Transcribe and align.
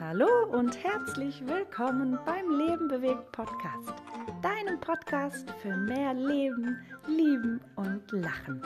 Hallo 0.00 0.46
und 0.50 0.82
herzlich 0.82 1.46
willkommen 1.46 2.18
beim 2.24 2.50
Leben 2.56 2.88
bewegt 2.88 3.32
Podcast, 3.32 3.92
deinem 4.40 4.80
Podcast 4.80 5.50
für 5.60 5.76
mehr 5.76 6.14
Leben, 6.14 6.78
Lieben 7.06 7.60
und 7.76 8.10
Lachen. 8.10 8.62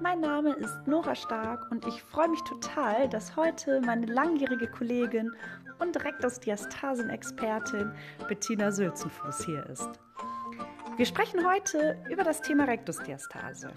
Mein 0.00 0.20
Name 0.20 0.54
ist 0.54 0.86
Nora 0.86 1.14
Stark 1.14 1.70
und 1.70 1.86
ich 1.86 2.02
freue 2.02 2.30
mich 2.30 2.42
total, 2.44 3.10
dass 3.10 3.36
heute 3.36 3.82
meine 3.82 4.06
langjährige 4.06 4.68
Kollegin 4.68 5.30
und 5.80 6.02
Rektusdiastasen-Expertin 6.02 7.92
Bettina 8.26 8.72
Sülzenfuß 8.72 9.44
hier 9.44 9.66
ist. 9.66 9.90
Wir 10.96 11.04
sprechen 11.04 11.46
heute 11.46 12.02
über 12.08 12.24
das 12.24 12.40
Thema 12.40 12.64
Rektusdiastase. 12.64 13.70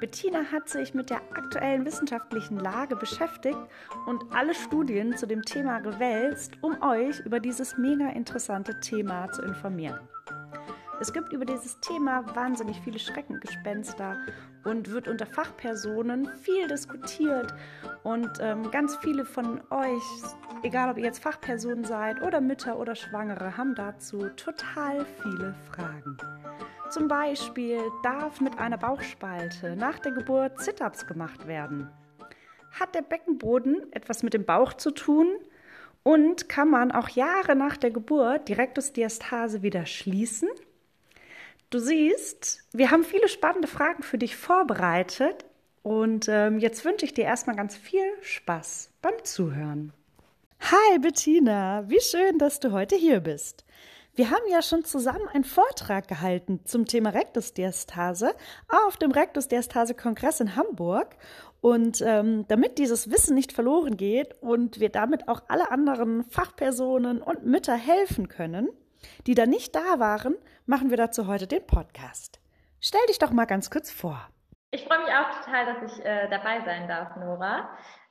Bettina 0.00 0.44
hat 0.52 0.68
sich 0.68 0.94
mit 0.94 1.10
der 1.10 1.22
aktuellen 1.34 1.84
wissenschaftlichen 1.84 2.58
Lage 2.58 2.96
beschäftigt 2.96 3.58
und 4.06 4.22
alle 4.30 4.54
Studien 4.54 5.16
zu 5.16 5.26
dem 5.26 5.42
Thema 5.42 5.80
gewälzt, 5.80 6.52
um 6.60 6.80
euch 6.82 7.20
über 7.20 7.40
dieses 7.40 7.78
mega 7.78 8.08
interessante 8.10 8.78
Thema 8.80 9.30
zu 9.32 9.42
informieren. 9.42 10.00
Es 10.98 11.12
gibt 11.12 11.32
über 11.32 11.44
dieses 11.44 11.78
Thema 11.80 12.24
wahnsinnig 12.34 12.80
viele 12.80 12.98
Schreckengespenster 12.98 14.16
und 14.64 14.90
wird 14.90 15.08
unter 15.08 15.26
Fachpersonen 15.26 16.26
viel 16.40 16.66
diskutiert. 16.68 17.54
Und 18.02 18.30
ähm, 18.40 18.70
ganz 18.70 18.96
viele 18.96 19.26
von 19.26 19.60
euch, 19.70 20.02
egal 20.62 20.90
ob 20.90 20.96
ihr 20.96 21.04
jetzt 21.04 21.22
Fachpersonen 21.22 21.84
seid 21.84 22.22
oder 22.22 22.40
Mütter 22.40 22.78
oder 22.78 22.94
Schwangere, 22.94 23.56
haben 23.56 23.74
dazu 23.74 24.28
total 24.36 25.04
viele 25.22 25.54
Fragen. 25.70 26.16
Zum 26.90 27.08
Beispiel 27.08 27.80
darf 28.02 28.40
mit 28.40 28.58
einer 28.58 28.78
Bauchspalte 28.78 29.74
nach 29.74 29.98
der 29.98 30.12
Geburt 30.12 30.60
Sit-ups 30.60 31.06
gemacht 31.06 31.46
werden. 31.48 31.90
Hat 32.78 32.94
der 32.94 33.02
Beckenboden 33.02 33.92
etwas 33.92 34.22
mit 34.22 34.34
dem 34.34 34.44
Bauch 34.44 34.72
zu 34.72 34.92
tun? 34.92 35.28
Und 36.04 36.48
kann 36.48 36.70
man 36.70 36.92
auch 36.92 37.08
Jahre 37.08 37.56
nach 37.56 37.76
der 37.76 37.90
Geburt 37.90 38.48
die 38.48 38.52
Rektusdiastase 38.52 39.62
wieder 39.62 39.84
schließen? 39.84 40.48
Du 41.70 41.80
siehst, 41.80 42.64
wir 42.72 42.92
haben 42.92 43.02
viele 43.02 43.28
spannende 43.28 43.66
Fragen 43.66 44.04
für 44.04 44.18
dich 44.18 44.36
vorbereitet 44.36 45.44
und 45.82 46.28
ähm, 46.28 46.60
jetzt 46.60 46.84
wünsche 46.84 47.04
ich 47.04 47.14
dir 47.14 47.24
erstmal 47.24 47.56
ganz 47.56 47.76
viel 47.76 48.06
Spaß 48.22 48.92
beim 49.02 49.24
Zuhören. 49.24 49.92
Hi 50.60 50.98
Bettina, 51.00 51.84
wie 51.88 52.00
schön, 52.00 52.38
dass 52.38 52.60
du 52.60 52.70
heute 52.70 52.94
hier 52.94 53.18
bist. 53.18 53.64
Wir 54.16 54.30
haben 54.30 54.48
ja 54.48 54.62
schon 54.62 54.82
zusammen 54.82 55.28
einen 55.28 55.44
Vortrag 55.44 56.08
gehalten 56.08 56.64
zum 56.64 56.86
Thema 56.86 57.10
Rektusdiastase 57.10 58.34
auf 58.66 58.96
dem 58.96 59.10
Rektusdiastase-Kongress 59.10 60.40
in 60.40 60.56
Hamburg. 60.56 61.16
Und 61.60 62.00
ähm, 62.00 62.46
damit 62.48 62.78
dieses 62.78 63.10
Wissen 63.10 63.34
nicht 63.34 63.52
verloren 63.52 63.98
geht 63.98 64.34
und 64.40 64.80
wir 64.80 64.88
damit 64.88 65.28
auch 65.28 65.42
alle 65.48 65.70
anderen 65.70 66.24
Fachpersonen 66.30 67.20
und 67.20 67.44
Mütter 67.44 67.74
helfen 67.74 68.28
können, 68.28 68.70
die 69.26 69.34
da 69.34 69.44
nicht 69.44 69.76
da 69.76 69.98
waren, 69.98 70.34
machen 70.64 70.88
wir 70.88 70.96
dazu 70.96 71.26
heute 71.26 71.46
den 71.46 71.66
Podcast. 71.66 72.40
Stell 72.80 73.04
dich 73.10 73.18
doch 73.18 73.32
mal 73.32 73.44
ganz 73.44 73.68
kurz 73.68 73.90
vor. 73.90 74.30
Ich 74.70 74.84
freue 74.84 75.00
mich 75.00 75.12
auch 75.12 75.44
total, 75.44 75.66
dass 75.66 75.92
ich 75.92 76.04
äh, 76.06 76.30
dabei 76.30 76.64
sein 76.64 76.88
darf, 76.88 77.16
Nora. 77.16 77.68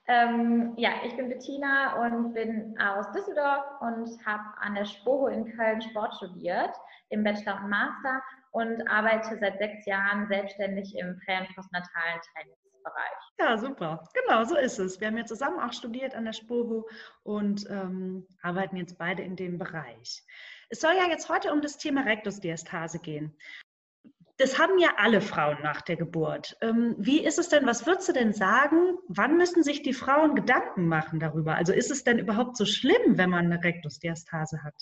Ähm, 0.08 0.74
ja, 0.78 0.92
ich 1.04 1.16
bin 1.16 1.30
Bettina 1.30 2.06
und 2.06 2.34
bin 2.34 2.78
aus 2.80 3.12
Düsseldorf 3.12 3.66
und 3.82 4.08
habe 4.26 4.44
an 4.60 4.76
der 4.76 4.86
SPOHO 4.86 5.28
in 5.28 5.56
Köln 5.56 5.82
Sport 5.82 6.14
studiert, 6.16 6.76
im 7.10 7.24
Bachelor 7.24 7.60
und 7.64 7.70
Master 7.70 8.22
und 8.52 8.88
arbeite 8.88 9.38
seit 9.40 9.58
sechs 9.58 9.86
Jahren 9.86 10.28
selbstständig 10.28 10.96
im 10.96 11.20
prä- 11.26 11.40
und 11.40 11.56
postnatalen 11.56 12.22
Trainingsbereich. 12.34 13.20
Ja, 13.40 13.58
super. 13.58 14.08
Genau, 14.14 14.44
so 14.44 14.56
ist 14.56 14.78
es. 14.78 15.00
Wir 15.00 15.08
haben 15.08 15.18
ja 15.18 15.26
zusammen 15.26 15.60
auch 15.60 15.74
studiert 15.74 16.14
an 16.14 16.26
der 16.26 16.34
SPOHO 16.34 16.88
und 17.24 17.68
ähm, 17.70 18.28
arbeiten 18.44 18.78
jetzt 18.78 19.00
beide 19.00 19.24
in 19.24 19.36
dem 19.36 19.58
Bereich. 19.58 20.24
Es 20.70 20.82
soll 20.82 20.94
ja 20.94 21.08
jetzt 21.10 21.30
heute 21.30 21.52
um 21.52 21.62
das 21.62 21.78
Thema 21.78 22.02
Rektusdiastase 22.02 23.00
gehen 23.00 23.36
das 24.38 24.60
haben 24.60 24.78
ja 24.80 24.90
alle 24.98 25.22
Frauen 25.22 25.58
nach 25.64 25.82
der 25.82 25.96
Geburt. 25.96 26.58
Ähm, 26.62 26.96
wie 26.98 27.24
ist 27.24 27.40
es 27.40 27.50
denn, 27.50 27.66
was 27.66 27.86
würdest 27.86 28.10
du 28.10 28.14
denn 28.14 28.34
sagen, 28.34 28.98
wann 29.08 29.38
müssen 29.38 29.64
sich 29.64 29.82
die 29.82 29.94
Frauen 29.94 30.36
Gedanken 30.36 30.88
machen 30.88 31.20
darüber? 31.20 31.56
Also 31.56 31.72
ist 31.72 31.90
es 31.90 32.04
denn 32.04 32.20
überhaupt 32.20 32.58
so 32.58 32.66
schlimm, 32.66 33.18
wenn 33.18 33.30
man 33.30 33.46
eine 33.46 33.64
Rektusdiastase 33.64 34.62
hat? 34.64 34.76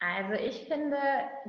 Also 0.00 0.32
ich 0.32 0.66
finde, 0.66 0.96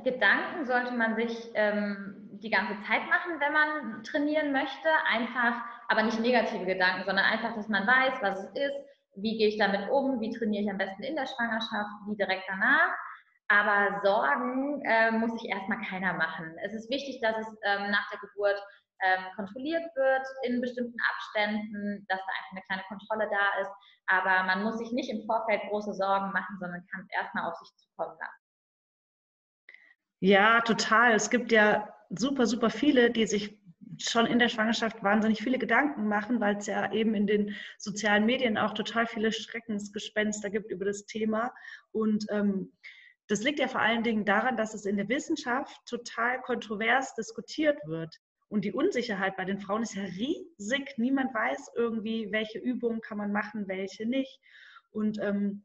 Gedanken 0.04 0.66
sollte 0.66 0.92
man 0.92 1.16
sich 1.16 1.50
ähm, 1.54 2.28
die 2.32 2.50
ganze 2.50 2.74
Zeit 2.86 3.00
machen, 3.08 3.40
wenn 3.40 3.52
man 3.52 4.02
trainieren 4.04 4.52
möchte. 4.52 4.88
Einfach, 5.10 5.64
aber 5.88 6.02
nicht 6.02 6.20
negative 6.20 6.66
Gedanken, 6.66 7.04
sondern 7.06 7.24
einfach, 7.24 7.54
dass 7.54 7.68
man 7.68 7.86
weiß, 7.86 8.20
was 8.20 8.38
es 8.38 8.50
ist, 8.50 8.76
wie 9.16 9.38
gehe 9.38 9.48
ich 9.48 9.58
damit 9.58 9.90
um, 9.90 10.20
wie 10.20 10.30
trainiere 10.30 10.64
ich 10.64 10.70
am 10.70 10.76
besten 10.76 11.02
in 11.02 11.16
der 11.16 11.26
Schwangerschaft, 11.26 11.90
wie 12.06 12.16
direkt 12.16 12.44
danach. 12.46 12.94
Aber 13.52 14.00
Sorgen 14.02 14.82
äh, 14.86 15.10
muss 15.10 15.32
sich 15.32 15.50
erstmal 15.50 15.78
keiner 15.82 16.14
machen. 16.14 16.56
Es 16.64 16.72
ist 16.72 16.88
wichtig, 16.88 17.20
dass 17.20 17.36
es 17.36 17.48
ähm, 17.64 17.90
nach 17.90 18.08
der 18.10 18.18
Geburt 18.20 18.56
ähm, 19.02 19.24
kontrolliert 19.36 19.84
wird 19.94 20.26
in 20.44 20.62
bestimmten 20.62 20.96
Abständen, 21.12 22.06
dass 22.08 22.18
da 22.18 22.32
einfach 22.32 22.52
eine 22.52 22.62
kleine 22.62 22.82
Kontrolle 22.88 23.28
da 23.30 23.60
ist. 23.60 23.70
Aber 24.06 24.44
man 24.44 24.64
muss 24.64 24.78
sich 24.78 24.90
nicht 24.92 25.10
im 25.10 25.26
Vorfeld 25.26 25.60
große 25.68 25.92
Sorgen 25.92 26.32
machen, 26.32 26.56
sondern 26.60 26.86
kann 26.90 27.02
es 27.02 27.14
erstmal 27.14 27.50
auf 27.50 27.58
sich 27.58 27.68
zukommen 27.76 28.16
lassen. 28.18 28.42
Ja, 30.20 30.60
total. 30.62 31.12
Es 31.12 31.28
gibt 31.28 31.52
ja 31.52 31.92
super, 32.08 32.46
super 32.46 32.70
viele, 32.70 33.10
die 33.10 33.26
sich 33.26 33.60
schon 33.98 34.24
in 34.24 34.38
der 34.38 34.48
Schwangerschaft 34.48 35.02
wahnsinnig 35.02 35.42
viele 35.42 35.58
Gedanken 35.58 36.08
machen, 36.08 36.40
weil 36.40 36.56
es 36.56 36.66
ja 36.66 36.90
eben 36.90 37.14
in 37.14 37.26
den 37.26 37.54
sozialen 37.76 38.24
Medien 38.24 38.56
auch 38.56 38.72
total 38.72 39.06
viele 39.06 39.30
Schreckensgespenster 39.30 40.48
gibt 40.48 40.70
über 40.70 40.86
das 40.86 41.04
Thema. 41.04 41.52
Und 41.90 42.24
ähm, 42.30 42.72
das 43.28 43.42
liegt 43.42 43.58
ja 43.60 43.68
vor 43.68 43.80
allen 43.80 44.02
Dingen 44.02 44.24
daran, 44.24 44.56
dass 44.56 44.74
es 44.74 44.84
in 44.84 44.96
der 44.96 45.08
Wissenschaft 45.08 45.74
total 45.86 46.40
kontrovers 46.42 47.14
diskutiert 47.14 47.78
wird. 47.86 48.14
Und 48.48 48.64
die 48.64 48.72
Unsicherheit 48.72 49.36
bei 49.36 49.46
den 49.46 49.58
Frauen 49.58 49.82
ist 49.82 49.94
ja 49.94 50.02
riesig. 50.02 50.94
Niemand 50.98 51.32
weiß 51.32 51.70
irgendwie, 51.74 52.30
welche 52.32 52.58
Übungen 52.58 53.00
kann 53.00 53.16
man 53.16 53.32
machen, 53.32 53.66
welche 53.66 54.06
nicht. 54.06 54.40
Und 54.90 55.18
ähm, 55.20 55.64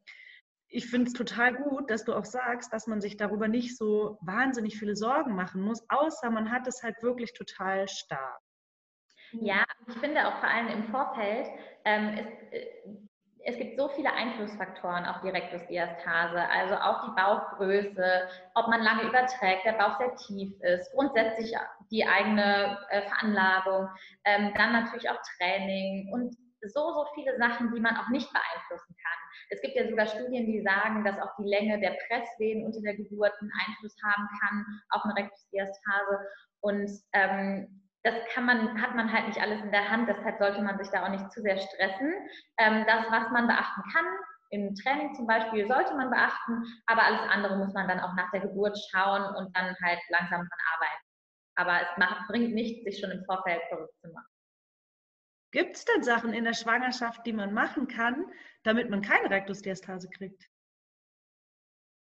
ich 0.70 0.90
finde 0.90 1.08
es 1.08 1.14
total 1.14 1.54
gut, 1.56 1.90
dass 1.90 2.06
du 2.06 2.14
auch 2.14 2.26
sagst, 2.26 2.72
dass 2.74 2.88
man 2.88 3.02
sich 3.02 3.18
darüber 3.18 3.48
nicht 3.48 3.78
so 3.78 4.18
wahnsinnig 4.22 4.78
viele 4.78 4.96
Sorgen 4.96 5.36
machen 5.36 5.62
muss, 5.62 5.84
außer 5.90 6.30
man 6.30 6.52
hat 6.52 6.68
es 6.68 6.84
halt 6.84 7.02
wirklich 7.02 7.34
total 7.34 7.88
stark. 7.88 8.40
Ja, 9.32 9.66
ich 9.88 9.96
finde 9.96 10.26
auch 10.26 10.40
vor 10.40 10.50
allem 10.50 10.68
im 10.68 10.84
Vorfeld, 10.86 11.48
ähm, 11.84 12.18
ist, 12.52 13.07
es 13.48 13.58
gibt 13.58 13.78
so 13.78 13.88
viele 13.88 14.12
Einflussfaktoren 14.12 15.06
auf 15.06 15.22
die 15.22 15.30
Rektusdiastase, 15.30 16.50
also 16.50 16.76
auch 16.76 17.06
die 17.06 17.16
Bauchgröße, 17.16 18.28
ob 18.56 18.68
man 18.68 18.82
lange 18.82 19.04
überträgt, 19.04 19.64
der 19.66 19.72
Bauch 19.72 19.98
sehr 19.98 20.14
tief 20.18 20.52
ist, 20.60 20.92
grundsätzlich 20.92 21.56
die 21.90 22.06
eigene 22.06 22.78
äh, 22.90 23.04
Veranlagung, 23.04 23.88
ähm, 24.26 24.52
dann 24.58 24.74
natürlich 24.74 25.10
auch 25.10 25.20
Training 25.38 26.12
und 26.12 26.36
so, 26.62 26.92
so 26.92 27.06
viele 27.16 27.38
Sachen, 27.38 27.74
die 27.74 27.80
man 27.80 27.96
auch 27.96 28.10
nicht 28.10 28.30
beeinflussen 28.34 28.94
kann. 29.02 29.20
Es 29.50 29.62
gibt 29.62 29.78
ja 29.78 29.88
sogar 29.88 30.08
Studien, 30.08 30.46
die 30.46 30.62
sagen, 30.62 31.06
dass 31.06 31.18
auch 31.18 31.34
die 31.40 31.48
Länge 31.48 31.80
der 31.80 31.96
Presswehen 32.08 32.66
unter 32.66 32.82
der 32.82 32.98
Geburt 32.98 33.32
einen 33.40 33.52
Einfluss 33.66 33.96
haben 34.04 34.28
kann 34.42 34.66
auf 34.90 35.06
eine 35.06 35.16
Rektusdiastase. 35.16 36.20
Und 36.60 36.90
ähm, 37.14 37.87
das 38.04 38.16
kann 38.34 38.46
man, 38.46 38.82
hat 38.82 38.96
man 38.96 39.12
halt 39.12 39.28
nicht 39.28 39.42
alles 39.42 39.62
in 39.62 39.72
der 39.72 39.90
Hand, 39.90 40.08
deshalb 40.08 40.38
sollte 40.38 40.62
man 40.62 40.78
sich 40.78 40.90
da 40.90 41.06
auch 41.06 41.10
nicht 41.10 41.32
zu 41.32 41.42
sehr 41.42 41.58
stressen. 41.58 42.14
Ähm, 42.58 42.86
das, 42.88 43.06
was 43.10 43.30
man 43.32 43.48
beachten 43.48 43.84
kann, 43.92 44.06
im 44.50 44.76
Training 44.76 45.14
zum 45.16 45.28
Beispiel, 45.28 45.68
sollte 45.68 45.94
man 45.96 46.10
beachten, 46.10 46.64
aber 46.86 47.04
alles 47.04 47.22
andere 47.30 47.58
muss 47.58 47.74
man 47.74 47.88
dann 47.88 48.00
auch 48.00 48.14
nach 48.16 48.32
der 48.32 48.42
Geburt 48.42 48.78
schauen 48.92 49.24
und 49.36 49.56
dann 49.56 49.76
halt 49.84 50.00
langsam 50.10 50.40
dran 50.40 50.60
arbeiten. 50.76 51.04
Aber 51.56 51.82
es 51.82 51.98
macht, 51.98 52.28
bringt 52.28 52.54
nichts, 52.54 52.84
sich 52.84 53.00
schon 53.00 53.12
im 53.12 53.26
Vorfeld 53.26 53.62
verrückt 53.70 54.00
zu 54.00 54.10
machen. 54.10 54.28
Gibt 55.52 55.76
es 55.76 55.86
denn 55.86 56.04
Sachen 56.04 56.34
in 56.34 56.44
der 56.44 56.54
Schwangerschaft, 56.54 57.26
die 57.26 57.34
man 57.34 57.54
machen 57.54 57.88
kann, 57.88 58.26
damit 58.64 58.90
man 58.90 59.02
keine 59.02 59.30
Rektusdiastase 59.30 60.10
kriegt? 60.10 60.48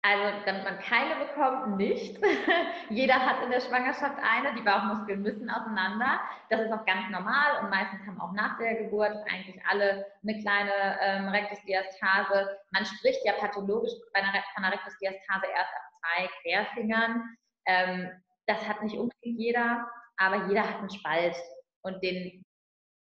Also, 0.04 0.44
damit 0.44 0.64
man 0.64 0.80
keine 0.80 1.14
bekommt, 1.14 1.76
nicht. 1.76 2.20
Jeder 2.88 3.14
hat 3.14 3.40
in 3.44 3.52
der 3.52 3.60
Schwangerschaft 3.60 4.16
eine. 4.20 4.52
Die 4.56 4.62
Bauchmuskeln 4.62 5.22
müssen 5.22 5.48
auseinander. 5.48 6.20
Das 6.50 6.60
ist 6.60 6.72
auch 6.72 6.84
ganz 6.84 7.08
normal 7.08 7.62
und 7.62 7.70
meistens 7.70 8.04
haben 8.04 8.20
auch 8.20 8.32
nach 8.32 8.58
der 8.58 8.82
Geburt 8.82 9.16
eigentlich 9.30 9.64
alle 9.64 10.04
eine 10.22 10.40
kleine 10.40 10.98
ähm, 11.00 11.28
Rektusdiastase. 11.28 12.58
Man 12.72 12.84
spricht 12.84 13.24
ja 13.24 13.34
pathologisch 13.34 13.92
bei 14.12 14.20
einer, 14.20 14.32
von 14.32 14.64
einer 14.64 14.74
Rektusdiastase 14.74 15.46
erst 15.46 15.72
ab 15.72 15.82
zwei 16.00 16.28
Querfingern. 16.42 17.36
Ähm, 17.66 18.10
das 18.46 18.66
hat 18.68 18.82
nicht 18.82 18.96
unbedingt 18.96 19.38
jeder, 19.38 19.88
aber 20.16 20.48
jeder 20.48 20.68
hat 20.68 20.78
einen 20.78 20.90
Spalt 20.90 21.36
und 21.82 22.02
den 22.02 22.44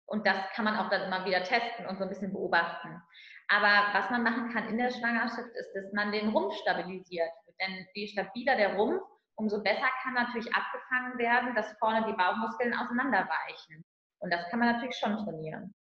und 0.06 0.28
das 0.28 0.38
kann 0.54 0.66
man 0.66 0.78
auch 0.78 0.90
dann 0.90 1.04
immer 1.04 1.26
wieder 1.26 1.44
testen 1.44 1.88
und 1.88 1.98
so 1.98 2.04
ein 2.04 2.10
bisschen 2.10 2.34
beobachten. 2.34 3.02
Aber 3.50 3.94
was 3.94 4.10
man 4.10 4.24
machen 4.24 4.52
kann 4.54 4.70
in 4.70 4.78
der 4.78 4.92
Schwangerschaft, 4.92 5.50
ist, 5.56 5.74
dass 5.76 5.92
man 5.94 6.12
den 6.12 6.30
Rumpf 6.30 6.56
stabilisiert. 6.56 7.30
Denn 7.60 7.86
je 7.94 8.08
stabiler 8.08 8.56
der 8.56 8.76
Rumpf, 8.76 9.02
umso 9.36 9.62
besser 9.62 9.88
kann 10.02 10.14
natürlich 10.14 10.54
abgefangen 10.54 11.18
werden, 11.18 11.56
dass 11.56 11.78
vorne 11.80 12.06
die 12.06 12.14
Bauchmuskeln 12.14 12.74
auseinanderweichen. 12.74 13.84
Und 14.20 14.32
das 14.32 14.50
kann 14.50 14.60
man 14.60 14.74
natürlich 14.74 14.96
schon 14.96 15.18
trainieren. 15.18 15.74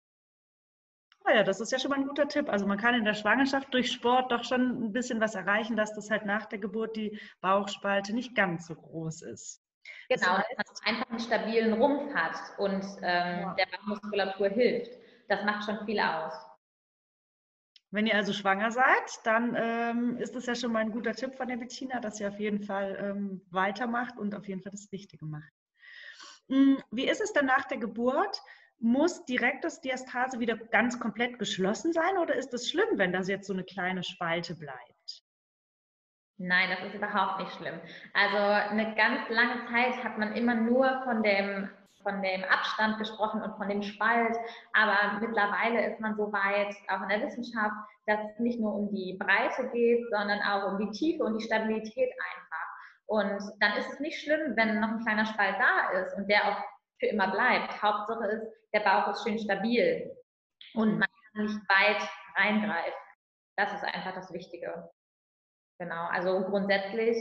Oh 1.25 1.31
ja, 1.31 1.43
das 1.43 1.61
ist 1.61 1.71
ja 1.71 1.79
schon 1.79 1.89
mal 1.89 1.99
ein 1.99 2.07
guter 2.07 2.27
Tipp. 2.27 2.49
Also 2.49 2.65
man 2.67 2.77
kann 2.77 2.95
in 2.95 3.05
der 3.05 3.13
Schwangerschaft 3.13 3.73
durch 3.73 3.91
Sport 3.91 4.31
doch 4.31 4.43
schon 4.43 4.83
ein 4.83 4.91
bisschen 4.91 5.21
was 5.21 5.35
erreichen, 5.35 5.77
dass 5.77 5.95
das 5.95 6.09
halt 6.09 6.25
nach 6.25 6.45
der 6.47 6.59
Geburt 6.59 6.97
die 6.97 7.17
Bauchspalte 7.39 8.13
nicht 8.13 8.35
ganz 8.35 8.67
so 8.67 8.75
groß 8.75 9.21
ist. 9.21 9.61
Genau, 10.09 10.37
dass 10.37 10.45
man 10.57 10.95
einfach 10.95 11.09
einen 11.09 11.19
stabilen 11.19 11.73
Rumpf 11.73 12.13
hat 12.13 12.35
und 12.57 12.83
ähm, 13.01 13.41
ja. 13.41 13.55
der 13.57 13.67
Bauchmuskulatur 13.67 14.49
hilft. 14.49 14.91
Das 15.29 15.43
macht 15.45 15.63
schon 15.63 15.85
viel 15.85 15.99
aus. 15.99 16.33
Wenn 17.93 18.07
ihr 18.07 18.15
also 18.15 18.33
schwanger 18.33 18.71
seid, 18.71 19.19
dann 19.23 19.55
ähm, 19.55 20.17
ist 20.17 20.35
das 20.35 20.47
ja 20.47 20.55
schon 20.55 20.71
mal 20.71 20.79
ein 20.79 20.91
guter 20.91 21.13
Tipp 21.13 21.35
von 21.35 21.47
der 21.47 21.57
Bettina, 21.57 21.99
dass 21.99 22.19
ihr 22.19 22.27
auf 22.27 22.39
jeden 22.39 22.63
Fall 22.63 22.97
ähm, 22.99 23.41
weitermacht 23.51 24.17
und 24.17 24.33
auf 24.33 24.47
jeden 24.47 24.63
Fall 24.63 24.71
das 24.71 24.91
Richtige 24.91 25.27
macht. 25.27 25.53
Hm, 26.49 26.81
wie 26.89 27.07
ist 27.07 27.21
es 27.21 27.33
dann 27.33 27.45
nach 27.45 27.65
der 27.65 27.77
Geburt? 27.77 28.41
Muss 28.79 29.23
die 29.25 29.37
Rektusdiastase 29.37 30.39
wieder 30.39 30.57
ganz 30.57 30.99
komplett 30.99 31.37
geschlossen 31.37 31.93
sein 31.93 32.17
oder 32.17 32.33
ist 32.33 32.51
es 32.55 32.67
schlimm, 32.67 32.97
wenn 32.97 33.13
das 33.13 33.27
jetzt 33.27 33.45
so 33.45 33.53
eine 33.53 33.63
kleine 33.63 34.03
Spalte 34.03 34.55
bleibt? 34.55 35.23
Nein, 36.37 36.71
das 36.71 36.87
ist 36.87 36.95
überhaupt 36.95 37.41
nicht 37.41 37.55
schlimm. 37.57 37.79
Also 38.15 38.37
eine 38.71 38.95
ganz 38.95 39.29
lange 39.29 39.67
Zeit 39.67 40.03
hat 40.03 40.17
man 40.17 40.35
immer 40.35 40.55
nur 40.55 41.03
von 41.03 41.21
dem, 41.21 41.69
von 42.03 42.21
dem 42.21 42.43
Abstand 42.43 42.99
gesprochen 42.99 43.41
und 43.41 43.55
von 43.57 43.69
dem 43.69 43.81
Spalt. 43.81 44.37
Aber 44.73 45.19
mittlerweile 45.19 45.87
ist 45.87 45.99
man 45.99 46.15
so 46.15 46.31
weit, 46.31 46.75
auch 46.89 47.01
in 47.01 47.09
der 47.09 47.21
Wissenschaft, 47.21 47.75
dass 48.05 48.19
es 48.31 48.39
nicht 48.39 48.59
nur 48.59 48.73
um 48.73 48.93
die 48.93 49.17
Breite 49.19 49.69
geht, 49.69 50.05
sondern 50.11 50.41
auch 50.41 50.71
um 50.71 50.77
die 50.77 50.91
Tiefe 50.91 51.23
und 51.23 51.39
die 51.39 51.45
Stabilität 51.45 52.11
einfach. 52.11 52.67
Und 53.05 53.41
dann 53.59 53.77
ist 53.77 53.91
es 53.93 53.99
nicht 53.99 54.21
schlimm, 54.21 54.55
wenn 54.55 54.79
noch 54.79 54.89
ein 54.89 55.03
kleiner 55.03 55.25
Spalt 55.25 55.55
da 55.59 55.99
ist 55.99 56.15
und 56.15 56.29
der 56.29 56.43
auch 56.47 56.63
für 56.99 57.07
immer 57.07 57.31
bleibt. 57.31 57.81
Hauptsache 57.81 58.25
ist, 58.27 58.47
der 58.73 58.79
Bauch 58.81 59.07
ist 59.09 59.23
schön 59.23 59.39
stabil 59.39 60.11
und 60.73 60.99
man 60.99 61.07
kann 61.33 61.45
nicht 61.45 61.59
weit 61.69 62.09
reingreifen. 62.35 62.93
Das 63.57 63.73
ist 63.73 63.83
einfach 63.83 64.13
das 64.15 64.31
Wichtige. 64.33 64.89
Genau, 65.79 66.07
also 66.07 66.41
grundsätzlich, 66.45 67.17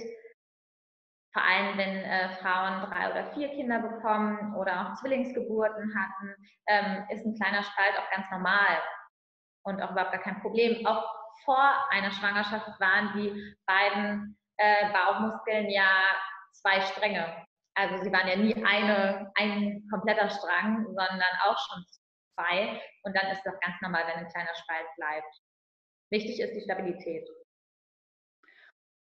vor 1.32 1.43
allem 1.43 1.79
wenn 1.79 1.96
äh, 2.05 2.37
Frauen 2.37 2.82
drei 2.82 3.11
oder 3.11 3.32
vier 3.32 3.49
Kinder 3.49 3.81
bekommen 3.81 4.55
oder 4.55 4.82
auch 4.82 4.94
Zwillingsgeburten 5.00 5.94
hatten, 5.96 6.34
ähm, 6.69 7.06
ist 7.08 7.25
ein 7.25 7.34
kleiner 7.37 7.62
Spalt 7.62 7.99
auch 7.99 8.11
ganz 8.11 8.31
normal 8.31 8.82
und 9.64 9.81
auch 9.81 9.90
überhaupt 9.90 10.12
gar 10.12 10.20
kein 10.20 10.40
Problem. 10.40 10.87
Auch 10.87 11.05
vor 11.44 11.73
einer 11.90 12.11
Schwangerschaft 12.11 12.79
waren 12.79 13.12
die 13.17 13.56
beiden 13.67 14.38
äh, 14.58 14.93
Bauchmuskeln 14.93 15.70
ja 15.70 15.88
zwei 16.52 16.81
Stränge. 16.82 17.46
Also 17.75 18.05
sie 18.05 18.12
waren 18.12 18.29
ja 18.29 18.37
nie 18.37 18.55
eine, 18.64 19.32
ein 19.37 19.82
kompletter 19.90 20.29
Strang, 20.29 20.84
sondern 20.84 21.23
auch 21.46 21.56
schon 21.58 21.84
zwei. 22.34 22.81
Und 23.05 23.17
dann 23.17 23.31
ist 23.31 23.43
das 23.44 23.58
ganz 23.61 23.81
normal, 23.81 24.05
wenn 24.06 24.25
ein 24.25 24.32
kleiner 24.32 24.55
Spalt 24.55 24.87
bleibt. 24.96 25.34
Wichtig 26.11 26.40
ist 26.40 26.55
die 26.55 26.61
Stabilität. 26.61 27.26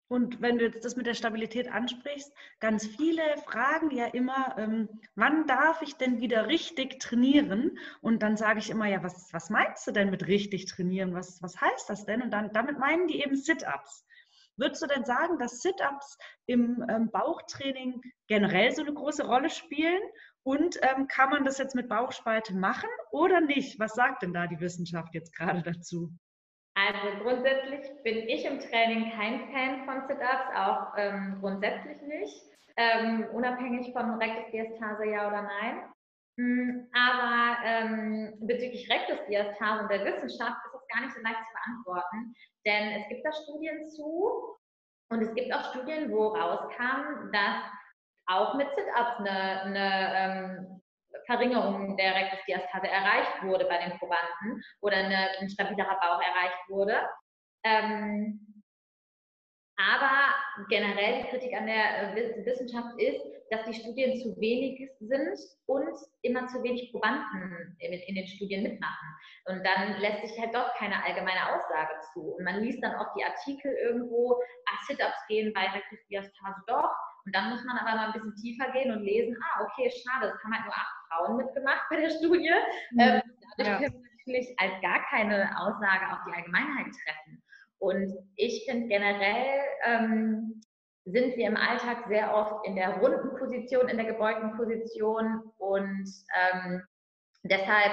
Und 0.09 0.43
wenn 0.43 0.59
du 0.59 0.67
jetzt 0.67 0.85
das 0.85 0.97
mit 0.97 1.07
der 1.07 1.15
Stabilität 1.15 1.69
ansprichst, 1.73 2.33
ganz 2.61 2.87
viele 2.87 3.23
fragen 3.47 3.91
ja 3.91 4.07
immer, 4.07 4.55
ähm, 4.59 4.89
wann 5.15 5.47
darf 5.47 5.81
ich 5.81 5.97
denn 5.97 6.21
wieder 6.21 6.47
richtig 6.47 7.01
trainieren? 7.01 7.79
Und 8.03 8.23
dann 8.23 8.37
sage 8.37 8.59
ich 8.59 8.71
immer, 8.71 8.87
ja, 8.87 9.03
was, 9.03 9.33
was 9.33 9.49
meinst 9.49 9.87
du 9.87 9.93
denn 9.93 10.11
mit 10.11 10.27
richtig 10.27 10.67
trainieren? 10.67 11.15
Was, 11.15 11.41
was 11.43 11.59
heißt 11.61 11.89
das 11.89 12.05
denn? 12.05 12.23
Und 12.23 12.31
dann 12.31 12.53
damit 12.53 12.79
meinen 12.79 13.09
die 13.09 13.23
eben 13.23 13.37
Sit-ups. 13.37 14.05
Würdest 14.57 14.83
du 14.83 14.87
denn 14.87 15.05
sagen, 15.05 15.39
dass 15.39 15.63
Sit-ups 15.63 16.17
im 16.47 16.85
ähm, 16.89 17.11
Bauchtraining 17.11 18.01
generell 18.29 18.73
so 18.73 18.83
eine 18.83 18.95
große 18.95 19.25
Rolle 19.25 19.51
spielen? 19.51 20.01
Und 20.45 20.79
ähm, 20.83 21.09
kann 21.09 21.31
man 21.31 21.45
das 21.45 21.59
jetzt 21.59 21.75
mit 21.75 21.89
Bauchspalte 21.89 22.55
machen 22.55 22.91
oder 23.11 23.41
nicht? 23.41 23.79
Was 23.79 23.95
sagt 23.95 24.23
denn 24.23 24.35
da 24.35 24.47
die 24.47 24.61
Wissenschaft 24.61 25.15
jetzt 25.15 25.35
gerade 25.35 25.63
dazu? 25.63 26.13
Also 26.75 27.23
grundsätzlich 27.23 28.03
bin 28.03 28.29
ich 28.29 28.45
im 28.45 28.59
Training 28.59 29.13
kein 29.13 29.49
Fan 29.53 29.85
von 29.85 30.09
Sit-ups, 30.09 30.51
auch 30.57 30.93
ähm, 30.97 31.39
grundsätzlich 31.41 32.03
nicht, 32.03 32.43
ähm, 32.77 33.29
unabhängig 33.33 33.93
von 33.93 34.15
Rektusdiastase 34.15 35.07
ja 35.07 35.29
oder 35.29 35.43
nein. 35.43 35.85
Hm, 36.37 36.89
aber 36.93 37.65
ähm, 37.65 38.35
bezüglich 38.41 38.91
Rektusdiastase 38.91 39.83
und 39.83 39.91
der 39.91 40.05
Wissenschaft 40.05 40.57
ist 40.67 40.75
es 40.75 40.89
gar 40.89 41.03
nicht 41.03 41.15
so 41.15 41.21
leicht 41.23 41.39
zu 41.39 41.53
beantworten, 41.53 42.35
denn 42.67 43.01
es 43.01 43.09
gibt 43.09 43.25
da 43.25 43.33
Studien 43.33 43.85
zu 43.85 44.57
und 45.11 45.23
es 45.23 45.33
gibt 45.35 45.55
auch 45.55 45.71
Studien, 45.71 46.11
wo 46.11 46.29
rauskam, 46.29 47.31
dass 47.31 47.63
auch 48.27 48.55
mit 48.55 48.69
Sit-ups 48.75 49.19
eine, 49.19 49.63
eine 49.63 50.13
ähm, 50.17 50.83
Verringerung 51.27 51.97
der 51.97 52.15
Rektusdiastase 52.15 52.89
erreicht 52.89 53.43
wurde 53.43 53.65
bei 53.67 53.79
den 53.79 53.99
Probanden 53.99 54.63
oder 54.81 54.97
eine, 54.97 55.39
ein 55.41 55.49
stabilerer 55.49 55.99
Bauch 56.01 56.21
erreicht 56.21 56.69
wurde. 56.69 57.01
Ähm, 57.65 58.55
aber 59.77 60.35
generell 60.69 61.23
die 61.23 61.29
Kritik 61.31 61.53
an 61.53 61.67
der 61.67 62.17
äh, 62.17 62.47
Wissenschaft 62.47 62.95
ist, 63.01 63.21
dass 63.51 63.65
die 63.65 63.75
Studien 63.75 64.17
zu 64.21 64.37
wenig 64.41 64.89
sind 65.01 65.39
und 65.67 65.99
immer 66.23 66.47
zu 66.47 66.63
wenig 66.63 66.93
Probanden 66.93 67.77
in, 67.79 68.15
den 68.15 68.27
Studien 68.27 68.63
mitmachen. 68.63 69.09
Und 69.47 69.65
dann 69.67 70.01
lässt 70.01 70.27
sich 70.27 70.39
halt 70.41 70.55
doch 70.55 70.75
keine 70.75 71.03
allgemeine 71.05 71.55
Aussage 71.55 71.95
zu. 72.13 72.35
Und 72.37 72.45
man 72.45 72.63
liest 72.63 72.83
dann 72.83 72.95
auch 72.95 73.13
die 73.17 73.25
Artikel 73.25 73.73
irgendwo, 73.83 74.41
ach, 74.67 74.83
Sit-ups 74.87 75.27
gehen 75.29 75.53
bei 75.53 75.67
Rektusdiastase 75.67 76.63
doch. 76.67 76.91
Und 77.27 77.35
dann 77.35 77.51
muss 77.51 77.65
man 77.65 77.79
aber 77.79 77.97
mal 77.97 78.07
ein 78.07 78.13
bisschen 78.13 78.35
tiefer 78.37 78.71
gehen 78.73 78.93
und 78.93 79.03
lesen, 79.03 79.37
ah, 79.43 79.65
okay, 79.65 79.91
schade, 79.91 80.29
das 80.29 80.45
haben 80.45 80.55
halt 80.55 80.65
nur 80.65 80.75
acht 80.75 81.04
Frauen 81.15 81.37
mitgemacht 81.37 81.83
bei 81.91 82.01
der 82.01 82.11
Studie. 82.11 82.51
Mhm. 82.93 83.01
Ähm, 83.01 83.23
dadurch 83.57 83.69
ja. 83.69 83.79
können 83.79 83.95
wir 83.95 84.11
natürlich 84.19 84.55
als 84.59 84.73
gar 84.83 85.05
keine 85.07 85.51
Aussage 85.59 86.13
auf 86.13 86.19
die 86.27 86.35
Allgemeinheit 86.35 86.87
treffen. 86.87 87.43
Und 87.79 88.15
ich 88.37 88.65
finde 88.69 88.89
generell 88.89 89.61
ähm, 89.85 90.61
sind 91.05 91.37
wir 91.37 91.47
im 91.47 91.57
Alltag 91.57 92.07
sehr 92.09 92.35
oft 92.35 92.67
in 92.67 92.77
der 92.77 92.97
runden 92.99 93.37
Position, 93.37 93.89
in 93.89 93.99
der 93.99 94.07
gebeugten 94.07 94.57
Position 94.57 95.43
und 95.59 96.09
ähm, 96.35 96.83
deshalb 97.43 97.93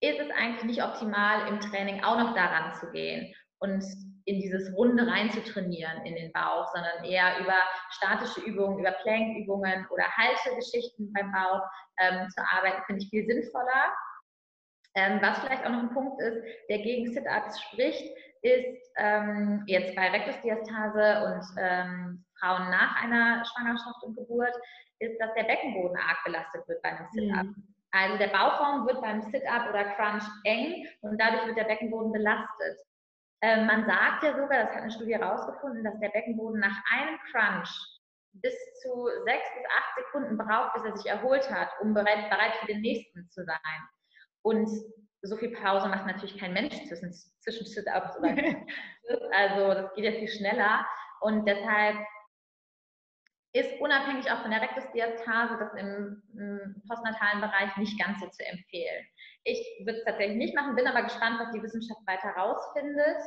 ist 0.00 0.18
es 0.18 0.30
eigentlich 0.30 0.64
nicht 0.64 0.82
optimal, 0.82 1.46
im 1.48 1.60
Training 1.60 2.02
auch 2.02 2.18
noch 2.18 2.34
daran 2.34 2.74
zu 2.74 2.90
gehen 2.90 3.32
und 3.58 3.84
in 4.26 4.40
dieses 4.40 4.74
Runde 4.74 5.06
rein 5.06 5.30
zu 5.30 5.42
trainieren 5.42 6.04
in 6.04 6.16
den 6.16 6.32
Bauch, 6.32 6.66
sondern 6.74 7.04
eher 7.04 7.38
über 7.40 7.54
statische 7.90 8.40
Übungen, 8.40 8.80
über 8.80 8.90
Plankübungen 8.90 9.86
oder 9.88 10.04
Haltegeschichten 10.04 11.12
beim 11.12 11.32
Bauch 11.32 11.62
ähm, 11.98 12.28
zu 12.30 12.42
arbeiten, 12.42 12.82
finde 12.86 13.02
ich 13.02 13.10
viel 13.10 13.24
sinnvoller. 13.26 13.94
Ähm, 14.96 15.20
was 15.22 15.38
vielleicht 15.38 15.64
auch 15.64 15.70
noch 15.70 15.82
ein 15.82 15.94
Punkt 15.94 16.20
ist, 16.20 16.42
der 16.68 16.78
gegen 16.78 17.12
Sit-Ups 17.12 17.60
spricht, 17.62 18.16
ist 18.42 18.92
ähm, 18.96 19.62
jetzt 19.66 19.94
bei 19.94 20.08
Rektusdiastase 20.08 21.24
und 21.24 21.44
ähm, 21.58 22.24
Frauen 22.40 22.70
nach 22.70 23.02
einer 23.02 23.44
Schwangerschaft 23.44 24.02
und 24.02 24.16
Geburt, 24.16 24.54
ist, 24.98 25.18
dass 25.20 25.34
der 25.34 25.44
Beckenboden 25.44 25.96
arg 25.98 26.24
belastet 26.24 26.66
wird 26.66 26.82
bei 26.82 26.88
einem 26.88 27.06
Sit-Up. 27.12 27.44
Mhm. 27.44 27.74
Also 27.92 28.18
der 28.18 28.28
Bauchraum 28.28 28.86
wird 28.86 29.00
beim 29.00 29.22
Sit-Up 29.22 29.68
oder 29.68 29.84
Crunch 29.94 30.24
eng 30.44 30.86
und 31.02 31.20
dadurch 31.20 31.46
wird 31.46 31.58
der 31.58 31.64
Beckenboden 31.64 32.12
belastet. 32.12 32.78
Ähm, 33.42 33.66
man 33.66 33.86
sagt 33.86 34.22
ja 34.22 34.34
sogar, 34.34 34.64
das 34.64 34.70
hat 34.70 34.82
eine 34.82 34.90
Studie 34.90 35.14
herausgefunden, 35.14 35.84
dass 35.84 35.98
der 36.00 36.08
Beckenboden 36.08 36.60
nach 36.60 36.82
einem 36.90 37.18
Crunch 37.30 37.68
bis 38.32 38.54
zu 38.82 39.08
sechs 39.24 39.48
bis 39.54 39.64
acht 39.78 39.96
Sekunden 39.96 40.38
braucht, 40.38 40.74
bis 40.74 40.84
er 40.84 40.96
sich 40.96 41.10
erholt 41.10 41.50
hat, 41.50 41.68
um 41.80 41.94
bereit, 41.94 42.30
bereit 42.30 42.56
für 42.56 42.66
den 42.66 42.80
nächsten 42.80 43.28
zu 43.30 43.44
sein. 43.44 43.88
Und 44.42 44.68
so 45.22 45.36
viel 45.36 45.50
Pause 45.50 45.88
macht 45.88 46.06
natürlich 46.06 46.38
kein 46.38 46.52
Mensch 46.52 46.74
zwischen, 46.86 47.12
zwischen 47.40 47.66
Sit-Ups 47.66 48.18
oder 48.18 48.28
Also 49.32 49.82
das 49.82 49.94
geht 49.94 50.04
ja 50.04 50.12
viel 50.12 50.28
schneller. 50.28 50.86
Und 51.20 51.46
deshalb 51.46 51.96
ist 53.56 53.80
unabhängig 53.80 54.30
auch 54.30 54.42
von 54.42 54.50
der 54.50 54.60
Rektusdiastase 54.60 55.56
das 55.58 55.72
im, 55.74 56.22
im, 56.34 56.82
postnatalen 56.88 57.40
Bereich 57.40 57.76
nicht 57.76 57.98
ganz 57.98 58.20
so 58.20 58.28
zu 58.28 58.44
empfehlen. 58.44 59.04
Ich 59.44 59.60
würde 59.84 59.98
es 59.98 60.04
tatsächlich 60.04 60.38
nicht 60.38 60.54
machen, 60.54 60.74
bin 60.74 60.86
aber 60.86 61.02
gespannt, 61.02 61.38
was 61.38 61.52
die 61.52 61.62
Wissenschaft 61.62 62.00
weiter 62.06 62.34
herausfindet 62.34 63.22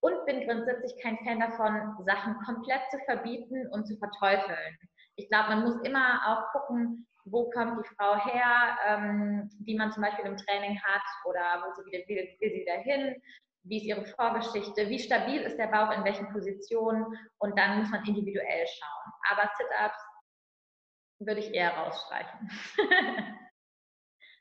und 0.00 0.26
bin 0.26 0.46
grundsätzlich 0.46 0.92
kein 1.02 1.18
Fan 1.24 1.40
davon, 1.40 1.96
Sachen 2.04 2.36
komplett 2.44 2.82
zu 2.90 2.98
verbieten 3.06 3.68
und 3.72 3.86
zu 3.86 3.96
verteufeln. 3.96 4.76
Ich 5.16 5.28
glaube, 5.28 5.50
man 5.50 5.62
muss 5.62 5.80
immer 5.82 6.20
auch 6.26 6.52
gucken, 6.52 7.06
wo 7.24 7.48
kommt 7.50 7.78
die 7.78 7.94
Frau 7.94 8.16
her, 8.26 8.76
ähm, 8.86 9.48
die 9.60 9.76
man 9.76 9.92
zum 9.92 10.02
Beispiel 10.02 10.26
im 10.26 10.36
Training 10.36 10.80
hat 10.82 11.02
oder 11.24 11.64
wo 11.64 11.72
sie 11.74 11.92
will, 11.92 12.04
will 12.08 12.50
sie 12.50 12.60
wieder 12.60 12.78
hin, 12.78 13.22
wie 13.64 13.78
ist 13.78 13.84
ihre 13.84 14.04
Vorgeschichte, 14.04 14.88
wie 14.88 14.98
stabil 14.98 15.40
ist 15.42 15.56
der 15.56 15.68
Bauch 15.68 15.96
in 15.96 16.04
welchen 16.04 16.28
Positionen 16.32 17.06
und 17.38 17.58
dann 17.58 17.78
muss 17.78 17.90
man 17.90 18.04
individuell 18.04 18.66
schauen. 18.66 19.12
Aber 19.30 19.50
Sit-ups 19.56 20.04
würde 21.20 21.40
ich 21.40 21.54
eher 21.54 21.76
rausstreichen. 21.76 22.50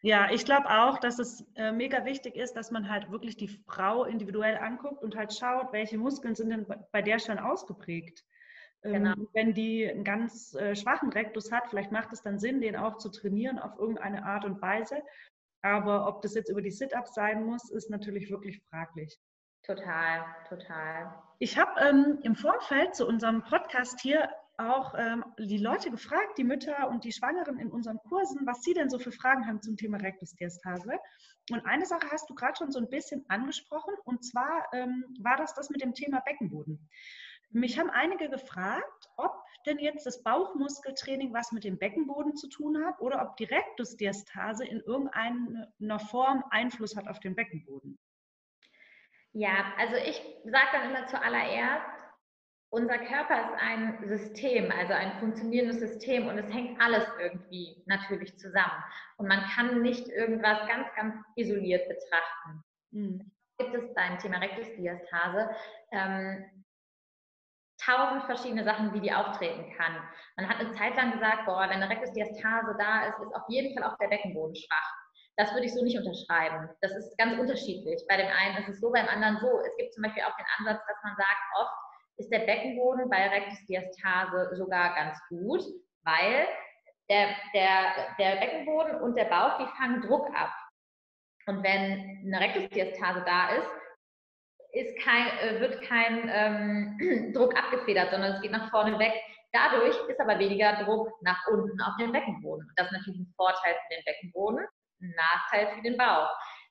Ja, 0.04 0.32
ich 0.32 0.46
glaube 0.46 0.68
auch, 0.68 0.98
dass 0.98 1.20
es 1.20 1.46
äh, 1.56 1.72
mega 1.72 2.06
wichtig 2.06 2.36
ist, 2.36 2.54
dass 2.54 2.72
man 2.72 2.90
halt 2.90 3.12
wirklich 3.12 3.38
die 3.38 3.50
Frau 3.68 4.04
individuell 4.04 4.58
anguckt 4.58 5.04
und 5.04 5.16
halt 5.16 5.32
schaut, 5.32 5.72
welche 5.74 6.00
Muskeln 6.00 6.34
sind 6.34 6.50
denn 6.50 6.66
bei 6.92 7.04
der 7.04 7.20
schon 7.20 7.38
ausgeprägt. 7.38 8.26
Ähm, 8.84 9.04
genau. 9.04 9.14
wenn 9.34 9.54
die 9.54 9.88
einen 9.88 10.04
ganz 10.04 10.56
äh, 10.56 10.76
schwachen 10.76 11.12
Rektus 11.12 11.52
hat, 11.52 11.68
vielleicht 11.70 11.92
macht 11.92 12.12
es 12.14 12.24
dann 12.24 12.40
Sinn, 12.40 12.62
den 12.62 12.76
auch 12.76 12.98
zu 12.98 13.10
trainieren 13.10 13.60
auf 13.60 13.78
irgendeine 13.78 14.26
Art 14.26 14.44
und 14.44 14.60
Weise. 14.60 15.04
Aber 15.62 16.08
ob 16.08 16.22
das 16.22 16.34
jetzt 16.34 16.50
über 16.50 16.62
die 16.62 16.72
Sit-Ups 16.72 17.14
sein 17.14 17.46
muss, 17.46 17.70
ist 17.70 17.90
natürlich 17.90 18.30
wirklich 18.30 18.62
fraglich. 18.70 19.20
Total, 19.64 20.26
total. 20.50 21.14
Ich 21.40 21.58
habe 21.58 21.80
ähm, 21.82 22.20
im 22.24 22.36
Vorfeld 22.36 22.96
zu 22.96 23.08
unserem 23.08 23.44
Podcast 23.44 24.00
hier 24.02 24.30
auch 24.58 24.94
ähm, 24.98 25.24
die 25.40 25.58
Leute 25.58 25.92
gefragt, 25.92 26.38
die 26.38 26.44
Mütter 26.44 26.90
und 26.90 27.04
die 27.04 27.12
Schwangeren 27.12 27.60
in 27.60 27.72
unseren 27.72 27.98
Kursen, 27.98 28.46
was 28.46 28.62
sie 28.62 28.74
denn 28.74 28.90
so 28.90 29.00
für 29.00 29.12
Fragen 29.12 29.48
haben 29.48 29.62
zum 29.62 29.78
Thema 29.78 29.98
Rektusdiastase. 29.98 30.94
Und 31.52 31.66
eine 31.66 31.86
Sache 31.86 32.10
hast 32.12 32.30
du 32.30 32.36
gerade 32.36 32.56
schon 32.58 32.72
so 32.72 32.80
ein 32.80 32.90
bisschen 32.90 33.26
angesprochen, 33.28 33.94
und 34.06 34.24
zwar 34.24 34.68
ähm, 34.74 35.06
war 35.20 35.38
das 35.38 35.54
das 35.54 35.70
mit 35.70 35.82
dem 35.82 35.94
Thema 35.94 36.22
Beckenboden. 36.22 36.90
Mich 37.52 37.78
haben 37.78 37.90
einige 37.90 38.30
gefragt, 38.30 39.10
ob 39.18 39.34
denn 39.66 39.78
jetzt 39.78 40.06
das 40.06 40.24
Bauchmuskeltraining 40.24 41.34
was 41.34 41.52
mit 41.52 41.64
dem 41.64 41.78
Beckenboden 41.78 42.36
zu 42.36 42.48
tun 42.50 42.84
hat 42.84 43.00
oder 43.00 43.22
ob 43.22 43.38
die 43.38 43.44
Rektusdiastase 43.44 44.66
in 44.66 44.80
irgendeiner 44.80 46.00
Form 46.00 46.44
Einfluss 46.50 46.96
hat 46.96 47.08
auf 47.08 47.20
den 47.20 47.36
Beckenboden. 47.36 48.00
Ja, 49.34 49.74
also 49.78 49.96
ich 49.96 50.22
sage 50.46 50.68
dann 50.74 50.90
immer 50.90 51.08
zuallererst, 51.08 51.86
unser 52.70 52.98
Körper 53.00 53.42
ist 53.42 53.62
ein 53.62 54.08
System, 54.08 54.72
also 54.72 54.94
ein 54.94 55.20
funktionierendes 55.20 55.80
System 55.80 56.28
und 56.28 56.38
es 56.38 56.52
hängt 56.54 56.80
alles 56.82 57.06
irgendwie 57.20 57.84
natürlich 57.86 58.38
zusammen. 58.40 58.84
Und 59.18 59.28
man 59.28 59.42
kann 59.42 59.82
nicht 59.82 60.08
irgendwas 60.08 60.68
ganz, 60.68 60.88
ganz 60.96 61.16
isoliert 61.36 61.88
betrachten. 61.90 62.64
Mhm. 62.92 63.32
Gibt 63.58 63.76
es 63.76 63.94
beim 63.94 64.18
Thema 64.20 64.38
Rektusdiastase 64.38 65.50
ähm, 65.92 66.61
tausend 67.84 68.24
verschiedene 68.24 68.64
Sachen, 68.64 68.94
wie 68.94 69.02
die 69.02 69.14
auftreten 69.14 69.72
kann. 69.76 69.98
Man 70.38 70.48
hat 70.48 70.60
eine 70.60 70.72
Zeit 70.74 70.96
lang 70.96 71.12
gesagt, 71.14 71.46
boah, 71.46 71.62
wenn 71.70 71.82
eine 71.82 71.90
Rektusdiastase 71.90 72.76
da 72.78 73.06
ist, 73.08 73.20
ist 73.20 73.36
auf 73.36 73.44
jeden 73.50 73.74
Fall 73.74 73.90
auch 73.90 73.98
der 73.98 74.08
Beckenboden 74.08 74.56
schwach. 74.56 74.94
Das 75.38 75.54
würde 75.54 75.66
ich 75.66 75.74
so 75.74 75.84
nicht 75.84 75.98
unterschreiben. 75.98 76.70
Das 76.82 76.92
ist 76.92 77.18
ganz 77.18 77.40
unterschiedlich. 77.40 78.04
Bei 78.08 78.18
dem 78.18 78.28
einen 78.28 78.58
ist 78.58 78.70
es 78.70 78.80
so, 78.80 78.92
beim 78.92 79.08
anderen 79.08 79.40
so. 79.40 79.60
Es 79.66 79.76
gibt 79.78 79.94
zum 79.94 80.04
Beispiel 80.04 80.24
auch 80.24 80.36
den 80.36 80.46
Ansatz, 80.58 80.86
dass 80.86 80.98
man 81.04 81.16
sagt, 81.16 81.42
oft 81.60 81.74
ist 82.18 82.32
der 82.32 82.40
Beckenboden 82.40 83.10
bei 83.10 83.28
Rektusdiastase 83.28 84.56
sogar 84.56 84.94
ganz 84.94 85.18
gut, 85.30 85.64
weil 86.04 86.48
der, 87.10 87.30
der, 87.54 88.16
der 88.20 88.36
Beckenboden 88.40 89.02
und 89.02 89.18
der 89.18 89.26
Bauch, 89.26 89.58
die 89.58 89.78
fangen 89.78 90.02
Druck 90.02 90.28
ab. 90.36 90.54
Und 91.48 91.64
wenn 91.64 92.22
eine 92.26 92.40
Rektusdiastase 92.40 93.24
da 93.26 93.50
ist, 93.56 93.68
ist 94.74 94.98
kein, 95.00 95.28
äh, 95.40 95.60
wird 95.60 95.82
kein 95.84 96.30
ähm, 96.34 97.34
Druck 97.34 97.56
abgefedert, 97.58 98.12
sondern 98.12 98.34
es 98.34 98.42
geht 98.42 98.52
nach 98.52 98.70
vorne 98.70 98.98
weg. 99.00 99.14
Dadurch 99.52 99.96
ist 100.08 100.20
aber 100.20 100.40
weniger 100.40 100.84
Druck 100.84 101.10
nach 101.22 101.46
unten 101.48 101.82
auf 101.82 101.98
den 102.00 102.12
Beckenboden. 102.12 102.72
Das 102.76 102.88
ist 102.88 102.94
natürlich 102.94 103.20
ein 103.20 103.34
Vorteil 103.36 103.74
für 103.74 103.96
den 103.96 104.06
Beckenboden, 104.06 104.60
ein 105.02 105.14
Nachteil 105.18 105.76
für 105.76 105.82
den 105.82 105.98
Bauch. 105.98 106.30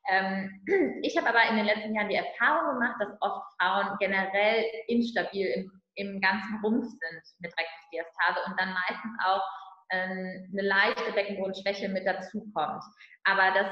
Ähm, 0.09 0.65
ich 1.03 1.17
habe 1.17 1.29
aber 1.29 1.43
in 1.51 1.57
den 1.57 1.67
letzten 1.67 1.95
Jahren 1.95 2.09
die 2.09 2.17
Erfahrung 2.17 2.75
gemacht, 2.75 2.97
dass 3.01 3.21
oft 3.21 3.43
Frauen 3.59 3.97
generell 3.99 4.65
instabil 4.89 5.47
im, 5.47 5.83
im 5.97 6.21
ganzen 6.21 6.59
Rumpf 6.65 6.87
sind 6.87 7.23
mit 7.41 7.53
Rektusdiastase 7.59 8.41
und 8.47 8.59
dann 8.59 8.73
meistens 8.73 9.13
auch 9.25 9.43
ähm, 9.91 10.49
eine 10.53 10.63
leichte 10.63 11.13
Beckenbodenschwäche 11.13 11.89
mit 11.89 12.07
dazukommt. 12.07 12.83
Aber 13.25 13.51
das 13.53 13.67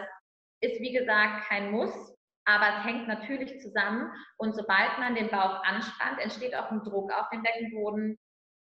ist 0.61 0.81
wie 0.81 0.93
gesagt 0.93 1.45
kein 1.49 1.71
Muss, 1.71 2.18
aber 2.49 2.79
es 2.79 2.85
hängt 2.85 3.07
natürlich 3.07 3.61
zusammen 3.61 4.11
und 4.39 4.57
sobald 4.57 4.99
man 4.99 5.15
den 5.15 5.29
Bauch 5.29 5.63
anspannt, 5.65 6.19
entsteht 6.19 6.55
auch 6.55 6.71
ein 6.71 6.83
Druck 6.83 7.13
auf 7.13 7.29
den 7.29 7.43
Beckenboden, 7.43 8.19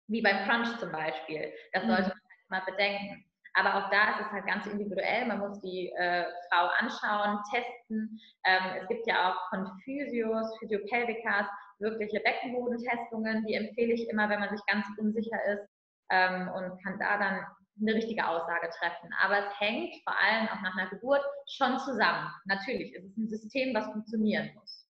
wie 0.07 0.21
beim 0.21 0.47
Crunch 0.47 0.77
zum 0.77 0.91
Beispiel. 0.91 1.51
Das 1.71 1.83
sollte 1.83 2.03
mhm. 2.03 2.09
man 2.49 2.59
halt 2.59 2.65
mal 2.65 2.71
bedenken. 2.71 3.25
Aber 3.55 3.75
auch 3.75 3.89
da 3.89 4.11
ist 4.11 4.27
es 4.27 4.31
halt 4.31 4.45
ganz 4.45 4.67
individuell. 4.67 5.25
Man 5.25 5.39
muss 5.39 5.59
die 5.61 5.91
äh, 5.97 6.25
Frau 6.49 6.67
anschauen, 6.79 7.39
testen. 7.51 8.19
Ähm, 8.45 8.63
es 8.79 8.87
gibt 8.87 9.07
ja 9.07 9.31
auch 9.31 9.49
von 9.49 9.67
Physios, 9.83 10.55
Physiopelvikas 10.59 11.47
wirkliche 11.79 12.19
Beckenbodentestungen. 12.19 13.43
Die 13.47 13.55
empfehle 13.55 13.93
ich 13.93 14.07
immer, 14.09 14.29
wenn 14.29 14.39
man 14.39 14.55
sich 14.55 14.63
ganz 14.67 14.85
unsicher 14.99 15.43
ist 15.45 15.67
ähm, 16.11 16.49
und 16.49 16.83
kann 16.83 16.99
da 16.99 17.17
dann 17.17 17.45
eine 17.79 17.95
richtige 17.95 18.27
Aussage 18.27 18.69
treffen. 18.77 19.09
Aber 19.21 19.39
es 19.39 19.59
hängt 19.59 19.95
vor 20.03 20.15
allem 20.17 20.47
auch 20.47 20.61
nach 20.61 20.77
einer 20.77 20.89
Geburt 20.89 21.23
schon 21.47 21.79
zusammen. 21.79 22.29
Natürlich, 22.45 22.93
es 22.95 23.03
ist 23.03 23.17
ein 23.17 23.27
System, 23.27 23.73
was 23.73 23.85
funktionieren 23.85 24.51
muss. 24.55 24.87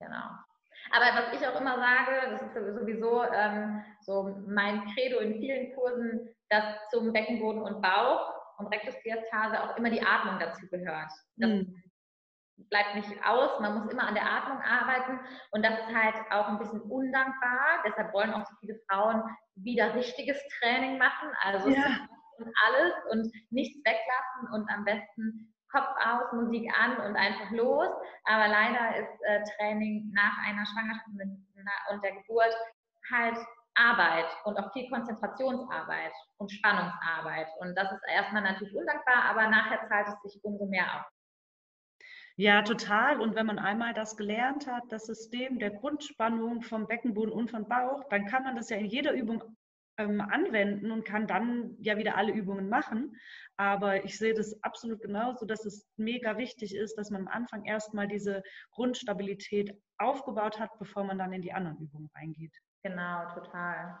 Genau. 0.00 0.30
Aber 0.92 1.04
was 1.14 1.34
ich 1.34 1.46
auch 1.46 1.60
immer 1.60 1.76
sage, 1.76 2.30
das 2.30 2.42
ist 2.42 2.80
sowieso 2.80 3.22
ähm, 3.24 3.84
so 4.00 4.42
mein 4.46 4.86
Credo 4.86 5.18
in 5.18 5.38
vielen 5.38 5.74
Kursen, 5.74 6.28
dass 6.48 6.64
zum 6.90 7.12
Beckenboden 7.12 7.62
und 7.62 7.82
Bauch 7.82 8.34
und 8.58 8.66
Rektusdiastase 8.68 9.62
auch 9.62 9.76
immer 9.76 9.90
die 9.90 10.02
Atmung 10.02 10.38
dazu 10.38 10.66
gehört. 10.68 11.10
Das 11.36 11.50
mhm. 11.50 11.79
Bleibt 12.68 12.94
nicht 12.94 13.10
aus, 13.24 13.60
man 13.60 13.78
muss 13.78 13.92
immer 13.92 14.06
an 14.06 14.14
der 14.14 14.26
Atmung 14.26 14.58
arbeiten 14.60 15.20
und 15.50 15.64
das 15.64 15.78
ist 15.78 15.94
halt 15.94 16.16
auch 16.30 16.48
ein 16.48 16.58
bisschen 16.58 16.82
undankbar. 16.82 17.82
Deshalb 17.86 18.12
wollen 18.12 18.32
auch 18.32 18.46
so 18.46 18.54
viele 18.60 18.78
Frauen 18.88 19.22
wieder 19.56 19.94
richtiges 19.94 20.38
Training 20.58 20.98
machen, 20.98 21.30
also 21.42 21.68
ja. 21.68 22.06
und 22.38 22.52
alles 22.66 22.92
und 23.10 23.32
nichts 23.50 23.78
weglassen 23.84 24.52
und 24.52 24.70
am 24.70 24.84
besten 24.84 25.54
Kopf 25.70 25.88
aus, 26.04 26.32
Musik 26.32 26.68
an 26.76 26.96
und 27.06 27.16
einfach 27.16 27.50
los. 27.52 27.88
Aber 28.24 28.48
leider 28.48 28.96
ist 28.96 29.22
äh, 29.22 29.42
Training 29.56 30.10
nach 30.12 30.36
einer 30.44 30.66
Schwangerschaft 30.66 31.06
und 31.90 32.02
der 32.02 32.12
Geburt 32.12 32.56
halt 33.12 33.36
Arbeit 33.74 34.26
und 34.44 34.58
auch 34.58 34.72
viel 34.72 34.88
Konzentrationsarbeit 34.90 36.12
und 36.38 36.50
Spannungsarbeit. 36.50 37.48
Und 37.60 37.76
das 37.76 37.92
ist 37.92 38.02
erstmal 38.08 38.42
natürlich 38.42 38.74
undankbar, 38.74 39.24
aber 39.30 39.48
nachher 39.48 39.86
zahlt 39.88 40.08
es 40.08 40.32
sich 40.32 40.44
umso 40.44 40.66
mehr 40.66 40.84
auf. 40.84 41.06
Ja, 42.40 42.62
total. 42.62 43.20
Und 43.20 43.34
wenn 43.34 43.44
man 43.44 43.58
einmal 43.58 43.92
das 43.92 44.16
gelernt 44.16 44.66
hat, 44.66 44.84
das 44.88 45.04
System 45.04 45.58
der 45.58 45.72
Grundspannung 45.72 46.62
vom 46.62 46.86
Beckenboden 46.86 47.30
und 47.30 47.50
vom 47.50 47.68
Bauch, 47.68 48.02
dann 48.08 48.24
kann 48.24 48.44
man 48.44 48.56
das 48.56 48.70
ja 48.70 48.78
in 48.78 48.86
jeder 48.86 49.12
Übung 49.12 49.44
ähm, 49.98 50.22
anwenden 50.22 50.90
und 50.90 51.04
kann 51.04 51.26
dann 51.26 51.76
ja 51.80 51.98
wieder 51.98 52.16
alle 52.16 52.32
Übungen 52.32 52.70
machen. 52.70 53.14
Aber 53.58 54.06
ich 54.06 54.16
sehe 54.16 54.32
das 54.32 54.58
absolut 54.62 55.02
genauso, 55.02 55.44
dass 55.44 55.66
es 55.66 55.86
mega 55.98 56.38
wichtig 56.38 56.74
ist, 56.74 56.96
dass 56.96 57.10
man 57.10 57.26
am 57.26 57.28
Anfang 57.28 57.66
erstmal 57.66 58.08
diese 58.08 58.42
Grundstabilität 58.70 59.78
aufgebaut 59.98 60.58
hat, 60.58 60.70
bevor 60.78 61.04
man 61.04 61.18
dann 61.18 61.34
in 61.34 61.42
die 61.42 61.52
anderen 61.52 61.76
Übungen 61.76 62.08
reingeht. 62.14 62.56
Genau, 62.82 63.28
total. 63.34 63.98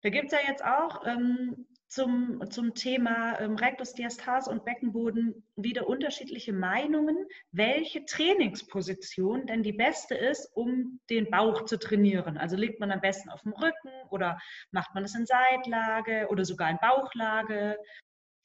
Da 0.00 0.08
gibt 0.08 0.32
es 0.32 0.32
ja 0.32 0.48
jetzt 0.48 0.64
auch 0.64 1.06
ähm, 1.06 1.66
zum, 1.88 2.42
zum 2.50 2.74
Thema 2.74 3.38
ähm, 3.40 3.56
Rektusdiastase 3.56 4.50
und 4.50 4.64
Beckenboden 4.64 5.46
wieder 5.56 5.86
unterschiedliche 5.88 6.52
Meinungen, 6.52 7.16
welche 7.52 8.04
Trainingsposition 8.04 9.46
denn 9.46 9.62
die 9.62 9.72
beste 9.72 10.14
ist, 10.14 10.50
um 10.54 11.00
den 11.10 11.30
Bauch 11.30 11.64
zu 11.64 11.78
trainieren. 11.78 12.36
Also 12.36 12.56
liegt 12.56 12.80
man 12.80 12.90
am 12.90 13.00
besten 13.00 13.30
auf 13.30 13.42
dem 13.42 13.52
Rücken 13.52 13.90
oder 14.10 14.38
macht 14.70 14.94
man 14.94 15.04
es 15.04 15.14
in 15.14 15.26
Seitlage 15.26 16.26
oder 16.30 16.44
sogar 16.44 16.70
in 16.70 16.78
Bauchlage, 16.80 17.76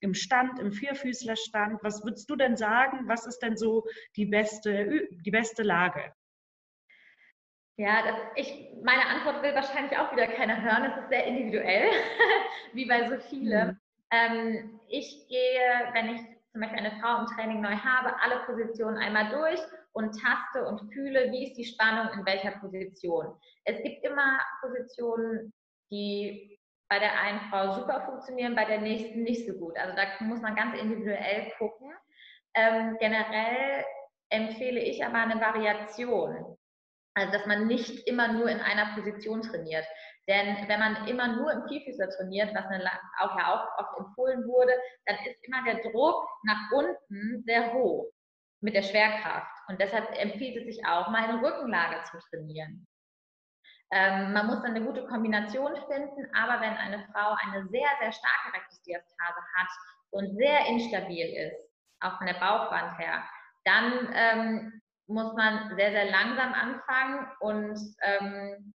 im 0.02 0.14
Stand, 0.14 0.60
im 0.60 0.72
Vierfüßlerstand. 0.72 1.80
Was 1.84 2.04
würdest 2.04 2.30
du 2.30 2.36
denn 2.36 2.56
sagen? 2.56 3.08
Was 3.08 3.26
ist 3.26 3.40
denn 3.40 3.58
so 3.58 3.86
die 4.16 4.26
beste, 4.26 5.08
die 5.12 5.32
beste 5.32 5.64
Lage? 5.64 6.14
Ja, 7.80 8.02
das, 8.04 8.16
ich, 8.36 8.68
meine 8.84 9.06
Antwort 9.08 9.42
will 9.42 9.56
wahrscheinlich 9.56 9.98
auch 9.98 10.12
wieder 10.12 10.28
keiner 10.28 10.62
hören. 10.62 10.92
Es 10.92 11.02
ist 11.02 11.08
sehr 11.08 11.24
individuell, 11.24 11.90
wie 12.74 12.86
bei 12.86 13.08
so 13.08 13.18
vielen. 13.30 13.68
Mhm. 13.68 13.80
Ähm, 14.12 14.80
ich 14.90 15.26
gehe, 15.30 15.94
wenn 15.94 16.14
ich 16.14 16.22
zum 16.52 16.60
Beispiel 16.60 16.80
eine 16.80 17.00
Frau 17.00 17.22
im 17.22 17.28
Training 17.28 17.62
neu 17.62 17.78
habe, 17.78 18.20
alle 18.22 18.42
Positionen 18.46 18.98
einmal 18.98 19.30
durch 19.30 19.62
und 19.94 20.12
taste 20.12 20.68
und 20.68 20.92
fühle, 20.92 21.32
wie 21.32 21.46
ist 21.46 21.58
die 21.58 21.64
Spannung 21.64 22.10
in 22.20 22.26
welcher 22.26 22.52
Position. 22.60 23.40
Es 23.64 23.82
gibt 23.82 24.04
immer 24.04 24.42
Positionen, 24.60 25.54
die 25.90 26.60
bei 26.90 27.00
der 27.00 27.18
einen 27.18 27.40
Frau 27.50 27.76
super 27.76 28.02
funktionieren, 28.02 28.58
bei 28.58 28.66
der 28.66 28.82
nächsten 28.82 29.24
nicht 29.24 29.48
so 29.48 29.54
gut. 29.54 29.78
Also 29.78 29.96
da 29.96 30.04
muss 30.26 30.42
man 30.42 30.54
ganz 30.54 30.78
individuell 30.78 31.50
gucken. 31.58 31.94
Ähm, 32.56 32.98
generell 33.00 33.86
empfehle 34.28 34.82
ich 34.82 35.06
aber 35.06 35.20
eine 35.20 35.40
Variation. 35.40 36.59
Also, 37.16 37.32
dass 37.32 37.46
man 37.46 37.68
nicht 37.68 38.08
immer 38.08 38.28
nur 38.30 38.50
in 38.50 38.60
einer 38.60 38.94
Position 38.96 39.42
trainiert. 39.42 39.86
Denn 40.28 40.68
wenn 40.68 40.80
man 40.80 41.08
immer 41.08 41.28
nur 41.28 41.52
im 41.52 41.68
Vierfüßler 41.68 42.10
trainiert, 42.10 42.54
was 42.54 42.66
auch 43.20 43.38
ja 43.38 43.54
auch 43.54 43.78
oft 43.80 43.98
empfohlen 43.98 44.46
wurde, 44.48 44.74
dann 45.06 45.18
ist 45.26 45.44
immer 45.44 45.64
der 45.64 45.82
Druck 45.92 46.30
nach 46.44 46.72
unten 46.72 47.44
sehr 47.46 47.74
hoch 47.74 48.12
mit 48.62 48.76
der 48.76 48.84
Schwerkraft. 48.84 49.52
Und 49.68 49.82
deshalb 49.82 50.12
empfiehlt 50.20 50.58
es 50.58 50.76
sich 50.76 50.86
auch, 50.86 51.10
mal 51.10 51.30
in 51.30 51.44
Rückenlage 51.44 52.04
zu 52.12 52.20
trainieren. 52.30 52.88
Ähm, 53.92 54.34
man 54.34 54.46
muss 54.48 54.62
dann 54.62 54.76
eine 54.76 54.86
gute 54.86 55.08
Kombination 55.08 55.76
finden, 55.88 56.28
aber 56.36 56.62
wenn 56.62 56.78
eine 56.78 57.08
Frau 57.12 57.36
eine 57.42 57.68
sehr, 57.70 57.90
sehr 58.00 58.12
starke 58.12 58.54
Rektusdiastase 58.54 59.42
hat 59.56 59.70
und 60.12 60.38
sehr 60.38 60.68
instabil 60.68 61.26
ist, 61.48 61.72
auch 62.02 62.18
von 62.18 62.28
der 62.28 62.36
Bauchwand 62.36 63.00
her, 63.00 63.24
dann 63.66 64.10
ähm, 64.14 64.82
muss 65.10 65.34
man 65.34 65.76
sehr, 65.76 65.92
sehr 65.92 66.12
langsam 66.12 66.54
anfangen 66.54 67.28
und 67.40 67.78
ähm, 68.02 68.74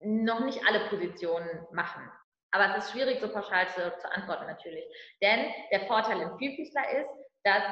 noch 0.00 0.40
nicht 0.40 0.66
alle 0.66 0.88
Positionen 0.88 1.66
machen. 1.72 2.10
Aber 2.50 2.76
es 2.76 2.84
ist 2.84 2.92
schwierig, 2.92 3.20
so 3.20 3.28
pauschal 3.28 3.68
zu, 3.68 3.96
zu 3.98 4.12
antworten 4.12 4.46
natürlich. 4.46 4.84
Denn 5.22 5.46
der 5.72 5.86
Vorteil 5.86 6.20
im 6.20 6.36
Vielfüßler 6.38 6.90
ist, 6.90 7.10
dass 7.44 7.62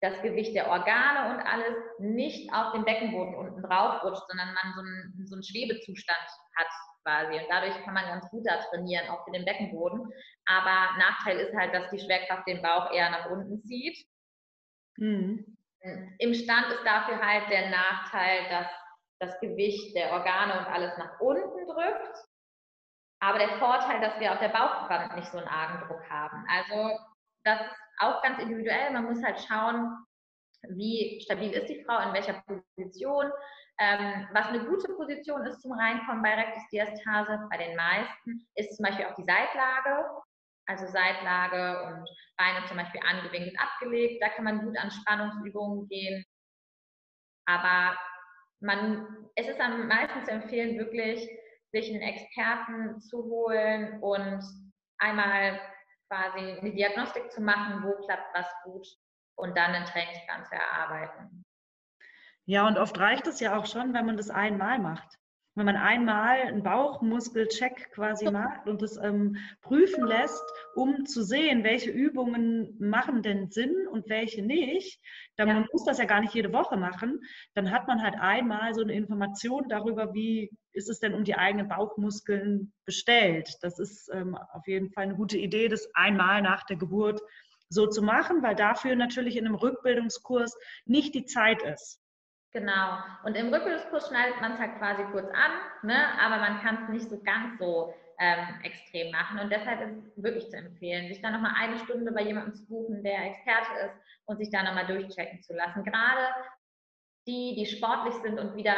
das 0.00 0.20
Gewicht 0.22 0.54
der 0.54 0.68
Organe 0.68 1.34
und 1.34 1.46
alles 1.46 1.76
nicht 1.98 2.52
auf 2.52 2.72
dem 2.72 2.84
Beckenboden 2.84 3.34
unten 3.36 3.62
drauf 3.62 4.02
rutscht, 4.02 4.26
sondern 4.28 4.52
man 4.52 4.74
so 4.74 4.80
einen, 4.80 5.26
so 5.26 5.36
einen 5.36 5.44
Schwebezustand 5.44 6.28
hat 6.56 6.66
quasi. 7.04 7.38
Und 7.38 7.46
dadurch 7.48 7.74
kann 7.84 7.94
man 7.94 8.06
ganz 8.06 8.28
gut 8.30 8.44
da 8.44 8.56
trainieren, 8.56 9.08
auch 9.10 9.24
für 9.24 9.32
den 9.32 9.44
Beckenboden. 9.44 10.12
Aber 10.46 10.98
Nachteil 10.98 11.38
ist 11.38 11.54
halt, 11.54 11.72
dass 11.72 11.90
die 11.90 12.00
Schwerkraft 12.00 12.48
den 12.48 12.62
Bauch 12.62 12.90
eher 12.90 13.10
nach 13.10 13.30
unten 13.30 13.62
zieht. 13.62 14.04
Mhm. 14.96 15.56
Im 16.18 16.34
Stand 16.34 16.68
ist 16.68 16.84
dafür 16.84 17.20
halt 17.20 17.50
der 17.50 17.70
Nachteil, 17.70 18.48
dass 18.50 18.66
das 19.18 19.40
Gewicht 19.40 19.96
der 19.96 20.12
Organe 20.12 20.58
und 20.58 20.66
alles 20.66 20.96
nach 20.98 21.18
unten 21.20 21.66
drückt. 21.66 22.18
Aber 23.20 23.38
der 23.38 23.58
Vorteil, 23.58 24.00
dass 24.00 24.18
wir 24.18 24.32
auf 24.32 24.40
der 24.40 24.48
Bauchwand 24.48 25.14
nicht 25.16 25.30
so 25.30 25.38
einen 25.38 25.48
argen 25.48 25.86
Druck 25.86 26.08
haben. 26.10 26.44
Also 26.48 26.98
das 27.44 27.60
ist 27.60 27.76
auch 27.98 28.22
ganz 28.22 28.40
individuell. 28.40 28.92
Man 28.92 29.04
muss 29.04 29.22
halt 29.22 29.40
schauen, 29.40 29.96
wie 30.70 31.20
stabil 31.20 31.52
ist 31.52 31.68
die 31.68 31.84
Frau, 31.84 31.98
in 32.00 32.12
welcher 32.12 32.42
Position. 32.42 33.30
Ähm, 33.78 34.28
was 34.32 34.46
eine 34.46 34.64
gute 34.64 34.92
Position 34.92 35.44
ist 35.46 35.62
zum 35.62 35.72
Reinkommen 35.72 36.22
bei 36.22 36.34
Rektusdiastase, 36.34 37.48
bei 37.50 37.56
den 37.56 37.76
meisten, 37.76 38.46
ist 38.54 38.76
zum 38.76 38.84
Beispiel 38.84 39.06
auch 39.06 39.14
die 39.14 39.24
Seitlage. 39.24 40.22
Also 40.66 40.86
Seitlage 40.86 41.82
und 41.84 42.08
Beine 42.36 42.64
zum 42.66 42.76
Beispiel 42.76 43.00
angewinkelt 43.04 43.58
abgelegt. 43.58 44.22
Da 44.22 44.28
kann 44.30 44.44
man 44.44 44.64
gut 44.64 44.78
an 44.78 44.90
Spannungsübungen 44.90 45.88
gehen. 45.88 46.24
Aber 47.46 47.98
man, 48.60 49.26
es 49.34 49.48
ist 49.48 49.60
am 49.60 49.88
meisten 49.88 50.24
zu 50.24 50.30
empfehlen, 50.30 50.78
wirklich 50.78 51.28
sich 51.72 51.90
einen 51.90 52.02
Experten 52.02 53.00
zu 53.00 53.24
holen 53.24 54.00
und 54.00 54.42
einmal 54.98 55.60
quasi 56.08 56.58
eine 56.60 56.72
Diagnostik 56.72 57.32
zu 57.32 57.40
machen, 57.40 57.82
wo 57.82 58.04
klappt 58.04 58.34
was 58.34 58.46
gut 58.64 58.86
und 59.36 59.56
dann 59.56 59.74
einen 59.74 59.86
Trainingsplan 59.86 60.44
zu 60.44 60.54
erarbeiten. 60.54 61.44
Ja, 62.44 62.66
und 62.66 62.78
oft 62.78 62.98
reicht 62.98 63.26
es 63.26 63.40
ja 63.40 63.56
auch 63.56 63.66
schon, 63.66 63.94
wenn 63.94 64.06
man 64.06 64.16
das 64.16 64.30
einmal 64.30 64.78
macht 64.78 65.18
wenn 65.54 65.66
man 65.66 65.76
einmal 65.76 66.40
einen 66.40 66.62
Bauchmuskelcheck 66.62 67.90
quasi 67.92 68.30
macht 68.30 68.68
und 68.68 68.80
das 68.80 68.96
ähm, 68.96 69.36
prüfen 69.60 70.06
lässt, 70.06 70.42
um 70.74 71.04
zu 71.04 71.22
sehen, 71.22 71.62
welche 71.62 71.90
Übungen 71.90 72.74
machen 72.78 73.22
denn 73.22 73.50
Sinn 73.50 73.86
und 73.90 74.08
welche 74.08 74.42
nicht, 74.42 75.00
dann 75.36 75.48
ja. 75.48 75.54
man 75.54 75.68
muss 75.70 75.84
das 75.84 75.98
ja 75.98 76.06
gar 76.06 76.20
nicht 76.20 76.34
jede 76.34 76.52
Woche 76.52 76.76
machen, 76.76 77.20
dann 77.54 77.70
hat 77.70 77.86
man 77.86 78.02
halt 78.02 78.14
einmal 78.18 78.74
so 78.74 78.80
eine 78.82 78.94
Information 78.94 79.68
darüber, 79.68 80.14
wie 80.14 80.50
ist 80.72 80.88
es 80.88 81.00
denn 81.00 81.14
um 81.14 81.24
die 81.24 81.36
eigenen 81.36 81.68
Bauchmuskeln 81.68 82.72
bestellt. 82.86 83.58
Das 83.60 83.78
ist 83.78 84.10
ähm, 84.12 84.34
auf 84.34 84.66
jeden 84.66 84.90
Fall 84.90 85.04
eine 85.04 85.16
gute 85.16 85.36
Idee, 85.36 85.68
das 85.68 85.86
einmal 85.94 86.40
nach 86.40 86.64
der 86.64 86.76
Geburt 86.76 87.20
so 87.68 87.86
zu 87.86 88.02
machen, 88.02 88.42
weil 88.42 88.54
dafür 88.54 88.96
natürlich 88.96 89.36
in 89.36 89.46
einem 89.46 89.54
Rückbildungskurs 89.54 90.56
nicht 90.86 91.14
die 91.14 91.24
Zeit 91.24 91.62
ist. 91.62 92.01
Genau. 92.52 92.98
Und 93.24 93.34
im 93.34 93.52
Rückbildungskurs 93.52 94.08
schneidet 94.08 94.40
man 94.42 94.52
es 94.52 94.58
halt 94.58 94.76
quasi 94.78 95.04
kurz 95.10 95.30
an, 95.30 95.52
ne? 95.82 95.96
aber 96.20 96.36
man 96.36 96.60
kann 96.60 96.82
es 96.82 96.88
nicht 96.90 97.08
so 97.08 97.18
ganz 97.22 97.58
so 97.58 97.94
ähm, 98.18 98.60
extrem 98.62 99.10
machen. 99.10 99.40
Und 99.40 99.50
deshalb 99.50 99.80
ist 99.80 99.96
es 99.96 100.22
wirklich 100.22 100.50
zu 100.50 100.58
empfehlen, 100.58 101.08
sich 101.08 101.22
dann 101.22 101.32
nochmal 101.32 101.54
eine 101.56 101.78
Stunde 101.78 102.12
bei 102.12 102.22
jemandem 102.22 102.54
zu 102.54 102.66
buchen, 102.66 103.02
der 103.02 103.24
Experte 103.24 103.86
ist 103.86 103.96
und 104.26 104.36
sich 104.36 104.50
da 104.50 104.62
nochmal 104.62 104.86
durchchecken 104.86 105.40
zu 105.42 105.54
lassen. 105.54 105.82
Gerade 105.82 106.28
die, 107.26 107.54
die 107.56 107.66
sportlich 107.66 108.14
sind 108.16 108.38
und 108.38 108.54
wieder 108.54 108.76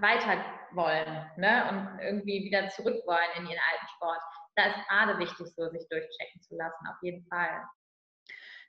weiter 0.00 0.42
wollen 0.72 1.30
ne? 1.36 1.68
und 1.68 2.00
irgendwie 2.00 2.44
wieder 2.44 2.68
zurück 2.68 3.02
wollen 3.06 3.30
in 3.36 3.46
ihren 3.46 3.60
alten 3.70 3.88
Sport. 3.96 4.20
Da 4.56 4.66
ist 4.66 4.88
gerade 4.88 5.18
wichtig, 5.18 5.46
so 5.54 5.68
sich 5.68 5.86
durchchecken 5.90 6.40
zu 6.40 6.56
lassen, 6.56 6.86
auf 6.86 6.96
jeden 7.02 7.26
Fall. 7.26 7.64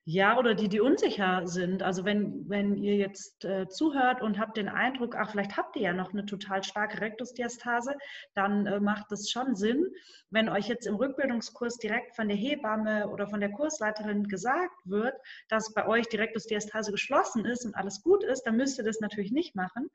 Ja, 0.06 0.40
oder 0.40 0.56
die, 0.56 0.68
die 0.68 0.80
unsicher 0.80 1.46
sind. 1.46 1.84
Also 1.84 2.06
wenn, 2.06 2.50
wenn 2.50 2.76
ihr 2.76 2.96
jetzt 2.96 3.46
äh, 3.46 3.68
zuhört 3.68 4.24
und 4.24 4.40
habt 4.40 4.58
den 4.58 4.68
Eindruck, 4.68 5.16
ach, 5.16 5.30
vielleicht 5.30 5.58
habt 5.58 5.76
ihr 5.76 5.84
ja 5.84 5.94
noch 5.94 6.12
eine 6.12 6.26
total 6.26 6.64
starke 6.64 7.00
Rektusdiastase, 7.02 7.96
dann 8.34 8.66
äh, 8.66 8.80
macht 8.80 9.12
es 9.12 9.30
schon 9.30 9.56
Sinn, 9.56 9.86
wenn 10.32 10.50
euch 10.50 10.68
jetzt 10.68 10.88
im 10.88 10.96
Rückbildungskurs 10.96 11.78
direkt 11.78 12.16
von 12.16 12.28
der 12.28 12.38
Hebamme 12.38 13.10
oder 13.10 13.28
von 13.28 13.42
der 13.42 13.52
Kursleiterin 13.52 14.28
gesagt 14.28 14.76
wird, 14.86 15.14
dass 15.50 15.72
bei 15.76 15.88
euch 15.88 16.08
die 16.08 16.18
Rektusdiastase 16.18 16.92
geschlossen 16.92 17.46
ist 17.46 17.64
und 17.66 17.76
alles 17.76 18.02
gut 18.02 18.24
ist, 18.24 18.42
dann 18.44 18.58
müsst 18.58 18.80
ihr 18.80 18.86
das 18.86 19.02
natürlich 19.02 19.32
nicht 19.32 19.56
machen. 19.56 19.88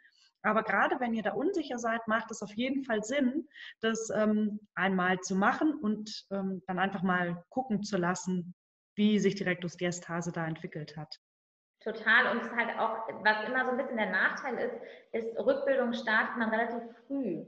Aber 0.42 0.62
gerade 0.62 1.00
wenn 1.00 1.14
ihr 1.14 1.24
da 1.24 1.32
unsicher 1.32 1.78
seid, 1.78 2.06
macht 2.06 2.30
es 2.30 2.42
auf 2.42 2.52
jeden 2.52 2.84
Fall 2.84 3.02
Sinn, 3.02 3.48
das 3.80 4.08
ähm, 4.14 4.60
einmal 4.76 5.18
zu 5.18 5.34
machen 5.34 5.74
und 5.74 6.26
ähm, 6.30 6.62
dann 6.68 6.78
einfach 6.78 7.02
mal 7.02 7.44
gucken 7.48 7.82
zu 7.82 7.96
lassen, 7.96 8.54
wie 8.96 9.18
sich 9.18 9.34
die 9.34 9.44
Rektusdiastase 9.44 10.32
da 10.32 10.46
entwickelt 10.46 10.96
hat. 10.96 11.18
Total. 11.80 12.32
Und 12.32 12.42
es 12.42 12.48
ist 12.48 12.56
halt 12.56 12.78
auch, 12.78 13.06
was 13.22 13.48
immer 13.48 13.64
so 13.64 13.70
ein 13.70 13.76
bisschen 13.76 13.96
der 13.96 14.10
Nachteil 14.10 14.58
ist, 14.58 14.74
ist, 15.12 15.38
Rückbildung 15.38 15.92
startet 15.92 16.36
man 16.36 16.50
relativ 16.50 16.82
früh. 17.06 17.44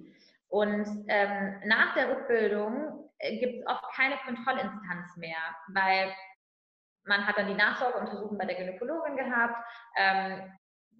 Und 0.49 1.05
ähm, 1.09 1.61
nach 1.65 1.95
der 1.95 2.11
Rückbildung 2.11 3.11
äh, 3.19 3.39
gibt 3.39 3.61
es 3.61 3.67
oft 3.67 3.85
keine 3.95 4.17
Kontrollinstanz 4.19 5.17
mehr, 5.17 5.39
weil 5.69 6.13
man 7.05 7.27
hat 7.27 7.37
dann 7.37 7.49
die 7.49 7.55
Nachsorgeuntersuchung 7.55 8.39
bei 8.39 8.45
der 8.45 8.57
Gynäkologin 8.57 9.17
gehabt, 9.17 9.57
ähm, 9.97 10.53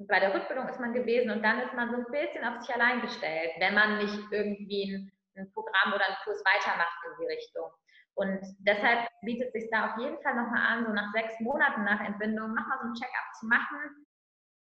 bei 0.07 0.21
der 0.21 0.35
Rückbildung 0.35 0.69
ist 0.69 0.81
man 0.81 0.93
gewesen 0.93 1.31
und 1.31 1.43
dann 1.43 1.61
ist 1.61 1.75
man 1.75 1.91
so 1.91 1.97
ein 1.97 2.07
bisschen 2.11 2.45
auf 2.45 2.61
sich 2.61 2.75
allein 2.75 3.01
gestellt, 3.01 3.51
wenn 3.59 3.75
man 3.75 3.99
nicht 3.99 4.19
irgendwie 4.31 4.95
ein, 4.95 5.13
ein 5.37 5.53
Programm 5.53 5.93
oder 5.93 6.07
einen 6.07 6.17
Kurs 6.25 6.43
weitermacht 6.45 6.99
in 7.05 7.13
die 7.21 7.33
Richtung. 7.33 7.71
Und 8.19 8.41
deshalb 8.59 9.09
bietet 9.23 9.53
sich 9.53 9.71
da 9.71 9.93
auf 9.93 10.01
jeden 10.01 10.21
Fall 10.23 10.35
nochmal 10.35 10.67
an, 10.67 10.85
so 10.85 10.93
nach 10.93 11.13
sechs 11.13 11.39
Monaten 11.39 11.85
nach 11.85 12.01
Entbindung 12.01 12.53
nochmal 12.53 12.79
so 12.83 12.89
ein 12.89 12.95
Check-up 12.95 13.35
zu 13.39 13.47
machen 13.47 14.07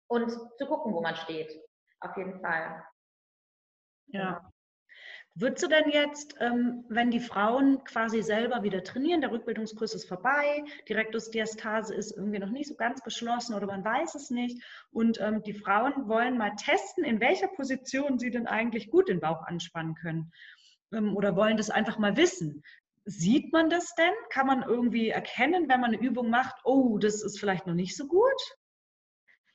und 0.06 0.30
zu 0.30 0.66
gucken, 0.66 0.94
wo 0.94 1.02
man 1.02 1.14
steht. 1.16 1.52
Auf 2.00 2.16
jeden 2.16 2.40
Fall. 2.40 2.82
Ja. 4.06 4.50
Würdest 5.34 5.64
du 5.64 5.68
denn 5.68 5.90
jetzt, 5.90 6.34
ähm, 6.40 6.86
wenn 6.88 7.10
die 7.10 7.20
Frauen 7.20 7.84
quasi 7.84 8.22
selber 8.22 8.62
wieder 8.62 8.84
trainieren, 8.84 9.20
der 9.20 9.32
Rückbildungskurs 9.32 9.94
ist 9.94 10.08
vorbei, 10.08 10.64
die 10.88 10.94
Rektusdiastase 10.94 11.94
ist 11.94 12.16
irgendwie 12.16 12.38
noch 12.38 12.50
nicht 12.50 12.68
so 12.68 12.74
ganz 12.74 13.02
geschlossen 13.02 13.54
oder 13.54 13.66
man 13.66 13.84
weiß 13.84 14.14
es 14.14 14.30
nicht 14.30 14.62
und 14.90 15.20
ähm, 15.20 15.42
die 15.42 15.54
Frauen 15.54 16.08
wollen 16.08 16.38
mal 16.38 16.54
testen, 16.56 17.04
in 17.04 17.20
welcher 17.20 17.48
Position 17.48 18.18
sie 18.18 18.30
denn 18.30 18.46
eigentlich 18.46 18.90
gut 18.90 19.08
den 19.08 19.20
Bauch 19.20 19.42
anspannen 19.42 19.94
können 19.94 20.32
ähm, 20.92 21.16
oder 21.16 21.36
wollen 21.36 21.56
das 21.56 21.70
einfach 21.70 21.98
mal 21.98 22.16
wissen. 22.16 22.62
Sieht 23.04 23.52
man 23.52 23.68
das 23.68 23.94
denn? 23.96 24.12
Kann 24.30 24.46
man 24.46 24.62
irgendwie 24.62 25.08
erkennen, 25.08 25.68
wenn 25.68 25.80
man 25.80 25.92
eine 25.92 26.00
Übung 26.00 26.30
macht, 26.30 26.54
oh, 26.64 26.98
das 26.98 27.22
ist 27.22 27.40
vielleicht 27.40 27.66
noch 27.66 27.74
nicht 27.74 27.96
so 27.96 28.06
gut? 28.06 28.40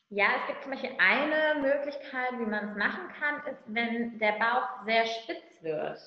Ja, 0.09 0.27
es 0.41 0.47
gibt 0.47 0.63
zum 0.63 0.71
Beispiel 0.71 0.95
eine 0.99 1.61
Möglichkeit, 1.61 2.31
wie 2.39 2.45
man 2.45 2.69
es 2.69 2.77
machen 2.77 3.07
kann, 3.19 3.45
ist, 3.45 3.63
wenn 3.67 4.19
der 4.19 4.33
Bauch 4.33 4.85
sehr 4.85 5.05
spitz 5.05 5.61
wird, 5.61 5.99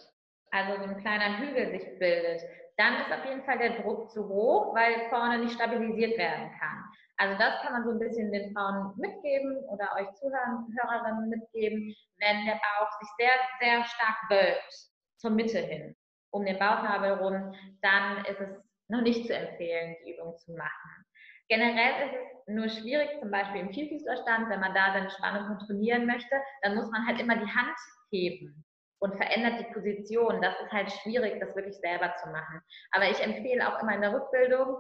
also 0.50 0.76
so 0.82 0.84
ein 0.84 1.00
kleiner 1.00 1.38
Hügel 1.38 1.70
sich 1.70 1.98
bildet, 1.98 2.42
dann 2.76 2.96
ist 2.96 3.12
auf 3.12 3.24
jeden 3.26 3.44
Fall 3.44 3.58
der 3.58 3.82
Druck 3.82 4.10
zu 4.10 4.26
hoch, 4.26 4.74
weil 4.74 5.08
vorne 5.10 5.38
nicht 5.38 5.54
stabilisiert 5.54 6.16
werden 6.18 6.50
kann. 6.58 6.84
Also 7.18 7.38
das 7.38 7.60
kann 7.60 7.72
man 7.72 7.84
so 7.84 7.90
ein 7.90 7.98
bisschen 7.98 8.32
den 8.32 8.54
Frauen 8.54 8.94
mitgeben 8.96 9.64
oder 9.68 9.86
euch 9.96 10.10
Zuhörerinnen 10.14 11.28
mitgeben, 11.28 11.94
wenn 12.18 12.46
der 12.46 12.54
Bauch 12.54 12.90
sich 13.00 13.08
sehr, 13.18 13.32
sehr 13.60 13.84
stark 13.84 14.16
wölbt 14.30 14.88
zur 15.18 15.30
Mitte 15.30 15.58
hin 15.58 15.94
um 16.30 16.44
den 16.44 16.58
Bauchnabel 16.58 17.12
rum, 17.12 17.54
dann 17.82 18.24
ist 18.24 18.40
es 18.40 18.48
noch 18.88 19.02
nicht 19.02 19.26
zu 19.26 19.34
empfehlen, 19.34 19.96
die 20.04 20.14
Übung 20.14 20.36
zu 20.38 20.52
machen. 20.52 21.04
Generell 21.48 22.06
ist 22.06 22.14
es 22.14 22.54
nur 22.54 22.68
schwierig, 22.68 23.10
zum 23.18 23.30
Beispiel 23.30 23.62
im 23.62 23.72
Vielfüßlerstand, 23.72 24.48
wenn 24.50 24.60
man 24.60 24.74
da 24.74 24.92
seine 24.92 25.10
Spannung 25.10 25.46
kontrollieren 25.48 26.06
möchte, 26.06 26.36
dann 26.62 26.76
muss 26.76 26.90
man 26.90 27.06
halt 27.06 27.20
immer 27.20 27.36
die 27.36 27.50
Hand 27.50 27.76
heben 28.12 28.64
und 29.00 29.16
verändert 29.16 29.58
die 29.58 29.72
Position. 29.72 30.40
Das 30.42 30.54
ist 30.60 30.70
halt 30.70 30.92
schwierig, 30.92 31.40
das 31.40 31.56
wirklich 31.56 31.76
selber 31.78 32.14
zu 32.16 32.28
machen. 32.28 32.62
Aber 32.92 33.10
ich 33.10 33.20
empfehle 33.20 33.66
auch 33.66 33.82
immer 33.82 33.94
in 33.94 34.00
der 34.02 34.12
Rückbildung, 34.12 34.76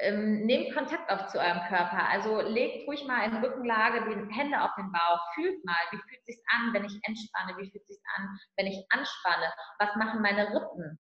ähm, 0.00 0.44
nehmt 0.44 0.74
Kontakt 0.74 1.10
auf 1.10 1.28
zu 1.28 1.38
eurem 1.38 1.60
Körper. 1.68 2.08
Also 2.10 2.40
legt 2.40 2.86
ruhig 2.86 3.04
mal 3.06 3.24
in 3.24 3.36
Rückenlage 3.36 4.04
die 4.04 4.34
Hände 4.34 4.60
auf 4.60 4.74
den 4.76 4.92
Bauch. 4.92 5.20
Fühlt 5.34 5.64
mal, 5.64 5.76
wie 5.90 5.96
fühlt 5.96 6.20
es 6.20 6.26
sich 6.26 6.44
an, 6.48 6.72
wenn 6.74 6.84
ich 6.84 6.98
entspanne? 7.02 7.56
Wie 7.56 7.70
fühlt 7.70 7.82
es 7.82 7.96
sich 7.96 8.02
an, 8.16 8.38
wenn 8.56 8.66
ich 8.66 8.84
anspanne? 8.90 9.52
Was 9.78 9.94
machen 9.96 10.22
meine 10.22 10.48
Rippen? 10.48 10.98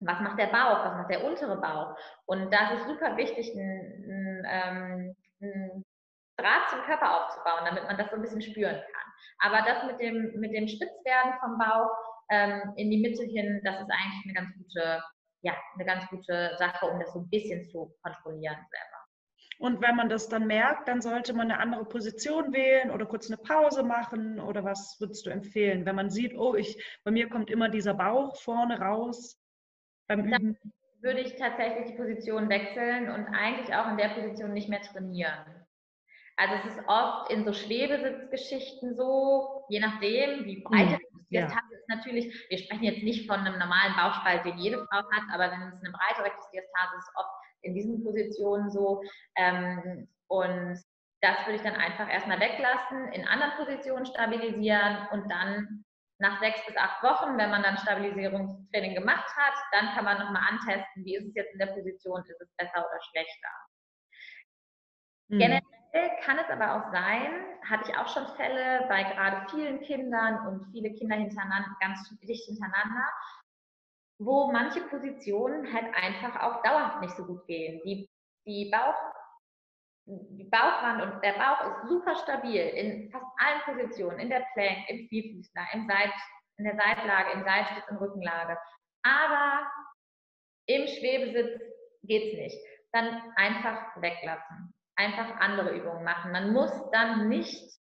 Was 0.00 0.20
macht 0.20 0.38
der 0.38 0.48
Bauch? 0.48 0.84
Was 0.84 0.96
macht 0.96 1.10
der 1.10 1.24
untere 1.24 1.60
Bauch? 1.60 1.96
Und 2.26 2.50
das 2.52 2.80
ist 2.80 2.88
super 2.88 3.16
wichtig, 3.16 3.52
einen, 3.56 4.44
einen, 4.44 5.16
einen 5.40 5.84
Draht 6.36 6.70
zum 6.70 6.82
Körper 6.82 7.24
aufzubauen, 7.24 7.64
damit 7.66 7.84
man 7.84 7.96
das 7.96 8.10
so 8.10 8.16
ein 8.16 8.22
bisschen 8.22 8.42
spüren 8.42 8.74
kann. 8.74 9.12
Aber 9.38 9.62
das 9.66 9.84
mit 9.84 10.00
dem, 10.00 10.32
mit 10.40 10.52
dem 10.52 10.66
Spitzwerden 10.66 11.34
vom 11.40 11.58
Bauch 11.58 11.90
ähm, 12.30 12.72
in 12.76 12.90
die 12.90 13.00
Mitte 13.00 13.22
hin, 13.24 13.60
das 13.64 13.80
ist 13.80 13.90
eigentlich 13.90 14.24
eine 14.24 14.34
ganz 14.34 14.56
gute 14.56 15.02
ja, 15.42 15.54
eine 15.74 15.84
ganz 15.84 16.06
gute 16.08 16.54
Sache, 16.58 16.86
um 16.86 16.98
das 16.98 17.12
so 17.12 17.20
ein 17.20 17.28
bisschen 17.28 17.64
zu 17.64 17.94
kontrollieren 18.02 18.56
selber. 18.70 19.02
Und 19.58 19.80
wenn 19.80 19.94
man 19.94 20.08
das 20.08 20.28
dann 20.28 20.46
merkt, 20.46 20.88
dann 20.88 21.00
sollte 21.00 21.34
man 21.34 21.50
eine 21.50 21.60
andere 21.60 21.84
Position 21.84 22.52
wählen 22.52 22.90
oder 22.90 23.06
kurz 23.06 23.28
eine 23.28 23.36
Pause 23.36 23.82
machen 23.84 24.40
oder 24.40 24.64
was 24.64 24.96
würdest 24.98 25.26
du 25.26 25.30
empfehlen? 25.30 25.86
Wenn 25.86 25.94
man 25.94 26.10
sieht, 26.10 26.36
oh, 26.36 26.54
ich, 26.54 26.82
bei 27.04 27.10
mir 27.10 27.28
kommt 27.28 27.50
immer 27.50 27.68
dieser 27.68 27.94
Bauch 27.94 28.36
vorne 28.40 28.80
raus. 28.80 29.38
beim 30.08 30.20
Üben? 30.20 30.30
Dann 30.30 30.58
würde 31.00 31.20
ich 31.20 31.36
tatsächlich 31.36 31.86
die 31.86 31.96
Position 31.96 32.48
wechseln 32.48 33.10
und 33.10 33.26
eigentlich 33.26 33.74
auch 33.74 33.88
in 33.88 33.96
der 33.96 34.08
Position 34.08 34.52
nicht 34.52 34.68
mehr 34.68 34.82
trainieren. 34.82 35.61
Also 36.36 36.54
es 36.54 36.74
ist 36.74 36.88
oft 36.88 37.30
in 37.30 37.44
so 37.44 37.52
Schwebesitzgeschichten 37.52 38.96
so, 38.96 39.64
je 39.68 39.80
nachdem, 39.80 40.44
wie 40.44 40.62
breit 40.62 40.90
mhm. 40.90 40.98
die 40.98 41.36
Diastase 41.36 41.72
ja. 41.72 41.78
ist 41.78 41.88
natürlich, 41.88 42.46
wir 42.48 42.58
sprechen 42.58 42.84
jetzt 42.84 43.02
nicht 43.02 43.26
von 43.26 43.40
einem 43.40 43.58
normalen 43.58 43.94
Bauchspalt, 43.96 44.44
den 44.44 44.58
jede 44.58 44.78
Frau 44.86 44.98
hat, 44.98 45.24
aber 45.32 45.50
wenn 45.50 45.62
es 45.62 45.80
eine 45.80 45.92
breite 45.92 46.24
Rektusdiastase 46.24 46.96
ist, 46.98 47.10
oft 47.16 47.30
in 47.62 47.74
diesen 47.74 48.02
Positionen 48.02 48.70
so. 48.70 49.02
Ähm, 49.36 50.08
und 50.28 50.78
das 51.20 51.46
würde 51.46 51.56
ich 51.56 51.62
dann 51.62 51.76
einfach 51.76 52.10
erstmal 52.10 52.40
weglassen, 52.40 53.12
in 53.12 53.26
anderen 53.26 53.52
Positionen 53.56 54.06
stabilisieren 54.06 55.06
und 55.12 55.30
dann 55.30 55.84
nach 56.18 56.40
sechs 56.40 56.64
bis 56.66 56.76
acht 56.76 57.02
Wochen, 57.02 57.36
wenn 57.36 57.50
man 57.50 57.62
dann 57.62 57.78
Stabilisierungstraining 57.78 58.94
gemacht 58.94 59.28
hat, 59.36 59.54
dann 59.72 59.94
kann 59.94 60.04
man 60.04 60.18
nochmal 60.18 60.42
antesten, 60.50 61.04
wie 61.04 61.16
ist 61.16 61.26
es 61.28 61.34
jetzt 61.34 61.52
in 61.52 61.58
der 61.58 61.66
Position, 61.66 62.20
ist 62.20 62.40
es 62.40 62.54
besser 62.56 62.78
oder 62.78 63.00
schlechter. 63.10 63.48
Mhm. 65.28 65.38
Generell 65.38 65.81
kann 66.24 66.38
es 66.38 66.48
aber 66.48 66.74
auch 66.74 66.92
sein, 66.92 67.44
hatte 67.68 67.90
ich 67.90 67.96
auch 67.96 68.08
schon 68.08 68.26
Fälle 68.36 68.86
bei 68.88 69.02
gerade 69.02 69.46
vielen 69.50 69.80
Kindern 69.82 70.46
und 70.46 70.72
viele 70.72 70.92
Kinder 70.94 71.16
hintereinander, 71.16 71.76
ganz 71.80 72.08
dicht 72.20 72.46
hintereinander, 72.46 73.08
wo 74.18 74.50
manche 74.50 74.80
Positionen 74.82 75.72
halt 75.72 75.94
einfach 75.94 76.40
auch 76.40 76.62
dauerhaft 76.62 77.00
nicht 77.00 77.16
so 77.16 77.26
gut 77.26 77.46
gehen. 77.46 77.80
Die, 77.84 78.08
die 78.46 78.70
Bauch 78.70 78.94
die 80.06 80.44
Bauchwand 80.44 81.02
und 81.02 81.22
der 81.22 81.34
Bauch 81.34 81.60
ist 81.64 81.88
super 81.88 82.16
stabil 82.16 82.60
in 82.60 83.10
fast 83.10 83.26
allen 83.38 83.60
Positionen, 83.64 84.18
in 84.18 84.30
der 84.30 84.44
Plank, 84.52 84.88
im 84.88 85.08
Vierfüßler, 85.08 85.62
im 85.74 85.86
Seit, 85.86 86.12
in 86.58 86.64
der 86.64 86.76
Seitlage, 86.76 87.32
im 87.32 87.44
Seitstütz 87.44 87.88
und 87.88 87.98
Rückenlage. 87.98 88.58
Aber 89.04 89.70
im 90.66 90.86
Schwebesitz 90.86 91.60
geht 92.02 92.32
es 92.32 92.38
nicht. 92.38 92.66
Dann 92.92 93.32
einfach 93.36 94.00
weglassen. 94.00 94.71
Einfach 94.96 95.40
andere 95.40 95.76
Übungen 95.76 96.04
machen. 96.04 96.32
Man 96.32 96.52
muss 96.52 96.70
dann 96.92 97.28
nicht 97.28 97.80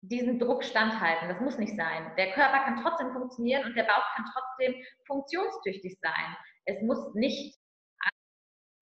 diesen 0.00 0.38
Druck 0.38 0.64
standhalten. 0.64 1.28
Das 1.28 1.40
muss 1.40 1.58
nicht 1.58 1.76
sein. 1.76 2.14
Der 2.16 2.32
Körper 2.32 2.60
kann 2.64 2.80
trotzdem 2.82 3.12
funktionieren 3.12 3.64
und 3.64 3.74
der 3.74 3.84
Bauch 3.84 4.04
kann 4.14 4.24
trotzdem 4.32 4.74
funktionstüchtig 5.06 5.98
sein. 6.00 6.36
Es 6.64 6.80
muss 6.82 7.14
nicht 7.14 7.58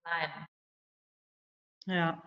sein. 0.03 0.45
Ja, 1.85 2.21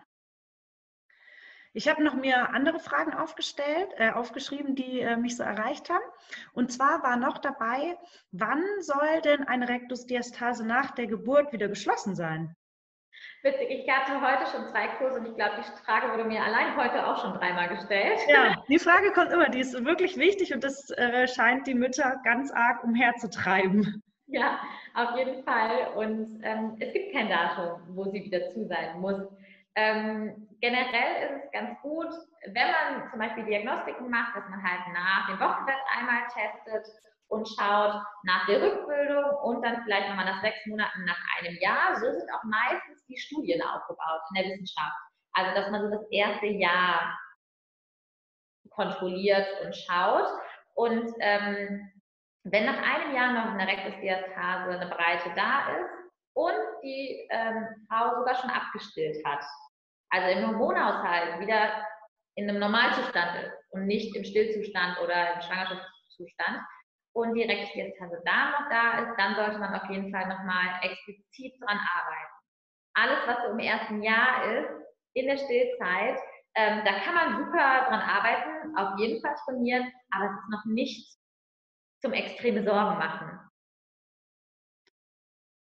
ich 1.73 1.87
habe 1.87 2.03
noch 2.03 2.15
mir 2.15 2.49
andere 2.49 2.79
Fragen 2.79 3.13
aufgestellt, 3.13 3.93
äh, 3.95 4.11
aufgeschrieben, 4.11 4.75
die 4.75 4.99
äh, 4.99 5.15
mich 5.15 5.37
so 5.37 5.43
erreicht 5.43 5.89
haben. 5.89 6.03
Und 6.51 6.71
zwar 6.73 7.01
war 7.01 7.15
noch 7.15 7.37
dabei, 7.37 7.97
wann 8.31 8.61
soll 8.81 9.21
denn 9.21 9.47
eine 9.47 9.69
Rektusdiastase 9.69 10.65
nach 10.65 10.91
der 10.91 11.07
Geburt 11.07 11.53
wieder 11.53 11.69
geschlossen 11.69 12.13
sein? 12.15 12.57
Witzig, 13.43 13.71
ich 13.71 13.89
hatte 13.89 14.21
heute 14.21 14.51
schon 14.51 14.67
zwei 14.67 14.87
Kurse 14.99 15.19
und 15.19 15.25
ich 15.25 15.35
glaube, 15.35 15.53
die 15.57 15.83
Frage 15.83 16.11
wurde 16.11 16.25
mir 16.25 16.43
allein 16.43 16.77
heute 16.77 17.07
auch 17.07 17.19
schon 17.19 17.33
dreimal 17.33 17.69
gestellt. 17.69 18.19
Ja, 18.27 18.61
die 18.69 18.77
Frage 18.77 19.11
kommt 19.13 19.31
immer, 19.31 19.49
die 19.49 19.61
ist 19.61 19.83
wirklich 19.83 20.15
wichtig 20.17 20.53
und 20.53 20.63
das 20.63 20.91
äh, 20.91 21.27
scheint 21.27 21.65
die 21.65 21.73
Mütter 21.73 22.21
ganz 22.23 22.51
arg 22.51 22.83
umherzutreiben. 22.83 24.03
Ja, 24.27 24.59
auf 24.93 25.17
jeden 25.17 25.43
Fall. 25.43 25.89
Und 25.95 26.39
ähm, 26.43 26.77
es 26.79 26.93
gibt 26.93 27.13
kein 27.13 27.29
Datum, 27.29 27.81
wo 27.95 28.05
sie 28.05 28.23
wieder 28.23 28.47
zu 28.49 28.65
sein 28.67 28.99
muss. 28.99 29.27
Ähm, 29.75 30.47
generell 30.61 31.23
ist 31.23 31.43
es 31.43 31.51
ganz 31.51 31.81
gut, 31.81 32.13
wenn 32.45 32.67
man 32.67 33.09
zum 33.09 33.19
Beispiel 33.19 33.43
Diagnostiken 33.45 34.09
macht, 34.09 34.35
dass 34.35 34.47
man 34.49 34.61
halt 34.61 34.81
nach 34.93 35.27
dem 35.27 35.39
Wochenbett 35.39 35.81
einmal 35.97 36.21
testet 36.27 36.87
und 37.31 37.47
schaut 37.47 38.03
nach 38.23 38.45
der 38.45 38.61
Rückbildung 38.61 39.23
und 39.43 39.61
dann 39.61 39.83
vielleicht 39.83 40.09
nochmal 40.09 40.25
nach 40.25 40.41
sechs 40.41 40.65
Monaten, 40.65 41.05
nach 41.05 41.19
einem 41.39 41.57
Jahr. 41.59 41.95
So 41.95 42.11
sind 42.11 42.29
auch 42.33 42.43
meistens 42.43 43.05
die 43.07 43.17
Studien 43.17 43.61
aufgebaut 43.61 44.21
in 44.29 44.41
der 44.43 44.51
Wissenschaft. 44.51 44.97
Also, 45.33 45.55
dass 45.55 45.71
man 45.71 45.81
so 45.81 45.89
das 45.91 46.11
erste 46.11 46.47
Jahr 46.47 47.17
kontrolliert 48.69 49.47
und 49.63 49.73
schaut. 49.73 50.27
Und 50.73 51.13
ähm, 51.19 51.89
wenn 52.43 52.65
nach 52.65 52.81
einem 52.81 53.15
Jahr 53.15 53.31
noch 53.31 53.53
eine 53.53 53.65
Rektusdiastase, 53.65 54.77
eine 54.77 54.89
Breite 54.89 55.31
da 55.33 55.77
ist 55.77 55.89
und 56.33 56.55
die 56.83 57.27
ähm, 57.29 57.87
Frau 57.87 58.13
sogar 58.19 58.35
schon 58.35 58.49
abgestillt 58.49 59.25
hat, 59.25 59.43
also 60.09 60.37
im 60.37 60.47
Hormonhaushalt 60.47 61.39
wieder 61.39 61.85
in 62.35 62.49
einem 62.49 62.59
Normalzustand 62.59 63.45
ist 63.45 63.53
und 63.69 63.87
nicht 63.87 64.13
im 64.17 64.25
Stillzustand 64.25 64.99
oder 64.99 65.35
im 65.35 65.41
Schwangerschaftszustand 65.41 66.59
und 67.13 67.33
die 67.33 67.43
Rektusdiastase 67.43 68.21
da 68.25 68.51
noch 68.51 68.69
da 68.69 68.99
ist, 68.99 69.17
dann 69.17 69.35
sollte 69.35 69.59
man 69.59 69.73
auf 69.75 69.89
jeden 69.89 70.11
Fall 70.11 70.27
nochmal 70.27 70.79
explizit 70.81 71.53
dran 71.61 71.77
arbeiten. 71.77 72.31
Alles, 72.93 73.19
was 73.27 73.45
so 73.45 73.51
im 73.51 73.59
ersten 73.59 74.03
Jahr 74.03 74.45
ist, 74.45 74.69
in 75.13 75.27
der 75.27 75.37
Stillzeit, 75.37 76.19
ähm, 76.55 76.81
da 76.85 76.99
kann 76.99 77.15
man 77.15 77.37
super 77.37 77.85
dran 77.87 78.01
arbeiten, 78.01 78.77
auf 78.77 78.99
jeden 78.99 79.21
Fall 79.21 79.35
trainieren, 79.45 79.91
aber 80.11 80.25
es 80.25 80.31
ist 80.31 80.49
noch 80.49 80.65
nicht 80.65 81.17
zum 82.01 82.13
extreme 82.13 82.63
Sorgen 82.63 82.97
machen. 82.97 83.39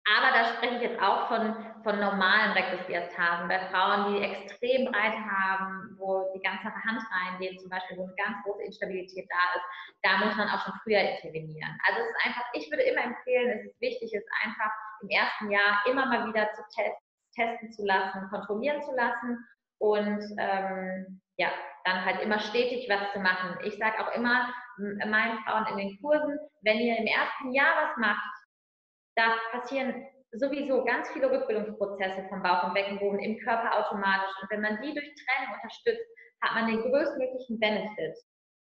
Aber 0.06 0.32
da 0.32 0.44
spreche 0.54 0.76
ich 0.76 0.82
jetzt 0.82 1.00
auch 1.00 1.28
von, 1.28 1.69
von 1.82 2.00
normalen 2.00 2.52
Rektusdiastasen, 2.52 3.48
bei 3.48 3.58
Frauen, 3.70 4.14
die 4.14 4.22
extrem 4.22 4.90
breit 4.90 5.14
haben, 5.14 5.96
wo 5.98 6.30
die 6.34 6.42
ganze 6.42 6.64
Hand 6.64 7.02
reingeht, 7.10 7.60
zum 7.60 7.70
Beispiel, 7.70 7.96
wo 7.98 8.04
eine 8.04 8.14
ganz 8.14 8.42
große 8.44 8.62
Instabilität 8.62 9.28
da 9.28 9.58
ist, 9.58 9.64
da 10.02 10.24
muss 10.24 10.36
man 10.36 10.48
auch 10.48 10.64
schon 10.64 10.74
früher 10.82 11.00
intervenieren. 11.00 11.78
Also 11.86 12.00
es 12.00 12.08
ist 12.08 12.26
einfach, 12.26 12.44
ich 12.54 12.70
würde 12.70 12.82
immer 12.84 13.04
empfehlen, 13.04 13.58
es 13.58 13.66
ist 13.66 13.80
wichtig, 13.80 14.12
es 14.14 14.24
einfach 14.44 14.72
im 15.02 15.08
ersten 15.08 15.50
Jahr 15.50 15.80
immer 15.86 16.06
mal 16.06 16.26
wieder 16.26 16.50
zu 16.52 16.62
test, 16.74 16.96
testen 17.34 17.72
zu 17.72 17.84
lassen, 17.84 18.28
kontrollieren 18.30 18.82
zu 18.82 18.94
lassen 18.94 19.38
und 19.78 20.22
ähm, 20.38 21.20
ja, 21.36 21.48
dann 21.84 22.04
halt 22.04 22.20
immer 22.20 22.38
stetig 22.38 22.88
was 22.88 23.12
zu 23.12 23.20
machen. 23.20 23.58
Ich 23.64 23.78
sage 23.78 23.98
auch 24.00 24.14
immer 24.14 24.52
meinen 25.06 25.38
Frauen 25.44 25.66
in 25.68 25.76
den 25.76 26.00
Kursen, 26.00 26.38
wenn 26.62 26.78
ihr 26.78 26.96
im 26.96 27.06
ersten 27.06 27.52
Jahr 27.52 27.74
was 27.82 27.96
macht, 27.96 28.40
da 29.16 29.36
passieren 29.52 30.06
sowieso 30.32 30.84
ganz 30.84 31.08
viele 31.10 31.30
Rückbildungsprozesse 31.30 32.26
vom 32.28 32.42
Bauch- 32.42 32.64
und 32.64 32.74
Beckenboden 32.74 33.20
im 33.20 33.38
Körper 33.38 33.78
automatisch. 33.78 34.34
Und 34.40 34.50
wenn 34.50 34.60
man 34.60 34.80
die 34.82 34.94
durch 34.94 35.14
Training 35.14 35.54
unterstützt, 35.54 36.06
hat 36.42 36.54
man 36.54 36.66
den 36.66 36.82
größtmöglichen 36.82 37.58
Benefit. 37.58 38.16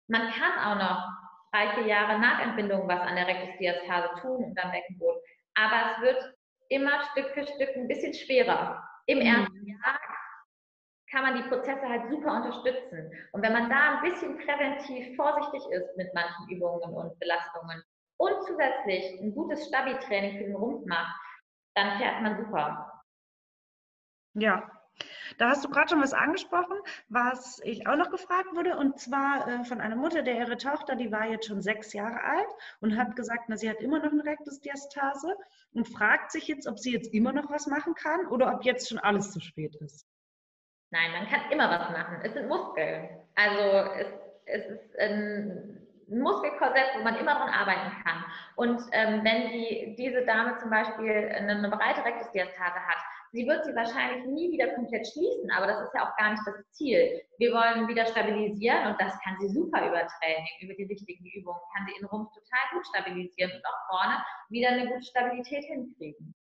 Man 0.09 0.31
kann 0.33 0.59
auch 0.59 0.77
noch 0.77 1.09
drei, 1.53 1.75
vier 1.75 1.87
Jahre 1.87 2.19
nach 2.19 2.43
Entbindung 2.43 2.89
was 2.89 3.01
an 3.01 3.17
der 3.17 3.27
Rektusdiastase 3.27 4.21
tun 4.21 4.45
und 4.45 4.65
am 4.65 4.73
Beckenboden. 4.73 5.21
Aber 5.55 5.93
es 5.93 6.03
wird 6.03 6.35
immer 6.69 7.03
Stück 7.13 7.31
für 7.35 7.47
Stück 7.47 7.77
ein 7.77 7.89
bisschen 7.89 8.15
schwerer. 8.15 8.83
Im 9.07 9.19
mhm. 9.19 9.27
ersten 9.27 9.67
Jahr 9.67 10.01
kann 11.11 11.23
man 11.23 11.37
die 11.37 11.49
Prozesse 11.49 11.87
halt 11.87 12.09
super 12.09 12.37
unterstützen. 12.37 13.13
Und 13.33 13.43
wenn 13.43 13.53
man 13.53 13.69
da 13.69 13.99
ein 13.99 14.11
bisschen 14.11 14.39
präventiv 14.39 15.15
vorsichtig 15.15 15.63
ist 15.71 15.97
mit 15.97 16.13
manchen 16.15 16.49
Übungen 16.49 16.95
und 16.95 17.19
Belastungen, 17.19 17.83
und 18.23 18.47
zusätzlich 18.47 19.21
ein 19.21 19.35
gutes 19.35 19.67
Stabi-Training 19.67 20.39
für 20.39 20.45
den 20.45 20.55
Rumpf 20.55 20.87
macht, 20.87 21.13
dann 21.75 21.99
fährt 21.99 22.23
man 22.23 22.37
super. 22.37 23.05
Ja, 24.35 24.71
da 25.39 25.49
hast 25.49 25.65
du 25.65 25.69
gerade 25.69 25.89
schon 25.89 26.03
was 26.03 26.13
angesprochen, 26.13 26.77
was 27.09 27.61
ich 27.65 27.87
auch 27.87 27.97
noch 27.97 28.11
gefragt 28.11 28.55
wurde, 28.55 28.77
und 28.77 28.99
zwar 28.99 29.49
äh, 29.49 29.65
von 29.65 29.81
einer 29.81 29.97
Mutter, 29.97 30.23
der 30.23 30.37
ihre 30.37 30.57
Tochter, 30.57 30.97
die 30.97 31.11
war 31.11 31.27
jetzt 31.27 31.47
schon 31.47 31.63
sechs 31.63 31.93
Jahre 31.93 32.23
alt 32.23 32.49
und 32.81 32.97
hat 32.97 33.17
gesagt, 33.17 33.45
na, 33.49 33.57
sie 33.57 33.71
hat 33.71 33.81
immer 33.81 33.99
noch 33.99 34.13
eine 34.13 34.25
Rektusdiastase 34.25 35.37
und 35.73 35.89
fragt 35.89 36.31
sich 36.33 36.49
jetzt, 36.49 36.67
ob 36.67 36.79
sie 36.79 36.93
jetzt 36.93 37.13
immer 37.13 37.33
noch 37.33 37.51
was 37.51 37.67
machen 37.67 37.95
kann 37.95 38.27
oder 38.27 38.55
ob 38.55 38.65
jetzt 38.65 38.89
schon 38.89 38.99
alles 38.99 39.33
zu 39.33 39.41
spät 39.41 39.75
ist. 39.77 40.07
Nein, 40.91 41.13
man 41.13 41.27
kann 41.27 41.51
immer 41.51 41.71
was 41.71 41.91
machen. 41.91 42.21
Es 42.23 42.35
sind 42.35 42.49
Muskeln. 42.49 43.09
Also 43.35 43.91
es, 43.99 44.07
es 44.45 44.67
ist 44.67 44.99
ein 44.99 45.82
ein 46.13 46.21
Muskelkorsett, 46.21 46.95
wo 46.97 47.03
man 47.03 47.17
immer 47.17 47.35
dran 47.35 47.49
arbeiten 47.49 47.91
kann. 48.05 48.25
Und 48.57 48.81
ähm, 48.93 49.25
wenn 49.25 49.51
die, 49.51 49.97
diese 49.97 50.25
Dame 50.25 50.57
zum 50.59 50.71
Beispiel 50.71 51.33
eine, 51.35 51.53
eine 51.53 51.71
breite 51.71 52.05
Rektusdiastase 52.05 52.81
hat, 52.87 52.99
sie 53.33 53.47
wird 53.47 53.65
sie 53.65 53.75
wahrscheinlich 53.75 54.27
nie 54.27 54.53
wieder 54.53 54.75
komplett 54.75 55.07
schließen, 55.09 55.51
aber 55.57 55.67
das 55.67 55.81
ist 55.83 55.95
ja 55.95 56.07
auch 56.07 56.17
gar 56.17 56.33
nicht 56.33 56.43
das 56.47 56.71
Ziel. 56.73 57.23
Wir 57.39 57.53
wollen 57.53 57.89
wieder 57.89 58.05
stabilisieren 58.07 58.87
und 58.89 59.01
das 59.01 59.19
kann 59.21 59.37
sie 59.41 59.49
super 59.49 59.89
über 59.89 60.07
Training, 60.07 60.53
über 60.61 60.75
die 60.75 60.85
richtigen 60.85 61.25
Übungen, 61.35 61.61
kann 61.75 61.87
sie 61.87 61.95
ihren 61.97 62.09
Rumpf 62.09 62.31
total 62.35 62.61
gut 62.73 62.87
stabilisieren 62.87 63.53
und 63.53 63.65
auch 63.67 63.97
vorne 63.97 64.25
wieder 64.51 64.69
eine 64.69 64.89
gute 64.89 65.05
Stabilität 65.05 65.65
hinkriegen. 65.65 66.35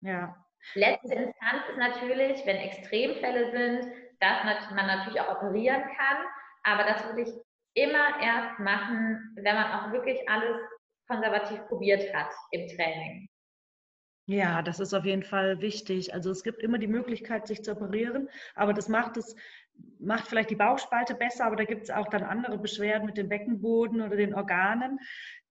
Ja. 0.00 0.36
Letzte 0.74 1.14
Instanz 1.14 1.68
ist 1.68 1.78
natürlich, 1.78 2.46
wenn 2.46 2.56
Extremfälle 2.56 3.50
sind, 3.50 3.92
dass 4.20 4.70
man 4.70 4.86
natürlich 4.86 5.20
auch 5.20 5.36
operieren 5.36 5.82
kann, 5.82 6.16
aber 6.62 6.84
das 6.84 7.04
würde 7.06 7.22
ich 7.22 7.32
immer 7.74 8.20
erst 8.20 8.58
machen, 8.58 9.34
wenn 9.36 9.54
man 9.54 9.72
auch 9.72 9.92
wirklich 9.92 10.18
alles 10.28 10.56
konservativ 11.08 11.58
probiert 11.68 12.12
hat 12.14 12.30
im 12.50 12.68
Training. 12.68 13.28
Ja, 14.26 14.62
das 14.62 14.78
ist 14.78 14.94
auf 14.94 15.04
jeden 15.04 15.24
Fall 15.24 15.60
wichtig. 15.60 16.14
Also 16.14 16.30
es 16.30 16.44
gibt 16.44 16.62
immer 16.62 16.78
die 16.78 16.86
Möglichkeit, 16.86 17.48
sich 17.48 17.64
zu 17.64 17.72
operieren, 17.72 18.28
aber 18.54 18.72
das 18.72 18.88
macht 18.88 19.16
es 19.16 19.34
macht 19.98 20.26
vielleicht 20.26 20.50
die 20.50 20.56
Bauchspalte 20.56 21.14
besser, 21.14 21.46
aber 21.46 21.56
da 21.56 21.64
gibt 21.64 21.84
es 21.84 21.90
auch 21.90 22.08
dann 22.08 22.24
andere 22.24 22.58
Beschwerden 22.58 23.06
mit 23.06 23.16
dem 23.16 23.28
Beckenboden 23.28 24.00
oder 24.02 24.16
den 24.16 24.34
Organen. 24.34 24.98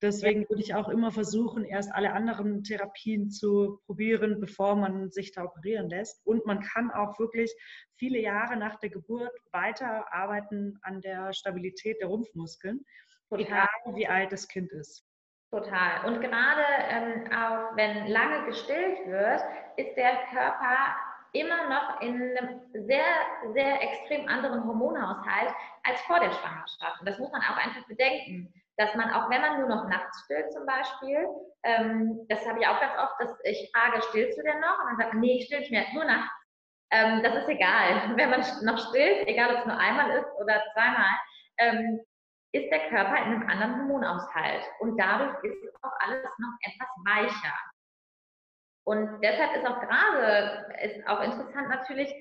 Deswegen 0.01 0.49
würde 0.49 0.61
ich 0.61 0.73
auch 0.73 0.89
immer 0.89 1.11
versuchen, 1.11 1.63
erst 1.63 1.93
alle 1.93 2.13
anderen 2.13 2.63
Therapien 2.63 3.29
zu 3.29 3.79
probieren, 3.85 4.39
bevor 4.39 4.75
man 4.75 5.11
sich 5.11 5.31
da 5.31 5.43
operieren 5.43 5.89
lässt. 5.89 6.25
Und 6.25 6.45
man 6.45 6.61
kann 6.61 6.91
auch 6.91 7.19
wirklich 7.19 7.53
viele 7.95 8.19
Jahre 8.19 8.57
nach 8.57 8.77
der 8.79 8.89
Geburt 8.89 9.31
weiter 9.51 10.11
arbeiten 10.11 10.79
an 10.81 11.01
der 11.01 11.33
Stabilität 11.33 12.01
der 12.01 12.07
Rumpfmuskeln, 12.07 12.83
Total. 13.29 13.45
egal 13.45 13.95
wie 13.95 14.07
alt 14.07 14.31
das 14.31 14.47
Kind 14.47 14.71
ist. 14.71 15.05
Total. 15.51 16.05
Und 16.05 16.21
gerade 16.21 16.63
ähm, 16.89 17.25
auch 17.31 17.75
wenn 17.75 18.07
lange 18.07 18.45
gestillt 18.45 19.05
wird, 19.05 19.41
ist 19.75 19.95
der 19.97 20.15
Körper 20.31 20.95
immer 21.33 21.69
noch 21.69 22.01
in 22.01 22.37
einem 22.37 22.61
sehr, 22.73 23.05
sehr 23.53 23.81
extrem 23.81 24.27
anderen 24.27 24.65
Hormonhaushalt 24.65 25.53
als 25.83 26.01
vor 26.01 26.19
der 26.19 26.31
Schwangerschaft. 26.31 26.99
Und 26.99 27.07
das 27.07 27.19
muss 27.19 27.31
man 27.31 27.41
auch 27.41 27.57
einfach 27.57 27.87
bedenken, 27.87 28.53
dass 28.77 28.93
man 28.95 29.11
auch, 29.11 29.29
wenn 29.29 29.41
man 29.41 29.59
nur 29.59 29.69
noch 29.69 29.87
nachts 29.87 30.23
stillt 30.25 30.51
zum 30.51 30.65
Beispiel, 30.65 31.27
ähm, 31.63 32.25
das 32.29 32.45
habe 32.47 32.59
ich 32.59 32.67
auch 32.67 32.79
ganz 32.79 32.93
oft, 32.97 33.13
dass 33.19 33.37
ich 33.43 33.71
frage, 33.73 34.01
stillst 34.09 34.37
du 34.37 34.43
denn 34.43 34.59
noch? 34.59 34.79
Und 34.79 34.87
dann 34.89 34.97
sagt 34.97 35.13
man, 35.13 35.21
nee, 35.21 35.37
ich 35.37 35.45
still 35.45 35.59
nicht 35.59 35.71
mehr, 35.71 35.85
nur 35.93 36.05
nachts. 36.05 36.31
Ähm, 36.91 37.23
das 37.23 37.35
ist 37.35 37.49
egal. 37.49 38.13
Wenn 38.17 38.29
man 38.29 38.41
noch 38.63 38.77
stillt, 38.89 39.27
egal 39.27 39.53
ob 39.53 39.59
es 39.59 39.65
nur 39.65 39.77
einmal 39.77 40.09
ist 40.11 40.27
oder 40.39 40.61
zweimal, 40.73 41.15
ähm, 41.57 42.01
ist 42.53 42.69
der 42.69 42.89
Körper 42.89 43.17
in 43.17 43.33
einem 43.33 43.49
anderen 43.49 43.77
Hormonaushalt. 43.77 44.63
Und 44.79 44.97
dadurch 44.97 45.41
ist 45.43 45.83
auch 45.83 45.93
alles 45.99 46.23
noch 46.37 46.53
etwas 46.61 46.89
weicher. 47.05 47.53
Und 48.83 49.21
deshalb 49.21 49.55
ist 49.55 49.65
auch 49.65 49.79
gerade, 49.79 50.67
ist 50.81 51.07
auch 51.07 51.21
interessant 51.21 51.69
natürlich, 51.69 52.11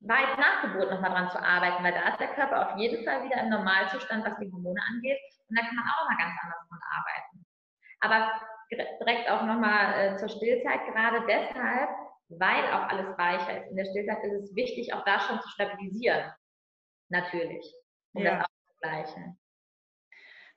weit 0.00 0.38
nach 0.38 0.62
Geburt 0.62 0.90
nochmal 0.90 1.10
dran 1.10 1.30
zu 1.30 1.42
arbeiten, 1.42 1.82
weil 1.82 1.92
da 1.92 2.08
ist 2.10 2.20
der 2.20 2.34
Körper 2.34 2.70
auf 2.70 2.78
jeden 2.78 3.04
Fall 3.04 3.24
wieder 3.24 3.40
im 3.40 3.48
Normalzustand, 3.48 4.24
was 4.24 4.38
die 4.38 4.50
Hormone 4.52 4.80
angeht. 4.90 5.18
Und 5.48 5.58
da 5.58 5.64
kann 5.64 5.76
man 5.76 5.84
auch 5.84 6.02
nochmal 6.02 6.18
ganz 6.18 6.38
anders 6.42 6.68
dran 6.68 6.80
arbeiten. 6.92 7.46
Aber 8.00 8.32
direkt 8.70 9.28
auch 9.30 9.42
nochmal 9.42 9.94
äh, 9.94 10.16
zur 10.16 10.28
Stillzeit, 10.28 10.86
gerade 10.86 11.24
deshalb, 11.26 11.90
weil 12.28 12.64
auch 12.72 12.88
alles 12.88 13.16
weicher 13.18 13.62
ist 13.62 13.70
in 13.70 13.76
der 13.76 13.84
Stillzeit, 13.86 14.22
ist 14.24 14.50
es 14.50 14.56
wichtig, 14.56 14.92
auch 14.94 15.04
da 15.04 15.20
schon 15.20 15.40
zu 15.40 15.48
stabilisieren. 15.48 16.32
Natürlich. 17.08 17.64
Um 18.12 18.22
ja. 18.22 18.38
das 18.38 18.46
auszugleichen. 18.46 19.38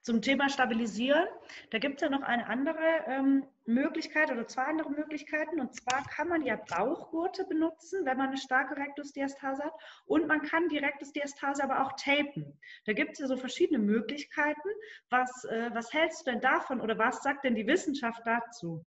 Zum 0.07 0.21
Thema 0.21 0.47
Stabilisieren, 0.47 1.27
da 1.69 1.79
gibt 1.79 1.95
es 1.95 2.01
ja 2.01 2.09
noch 2.09 2.21
eine 2.21 2.47
andere 2.47 2.79
ähm, 3.07 3.45
Möglichkeit 3.65 4.31
oder 4.31 4.47
zwei 4.47 4.61
andere 4.61 4.89
Möglichkeiten. 4.89 5.59
Und 5.59 5.75
zwar 5.75 6.01
kann 6.05 6.29
man 6.29 6.43
ja 6.43 6.55
Bauchgurte 6.55 7.43
benutzen, 7.43 8.05
wenn 8.05 8.15
man 8.15 8.27
eine 8.27 8.37
starke 8.37 8.77
Rektusdiastase 8.77 9.65
hat. 9.65 9.73
Und 10.05 10.27
man 10.27 10.43
kann 10.43 10.69
die 10.69 10.77
Rektusdiastase 10.77 11.61
aber 11.61 11.85
auch 11.85 11.91
tapen. 11.97 12.57
Da 12.85 12.93
gibt 12.93 13.15
es 13.15 13.19
ja 13.19 13.27
so 13.27 13.35
verschiedene 13.35 13.79
Möglichkeiten. 13.79 14.69
Was, 15.09 15.43
äh, 15.43 15.71
was 15.73 15.91
hältst 15.91 16.25
du 16.25 16.31
denn 16.31 16.39
davon 16.39 16.79
oder 16.79 16.97
was 16.97 17.21
sagt 17.21 17.43
denn 17.43 17.55
die 17.55 17.67
Wissenschaft 17.67 18.21
dazu? 18.23 18.85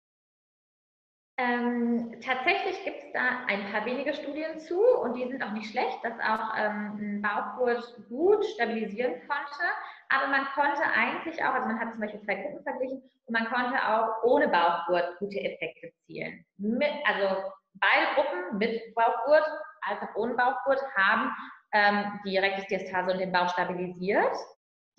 Ähm, 1.39 2.19
tatsächlich 2.23 2.83
gibt 2.85 2.99
es 2.99 3.13
da 3.13 3.45
ein 3.47 3.71
paar 3.71 3.85
wenige 3.85 4.15
Studien 4.15 4.59
zu 4.59 4.81
und 4.81 5.15
die 5.15 5.27
sind 5.29 5.43
auch 5.43 5.53
nicht 5.53 5.71
schlecht, 5.71 5.99
dass 6.03 6.19
auch 6.21 6.55
ähm, 6.59 6.99
ein 6.99 7.23
Bauchgurt 7.23 8.03
gut 8.09 8.45
stabilisieren 8.45 9.15
konnte. 9.27 9.65
Aber 10.09 10.29
man 10.29 10.47
konnte 10.55 10.83
eigentlich 10.83 11.43
auch, 11.43 11.55
also 11.55 11.67
man 11.67 11.81
hat 11.81 11.93
zum 11.93 12.01
Beispiel 12.01 12.21
zwei 12.23 12.37
Gruppen 12.37 12.63
verglichen 12.63 13.03
und 13.27 13.33
man 13.33 13.49
konnte 13.49 13.77
auch 13.77 14.23
ohne 14.23 14.49
Bauchgurt 14.49 15.19
gute 15.19 15.41
Effekte 15.41 15.93
zielen. 16.07 16.45
Mit, 16.59 16.93
also 17.05 17.53
beide 17.75 18.15
Gruppen 18.15 18.59
mit 18.59 18.95
Bauchgurt 18.95 19.45
als 19.83 20.03
auch 20.03 20.15
ohne 20.15 20.35
Bauchgurt 20.35 20.83
haben 20.97 21.33
ähm, 21.73 22.21
die 22.25 22.39
Rektusdiastase 22.39 23.13
und 23.13 23.19
den 23.19 23.33
Bauch 23.33 23.49
stabilisiert. 23.51 24.37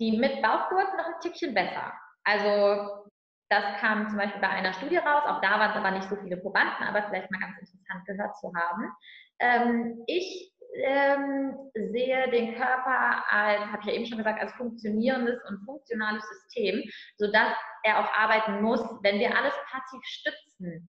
Die 0.00 0.16
mit 0.16 0.42
Bauchgurt 0.42 0.96
noch 0.96 1.06
ein 1.06 1.20
Tickchen 1.20 1.54
besser. 1.54 1.92
Also 2.24 3.08
das 3.48 3.64
kam 3.80 4.08
zum 4.08 4.18
Beispiel 4.18 4.40
bei 4.40 4.48
einer 4.48 4.72
Studie 4.74 4.98
raus. 4.98 5.24
Auch 5.26 5.40
da 5.40 5.58
waren 5.58 5.70
es 5.70 5.76
aber 5.76 5.90
nicht 5.90 6.08
so 6.08 6.16
viele 6.16 6.36
Probanden, 6.36 6.84
aber 6.86 7.02
vielleicht 7.04 7.30
mal 7.30 7.40
ganz 7.40 7.58
interessant 7.58 8.06
gehört 8.06 8.36
zu 8.36 8.52
haben. 8.54 8.92
Ähm, 9.40 10.04
ich 10.06 10.52
ähm, 10.74 11.56
sehe 11.74 12.30
den 12.30 12.54
Körper 12.54 13.24
als, 13.30 13.60
habe 13.60 13.78
ich 13.80 13.86
ja 13.86 13.92
eben 13.94 14.06
schon 14.06 14.18
gesagt, 14.18 14.40
als 14.40 14.52
funktionierendes 14.52 15.40
und 15.48 15.64
funktionales 15.64 16.24
System, 16.28 16.82
sodass 17.16 17.52
er 17.84 18.00
auch 18.00 18.12
arbeiten 18.14 18.62
muss. 18.62 18.80
Wenn 19.02 19.18
wir 19.18 19.36
alles 19.36 19.54
passiv 19.70 20.00
stützen, 20.04 20.88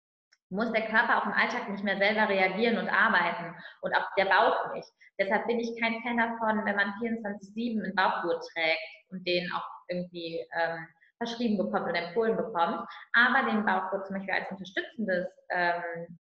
muss 0.51 0.73
der 0.73 0.87
Körper 0.89 1.19
auch 1.19 1.27
im 1.27 1.33
Alltag 1.33 1.69
nicht 1.69 1.85
mehr 1.85 1.99
selber 1.99 2.29
reagieren 2.29 2.79
und 2.79 2.89
arbeiten 2.89 3.55
und 3.83 3.95
auch 3.95 4.07
der 4.17 4.25
Bauch 4.25 4.75
nicht. 4.75 4.89
Deshalb 5.19 5.47
bin 5.47 5.61
ich 5.61 5.79
kein 5.81 6.03
Fan 6.03 6.17
davon, 6.17 6.65
wenn 6.65 6.77
man 6.77 6.95
24-7 7.01 7.85
einen 7.85 7.95
Bauchgurt 7.95 8.43
trägt 8.53 8.81
und 9.11 9.25
den 9.27 9.51
auch 9.53 9.69
irgendwie 9.89 10.45
ähm, 10.55 10.87
verschrieben 11.19 11.59
bekommt 11.59 11.89
oder 11.89 12.07
empfohlen 12.07 12.37
bekommt, 12.37 12.89
aber 13.13 13.51
den 13.51 13.65
Bauchgurt 13.65 14.07
zum 14.07 14.17
Beispiel 14.17 14.35
als 14.35 14.51
unterstützendes 14.51 15.29
ähm, 15.51 16.19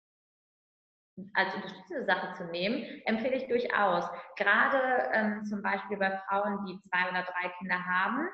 als 1.33 1.55
unterstützende 1.55 2.05
Sache 2.05 2.33
zu 2.33 2.45
nehmen, 2.45 2.83
empfehle 3.05 3.35
ich 3.35 3.47
durchaus. 3.47 4.05
Gerade 4.35 5.09
ähm, 5.13 5.45
zum 5.45 5.61
Beispiel 5.61 5.97
bei 5.97 6.11
Frauen, 6.27 6.65
die 6.65 6.79
zwei 6.81 7.09
oder 7.09 7.23
drei 7.23 7.49
Kinder 7.57 7.83
haben 7.85 8.29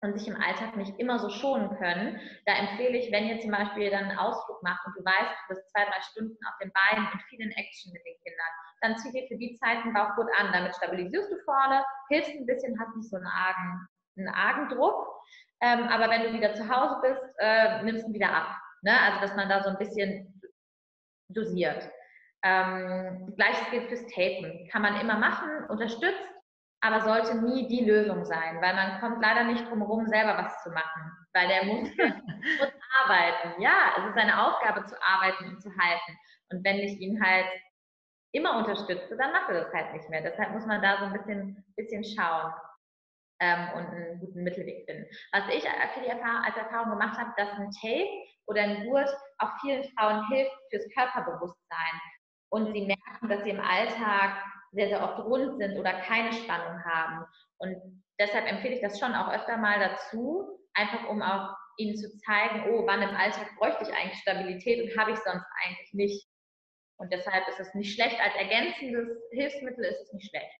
und 0.00 0.18
sich 0.18 0.28
im 0.28 0.40
Alltag 0.40 0.76
nicht 0.76 0.98
immer 0.98 1.18
so 1.18 1.28
schonen 1.28 1.76
können, 1.78 2.20
da 2.46 2.54
empfehle 2.54 2.96
ich, 2.98 3.10
wenn 3.12 3.26
ihr 3.26 3.40
zum 3.40 3.50
Beispiel 3.50 3.90
dann 3.90 4.04
einen 4.04 4.18
Ausflug 4.18 4.62
macht 4.62 4.84
und 4.86 4.96
du 4.96 5.04
weißt, 5.04 5.30
du 5.48 5.54
bist 5.54 5.70
zwei, 5.70 5.84
drei 5.84 6.00
Stunden 6.10 6.36
auf 6.46 6.54
den 6.62 6.72
Beinen 6.72 7.08
und 7.12 7.22
viel 7.22 7.40
in 7.40 7.50
Action 7.52 7.92
mit 7.92 8.02
den 8.04 8.14
Kindern, 8.22 8.52
dann 8.80 8.96
zieh 8.98 9.12
dir 9.12 9.26
für 9.28 9.36
die 9.36 9.56
Zeit 9.56 9.78
einen 9.78 9.94
Bauchgurt 9.94 10.30
an. 10.38 10.52
Damit 10.52 10.76
stabilisierst 10.76 11.32
du 11.32 11.36
vorne, 11.44 11.84
hilfst 12.08 12.30
ein 12.30 12.46
bisschen, 12.46 12.78
hast 12.78 12.96
nicht 12.96 13.10
so 13.10 13.16
einen 13.16 13.26
argen, 13.26 13.88
einen 14.16 14.28
argen 14.28 14.68
Druck. 14.68 15.06
Ähm, 15.60 15.88
aber 15.88 16.08
wenn 16.10 16.22
du 16.22 16.32
wieder 16.32 16.54
zu 16.54 16.68
Hause 16.68 17.00
bist, 17.02 17.22
äh, 17.38 17.82
nimmst 17.82 18.04
du 18.04 18.08
ihn 18.08 18.14
wieder 18.14 18.32
ab. 18.32 18.56
Ne? 18.82 18.96
Also, 19.00 19.20
dass 19.20 19.34
man 19.34 19.48
da 19.48 19.62
so 19.62 19.70
ein 19.70 19.78
bisschen 19.78 20.40
dosiert. 21.28 21.90
Ähm, 22.44 23.34
Gleiches 23.36 23.70
gilt 23.70 23.88
fürs 23.88 24.06
Tapen. 24.12 24.68
Kann 24.70 24.82
man 24.82 25.00
immer 25.00 25.18
machen, 25.18 25.64
unterstützt, 25.68 26.22
aber 26.80 27.00
sollte 27.00 27.36
nie 27.38 27.66
die 27.66 27.84
Lösung 27.84 28.24
sein, 28.24 28.60
weil 28.60 28.74
man 28.74 29.00
kommt 29.00 29.20
leider 29.20 29.44
nicht 29.44 29.68
drum 29.68 29.80
herum, 29.80 30.06
selber 30.06 30.38
was 30.38 30.62
zu 30.62 30.70
machen, 30.70 31.12
weil 31.34 31.48
der 31.48 31.64
Muskel 31.64 32.08
muss 32.58 32.72
arbeiten. 33.04 33.60
Ja, 33.60 33.94
es 33.98 34.10
ist 34.10 34.16
eine 34.16 34.46
Aufgabe 34.46 34.84
zu 34.84 34.96
arbeiten 35.02 35.48
und 35.48 35.60
zu 35.60 35.70
halten. 35.70 36.16
Und 36.50 36.64
wenn 36.64 36.76
ich 36.76 37.00
ihn 37.00 37.20
halt 37.22 37.46
immer 38.32 38.56
unterstütze, 38.58 39.16
dann 39.16 39.32
macht 39.32 39.48
er 39.50 39.64
das 39.64 39.72
halt 39.72 39.92
nicht 39.92 40.08
mehr. 40.08 40.22
Deshalb 40.22 40.52
muss 40.52 40.66
man 40.66 40.80
da 40.80 40.98
so 40.98 41.04
ein 41.06 41.12
bisschen, 41.12 41.64
bisschen 41.76 42.04
schauen 42.04 42.52
ähm, 43.40 43.68
und 43.74 43.86
einen 43.88 44.20
guten 44.20 44.44
Mittelweg 44.44 44.84
finden. 44.86 45.06
Was 45.32 45.48
ich 45.48 45.62
für 45.62 46.00
die 46.00 46.08
Erfahrung, 46.08 46.44
als 46.44 46.56
Erfahrung 46.56 46.90
gemacht 46.90 47.18
habe, 47.18 47.32
dass 47.36 47.50
ein 47.58 47.70
Tape 47.80 48.08
oder 48.46 48.62
ein 48.62 48.84
Gurt 48.86 49.10
auch 49.38 49.50
vielen 49.60 49.84
Frauen 49.94 50.26
hilft 50.28 50.52
fürs 50.70 50.86
Körperbewusstsein 50.94 52.00
und 52.50 52.72
sie 52.72 52.86
merken, 52.86 53.28
dass 53.28 53.44
sie 53.44 53.50
im 53.50 53.60
Alltag 53.60 54.42
sehr, 54.72 54.88
sehr 54.88 55.02
oft 55.02 55.18
rund 55.20 55.58
sind 55.58 55.78
oder 55.78 55.92
keine 56.00 56.32
Spannung 56.32 56.84
haben. 56.84 57.24
Und 57.58 57.76
deshalb 58.20 58.46
empfehle 58.46 58.74
ich 58.74 58.82
das 58.82 58.98
schon 58.98 59.14
auch 59.14 59.32
öfter 59.32 59.56
mal 59.56 59.78
dazu, 59.78 60.58
einfach 60.74 61.08
um 61.08 61.22
auch 61.22 61.54
ihnen 61.78 61.96
zu 61.96 62.08
zeigen, 62.18 62.64
oh, 62.70 62.86
wann 62.86 63.02
im 63.02 63.16
Alltag 63.16 63.48
bräuchte 63.58 63.84
ich 63.84 63.94
eigentlich 63.94 64.20
Stabilität 64.20 64.82
und 64.82 64.98
habe 64.98 65.12
ich 65.12 65.18
sonst 65.18 65.46
eigentlich 65.64 65.92
nicht. 65.92 66.28
Und 66.98 67.12
deshalb 67.12 67.46
ist 67.48 67.60
es 67.60 67.74
nicht 67.74 67.94
schlecht, 67.94 68.20
als 68.20 68.34
ergänzendes 68.34 69.08
Hilfsmittel 69.30 69.84
ist 69.84 70.00
es 70.02 70.12
nicht 70.12 70.28
schlecht. 70.30 70.52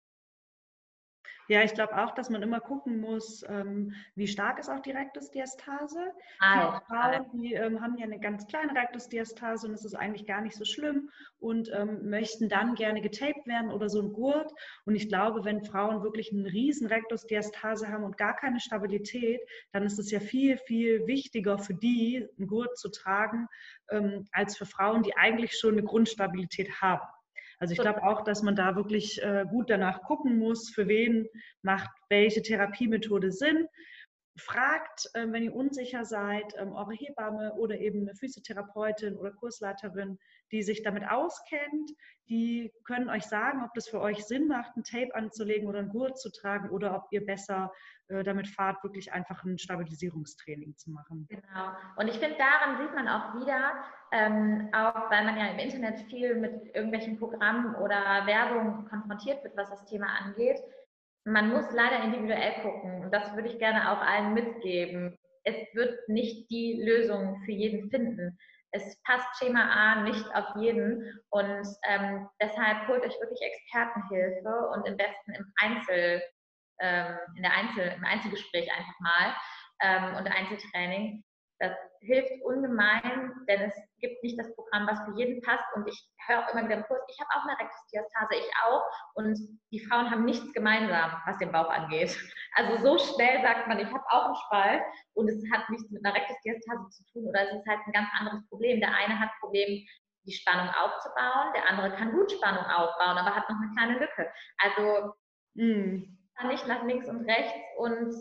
Ja, 1.49 1.63
ich 1.63 1.73
glaube 1.73 1.97
auch, 1.97 2.13
dass 2.13 2.29
man 2.29 2.43
immer 2.43 2.61
gucken 2.61 3.01
muss, 3.01 3.43
ähm, 3.49 3.95
wie 4.15 4.29
stark 4.29 4.59
ist 4.59 4.69
auch 4.69 4.81
die 4.81 4.91
Rektusdiastase. 4.91 6.13
Ah, 6.41 6.81
Frauen, 6.87 7.25
die 7.33 7.55
ähm, 7.55 7.81
haben 7.81 7.97
ja 7.97 8.05
eine 8.05 8.21
ganz 8.21 8.47
kleine 8.47 8.75
Rektusdiastase 8.75 9.67
und 9.67 9.73
es 9.73 9.83
ist 9.83 9.95
eigentlich 9.95 10.27
gar 10.27 10.43
nicht 10.43 10.57
so 10.57 10.67
schlimm 10.67 11.09
und 11.41 11.71
ähm, 11.73 12.11
möchten 12.11 12.51
dann 12.51 12.75
gerne 12.75 13.01
getaped 13.01 13.47
werden 13.47 13.71
oder 13.71 13.89
so 13.89 14.03
ein 14.03 14.13
Gurt. 14.13 14.53
Und 14.85 14.95
ich 14.95 15.09
glaube, 15.09 15.47
wenn 15.47 15.65
Frauen 15.65 16.03
wirklich 16.03 16.31
einen 16.33 16.45
riesen 16.45 16.87
Rektusdiastase 16.87 17.89
haben 17.89 18.05
und 18.05 18.19
gar 18.19 18.37
keine 18.37 18.61
Stabilität, 18.61 19.41
dann 19.73 19.85
ist 19.85 19.99
es 19.99 20.11
ja 20.11 20.21
viel, 20.21 20.59
viel 20.59 21.07
wichtiger 21.07 21.59
für 21.59 21.75
die, 21.75 22.29
einen 22.37 22.47
Gurt 22.47 22.77
zu 22.77 22.91
tragen, 22.91 23.49
ähm, 23.91 24.29
als 24.33 24.59
für 24.59 24.67
Frauen, 24.67 25.03
die 25.03 25.17
eigentlich 25.17 25.59
schon 25.59 25.73
eine 25.73 25.83
Grundstabilität 25.83 26.83
haben. 26.83 27.09
Also 27.59 27.73
ich 27.73 27.81
glaube 27.81 28.05
auch, 28.05 28.23
dass 28.23 28.43
man 28.43 28.55
da 28.55 28.77
wirklich 28.77 29.23
äh, 29.23 29.45
gut 29.49 29.71
danach 29.71 30.03
gucken 30.03 30.39
muss, 30.39 30.71
für 30.71 30.87
wen 30.87 31.27
macht 31.63 31.91
welche 32.09 32.43
Therapiemethode 32.43 33.33
Sinn. 33.33 33.67
fragt, 34.37 35.11
äh, 35.15 35.27
wenn 35.31 35.43
ihr 35.43 35.55
unsicher 35.55 36.05
seid, 36.05 36.55
ähm, 36.57 36.73
eure 36.73 36.95
Hebamme 36.95 37.55
oder 37.55 37.79
eben 37.79 38.03
eine 38.03 38.15
Physiotherapeutin 38.15 39.17
oder 39.17 39.33
Kursleiterin, 39.33 40.19
die 40.53 40.63
sich 40.63 40.83
damit 40.83 41.05
auskennt. 41.09 41.91
Die 42.29 42.73
können 42.85 43.09
euch 43.09 43.25
sagen, 43.25 43.65
ob 43.65 43.73
das 43.75 43.89
für 43.89 44.01
euch 44.01 44.25
Sinn 44.25 44.49
macht, 44.49 44.77
ein 44.77 44.85
Tape 44.85 45.15
anzulegen 45.15 45.69
oder 45.69 45.79
ein 45.79 45.89
Gurt 45.89 46.19
zu 46.19 46.31
tragen 46.31 46.71
oder 46.71 46.95
ob 46.95 47.07
ihr 47.11 47.25
besser 47.25 47.73
äh, 48.09 48.23
damit 48.23 48.49
fahrt, 48.49 48.83
wirklich 48.85 49.13
einfach 49.13 49.45
ein 49.45 49.59
Stabilisierungstraining 49.59 50.77
zu 50.77 50.91
machen. 50.91 51.27
Genau. 51.29 51.71
Und 51.97 52.09
ich 52.09 52.19
finde, 52.19 52.37
daran 52.37 52.77
sieht 52.79 52.95
man 52.95 53.09
auch 53.09 53.35
wieder, 53.41 53.73
ähm, 54.13 54.69
auch 54.73 55.11
weil 55.11 55.25
man 55.25 55.39
ja 55.39 55.49
im 55.49 55.59
Internet 55.59 56.01
viel 56.11 56.35
mit 56.35 56.75
irgendwelchen 56.75 57.19
Programmen 57.19 57.75
oder 57.77 58.27
Werbung 58.27 58.87
konfrontiert 58.87 59.43
wird, 59.43 59.57
was 59.57 59.71
das 59.71 59.85
Thema 59.87 60.09
angeht, 60.23 60.61
man 61.29 61.51
muss 61.51 61.71
leider 61.73 62.05
individuell 62.05 62.55
gucken 62.63 63.05
und 63.05 63.13
das 63.13 63.35
würde 63.35 63.49
ich 63.49 63.59
gerne 63.59 63.93
auch 63.93 64.01
allen 64.01 64.35
mitgeben. 64.35 65.19
Es 65.45 65.75
wird 65.75 66.09
nicht 66.09 66.51
die 66.51 66.83
Lösung 66.83 67.41
für 67.45 67.53
jeden 67.53 67.91
finden. 67.91 68.39
Es 68.73 69.01
passt 69.03 69.27
Schema 69.39 69.63
A 69.63 70.03
nicht 70.03 70.25
auf 70.35 70.57
jeden. 70.57 71.21
Und 71.31 71.67
ähm, 71.87 72.29
deshalb 72.41 72.87
holt 72.89 73.03
euch 73.03 73.19
wirklich 73.21 73.41
Expertenhilfe 73.41 74.69
und 74.75 74.87
im 74.87 74.97
besten 74.97 75.33
im 75.35 75.53
Einzel, 75.61 76.23
ähm, 76.81 77.19
in 77.37 77.43
der 77.43 77.53
Einzel, 77.53 77.95
im 77.97 78.05
Einzelgespräch 78.05 78.71
einfach 78.73 79.01
mal 79.01 79.37
ähm, 79.81 80.17
und 80.17 80.27
Einzeltraining, 80.29 81.25
das 81.59 81.73
hilft 82.01 82.31
ungemein, 82.45 83.33
denn 83.49 83.63
es 83.63 83.75
gibt 84.01 84.23
nicht 84.23 84.39
das 84.39 84.55
Programm, 84.55 84.87
was 84.87 85.01
für 85.05 85.19
jeden 85.19 85.43
passt. 85.43 85.65
Und 85.75 85.89
ich 85.89 86.09
höre 86.27 86.45
auch 86.45 86.53
immer 86.53 86.65
wieder 86.65 86.77
im 86.77 86.85
Kurs, 86.85 87.01
ich 87.09 87.19
habe 87.19 87.31
auch 87.35 87.49
eine 87.49 87.59
Rektusdiastase, 87.59 88.35
ich 88.37 88.51
auch. 88.65 88.83
Und 89.15 89.39
die 89.73 89.81
Frauen 89.81 90.11
haben 90.11 90.25
nichts 90.25 90.53
gemeinsam, 90.53 91.21
was 91.27 91.39
den 91.39 91.53
Bauch 91.53 91.71
angeht. 91.71 92.17
Also 92.55 92.83
so 92.83 92.99
schnell 92.99 93.41
sagt 93.43 93.69
man, 93.69 93.79
ich 93.79 93.87
habe 93.87 94.03
auch 94.09 94.25
einen 94.25 94.35
Spalt 94.35 94.83
und 95.15 95.29
es 95.29 95.45
hat 95.53 95.69
nichts 95.69 95.89
mit 95.91 96.05
einer 96.05 96.17
Rektusdiastase 96.17 96.89
zu 96.89 97.05
tun 97.13 97.29
oder 97.29 97.43
es 97.43 97.55
ist 97.55 97.67
halt 97.69 97.79
ein 97.87 97.93
ganz 97.93 98.09
anderes 98.19 98.49
Problem. 98.49 98.81
Der 98.81 98.93
eine 98.97 99.17
hat 99.21 99.31
Problem, 99.39 99.87
die 100.25 100.33
Spannung 100.33 100.69
aufzubauen, 100.75 101.53
der 101.55 101.69
andere 101.69 101.95
kann 101.95 102.13
gut 102.13 102.33
Spannung 102.33 102.65
aufbauen, 102.65 103.19
aber 103.19 103.37
hat 103.37 103.49
noch 103.49 103.57
eine 103.61 103.73
kleine 103.77 103.99
Lücke. 104.01 104.33
Also 104.59 105.15
mm. 105.55 106.49
nicht 106.49 106.67
nach 106.67 106.83
links 106.85 107.07
und 107.07 107.29
rechts 107.31 107.55
und 107.77 108.13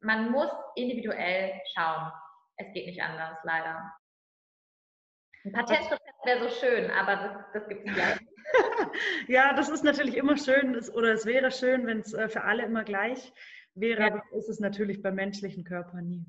man 0.00 0.30
muss 0.30 0.50
individuell 0.74 1.60
schauen. 1.74 2.12
Es 2.56 2.72
geht 2.72 2.86
nicht 2.86 3.02
anders, 3.02 3.38
leider. 3.44 3.92
Ein 5.44 5.52
Patentrezept 5.52 6.24
wäre 6.24 6.48
so 6.48 6.50
schön, 6.50 6.90
aber 6.90 7.16
das, 7.16 7.52
das 7.52 7.68
gibt 7.68 7.88
es 7.88 7.94
gleich. 7.94 8.18
ja, 9.28 9.52
das 9.54 9.68
ist 9.68 9.82
natürlich 9.82 10.16
immer 10.16 10.36
schön, 10.36 10.78
oder 10.90 11.12
es 11.12 11.26
wäre 11.26 11.50
schön, 11.50 11.86
wenn 11.86 12.00
es 12.00 12.12
äh, 12.12 12.28
für 12.28 12.44
alle 12.44 12.64
immer 12.64 12.84
gleich 12.84 13.32
wäre, 13.74 14.00
ja. 14.00 14.06
aber 14.08 14.22
ist 14.36 14.48
es 14.48 14.60
natürlich 14.60 15.02
beim 15.02 15.14
menschlichen 15.14 15.64
Körper 15.64 16.00
nie. 16.00 16.24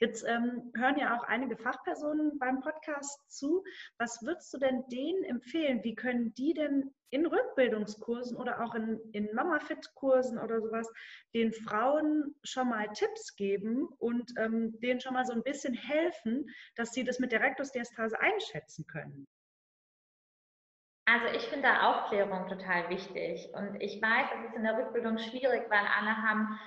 Jetzt 0.00 0.24
ähm, 0.26 0.72
hören 0.76 0.98
ja 0.98 1.16
auch 1.16 1.24
einige 1.24 1.56
Fachpersonen 1.56 2.38
beim 2.38 2.60
Podcast 2.60 3.30
zu. 3.30 3.64
Was 3.98 4.22
würdest 4.22 4.52
du 4.54 4.58
denn 4.58 4.84
denen 4.92 5.24
empfehlen? 5.24 5.82
Wie 5.82 5.96
können 5.96 6.32
die 6.34 6.54
denn 6.54 6.94
in 7.10 7.26
Rückbildungskursen 7.26 8.36
oder 8.36 8.62
auch 8.62 8.74
in, 8.74 9.00
in 9.12 9.34
Mama-Fit-Kursen 9.34 10.38
oder 10.38 10.60
sowas 10.60 10.88
den 11.34 11.52
Frauen 11.52 12.34
schon 12.44 12.68
mal 12.68 12.88
Tipps 12.92 13.34
geben 13.34 13.88
und 13.98 14.30
ähm, 14.38 14.78
denen 14.80 15.00
schon 15.00 15.14
mal 15.14 15.24
so 15.24 15.32
ein 15.32 15.42
bisschen 15.42 15.74
helfen, 15.74 16.46
dass 16.76 16.92
sie 16.92 17.04
das 17.04 17.18
mit 17.18 17.32
der 17.32 17.40
Rektusdiastase 17.40 18.20
einschätzen 18.20 18.86
können? 18.86 19.26
Also 21.06 21.26
ich 21.34 21.42
finde 21.48 21.68
Aufklärung 21.82 22.46
total 22.48 22.90
wichtig 22.90 23.48
und 23.54 23.80
ich 23.80 24.00
weiß, 24.02 24.28
es 24.36 24.50
ist 24.50 24.56
in 24.56 24.62
der 24.62 24.76
Rückbildung 24.76 25.16
schwierig, 25.16 25.62
weil 25.70 25.86
alle 25.98 26.14
haben 26.14 26.60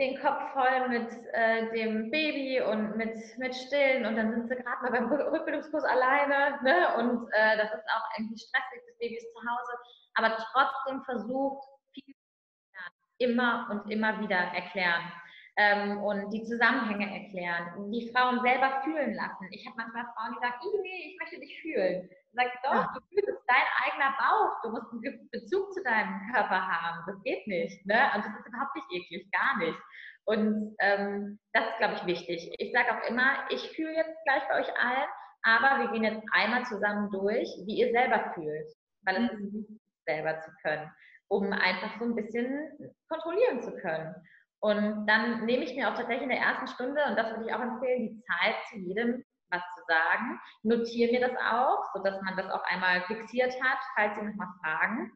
den 0.00 0.18
Kopf 0.18 0.52
voll 0.54 0.88
mit 0.88 1.12
äh, 1.34 1.70
dem 1.72 2.10
Baby 2.10 2.62
und 2.62 2.96
mit, 2.96 3.16
mit 3.38 3.54
Stillen 3.54 4.06
und 4.06 4.16
dann 4.16 4.32
sind 4.32 4.48
sie 4.48 4.56
gerade 4.56 4.82
mal 4.82 4.90
beim 4.90 5.12
Rückbildungskurs 5.12 5.84
alleine 5.84 6.58
ne? 6.62 6.96
und 6.96 7.28
äh, 7.32 7.56
das 7.58 7.70
ist 7.74 7.84
auch 7.94 8.08
irgendwie 8.16 8.38
stressig, 8.38 8.80
das 8.86 8.98
Baby 8.98 9.16
ist 9.16 9.30
zu 9.32 9.40
Hause, 9.40 9.72
aber 10.14 10.36
trotzdem 10.52 11.02
versucht, 11.04 11.68
viel 11.92 12.14
immer 13.18 13.68
und 13.70 13.90
immer 13.90 14.18
wieder 14.20 14.38
erklären 14.38 15.12
ähm, 15.56 16.02
und 16.02 16.30
die 16.30 16.44
Zusammenhänge 16.44 17.22
erklären, 17.22 17.90
die 17.90 18.10
Frauen 18.10 18.40
selber 18.40 18.80
fühlen 18.82 19.14
lassen. 19.14 19.48
Ich 19.50 19.66
habe 19.66 19.76
manchmal 19.76 20.06
Frauen, 20.14 20.34
die 20.34 20.40
sagen, 20.40 20.56
nee, 20.82 21.10
ich 21.12 21.18
möchte 21.20 21.38
dich 21.38 21.60
fühlen. 21.60 22.08
Sag 22.32 22.46
ich, 22.46 22.60
doch, 22.62 22.86
du 22.94 23.00
fühlst 23.08 23.28
es 23.28 23.44
dein 23.46 23.66
eigener 23.84 24.16
Bauch, 24.16 24.62
du 24.62 24.70
musst 24.70 24.92
einen 24.92 25.28
Bezug 25.30 25.72
zu 25.72 25.82
deinem 25.82 26.20
Körper 26.32 26.66
haben. 26.66 27.04
Das 27.06 27.22
geht 27.24 27.46
nicht. 27.46 27.84
Ne? 27.86 28.10
Und 28.14 28.24
das 28.24 28.38
ist 28.38 28.46
überhaupt 28.46 28.74
nicht 28.76 28.86
eklig, 28.92 29.30
gar 29.32 29.58
nicht. 29.58 29.78
Und 30.24 30.76
ähm, 30.78 31.40
das 31.52 31.64
ist, 31.70 31.78
glaube 31.78 31.94
ich, 31.94 32.06
wichtig. 32.06 32.54
Ich 32.58 32.72
sage 32.72 32.94
auch 32.94 33.08
immer, 33.08 33.48
ich 33.50 33.70
fühle 33.72 33.94
jetzt 33.94 34.16
gleich 34.24 34.46
bei 34.48 34.60
euch 34.60 34.78
allen, 34.78 35.08
aber 35.42 35.82
wir 35.82 35.92
gehen 35.92 36.04
jetzt 36.04 36.22
einmal 36.32 36.64
zusammen 36.66 37.10
durch, 37.10 37.48
wie 37.66 37.80
ihr 37.80 37.90
selber 37.90 38.32
fühlt. 38.34 38.68
Weil 39.02 39.24
es 39.24 39.32
ist 39.32 39.52
wichtig, 39.52 39.80
selber 40.06 40.38
zu 40.40 40.50
können, 40.62 40.90
um 41.28 41.52
einfach 41.52 41.98
so 41.98 42.04
ein 42.04 42.14
bisschen 42.14 42.94
kontrollieren 43.08 43.62
zu 43.62 43.74
können. 43.76 44.14
Und 44.62 45.06
dann 45.06 45.46
nehme 45.46 45.64
ich 45.64 45.74
mir 45.74 45.88
auch 45.88 45.94
tatsächlich 45.94 46.24
in 46.24 46.36
der 46.36 46.38
ersten 46.38 46.66
Stunde, 46.66 47.02
und 47.08 47.16
das 47.16 47.30
würde 47.30 47.46
ich 47.46 47.54
auch 47.54 47.62
empfehlen, 47.62 48.08
die 48.08 48.22
Zeit 48.22 48.56
zu 48.68 48.76
jedem 48.76 49.24
sagen. 49.90 50.40
Notiere 50.62 51.12
mir 51.12 51.20
das 51.20 51.36
auch, 51.50 51.84
sodass 51.92 52.22
man 52.22 52.36
das 52.36 52.50
auch 52.50 52.62
einmal 52.64 53.02
fixiert 53.02 53.52
hat, 53.62 53.78
falls 53.96 54.14
Sie 54.14 54.26
nochmal 54.26 54.48
fragen. 54.62 55.12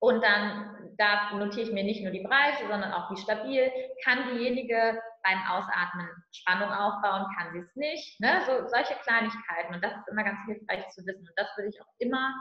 Und 0.00 0.22
dann 0.22 0.78
da 0.98 1.32
notiere 1.34 1.68
ich 1.68 1.72
mir 1.72 1.84
nicht 1.84 2.02
nur 2.02 2.12
die 2.12 2.26
Breite, 2.26 2.66
sondern 2.68 2.92
auch 2.92 3.10
wie 3.10 3.20
stabil 3.20 3.70
kann 4.04 4.28
diejenige 4.30 5.00
beim 5.22 5.38
Ausatmen 5.48 6.08
Spannung 6.32 6.70
aufbauen, 6.70 7.26
kann 7.36 7.52
sie 7.52 7.60
es 7.60 7.76
nicht. 7.76 8.20
Ne? 8.20 8.42
So, 8.46 8.66
solche 8.68 8.94
Kleinigkeiten. 9.04 9.74
Und 9.74 9.82
das 9.82 9.92
ist 9.92 10.08
immer 10.08 10.24
ganz 10.24 10.38
hilfreich 10.46 10.88
zu 10.88 11.04
wissen. 11.06 11.26
Und 11.26 11.32
das 11.36 11.48
würde 11.56 11.70
ich 11.70 11.80
auch 11.80 11.92
immer 11.98 12.34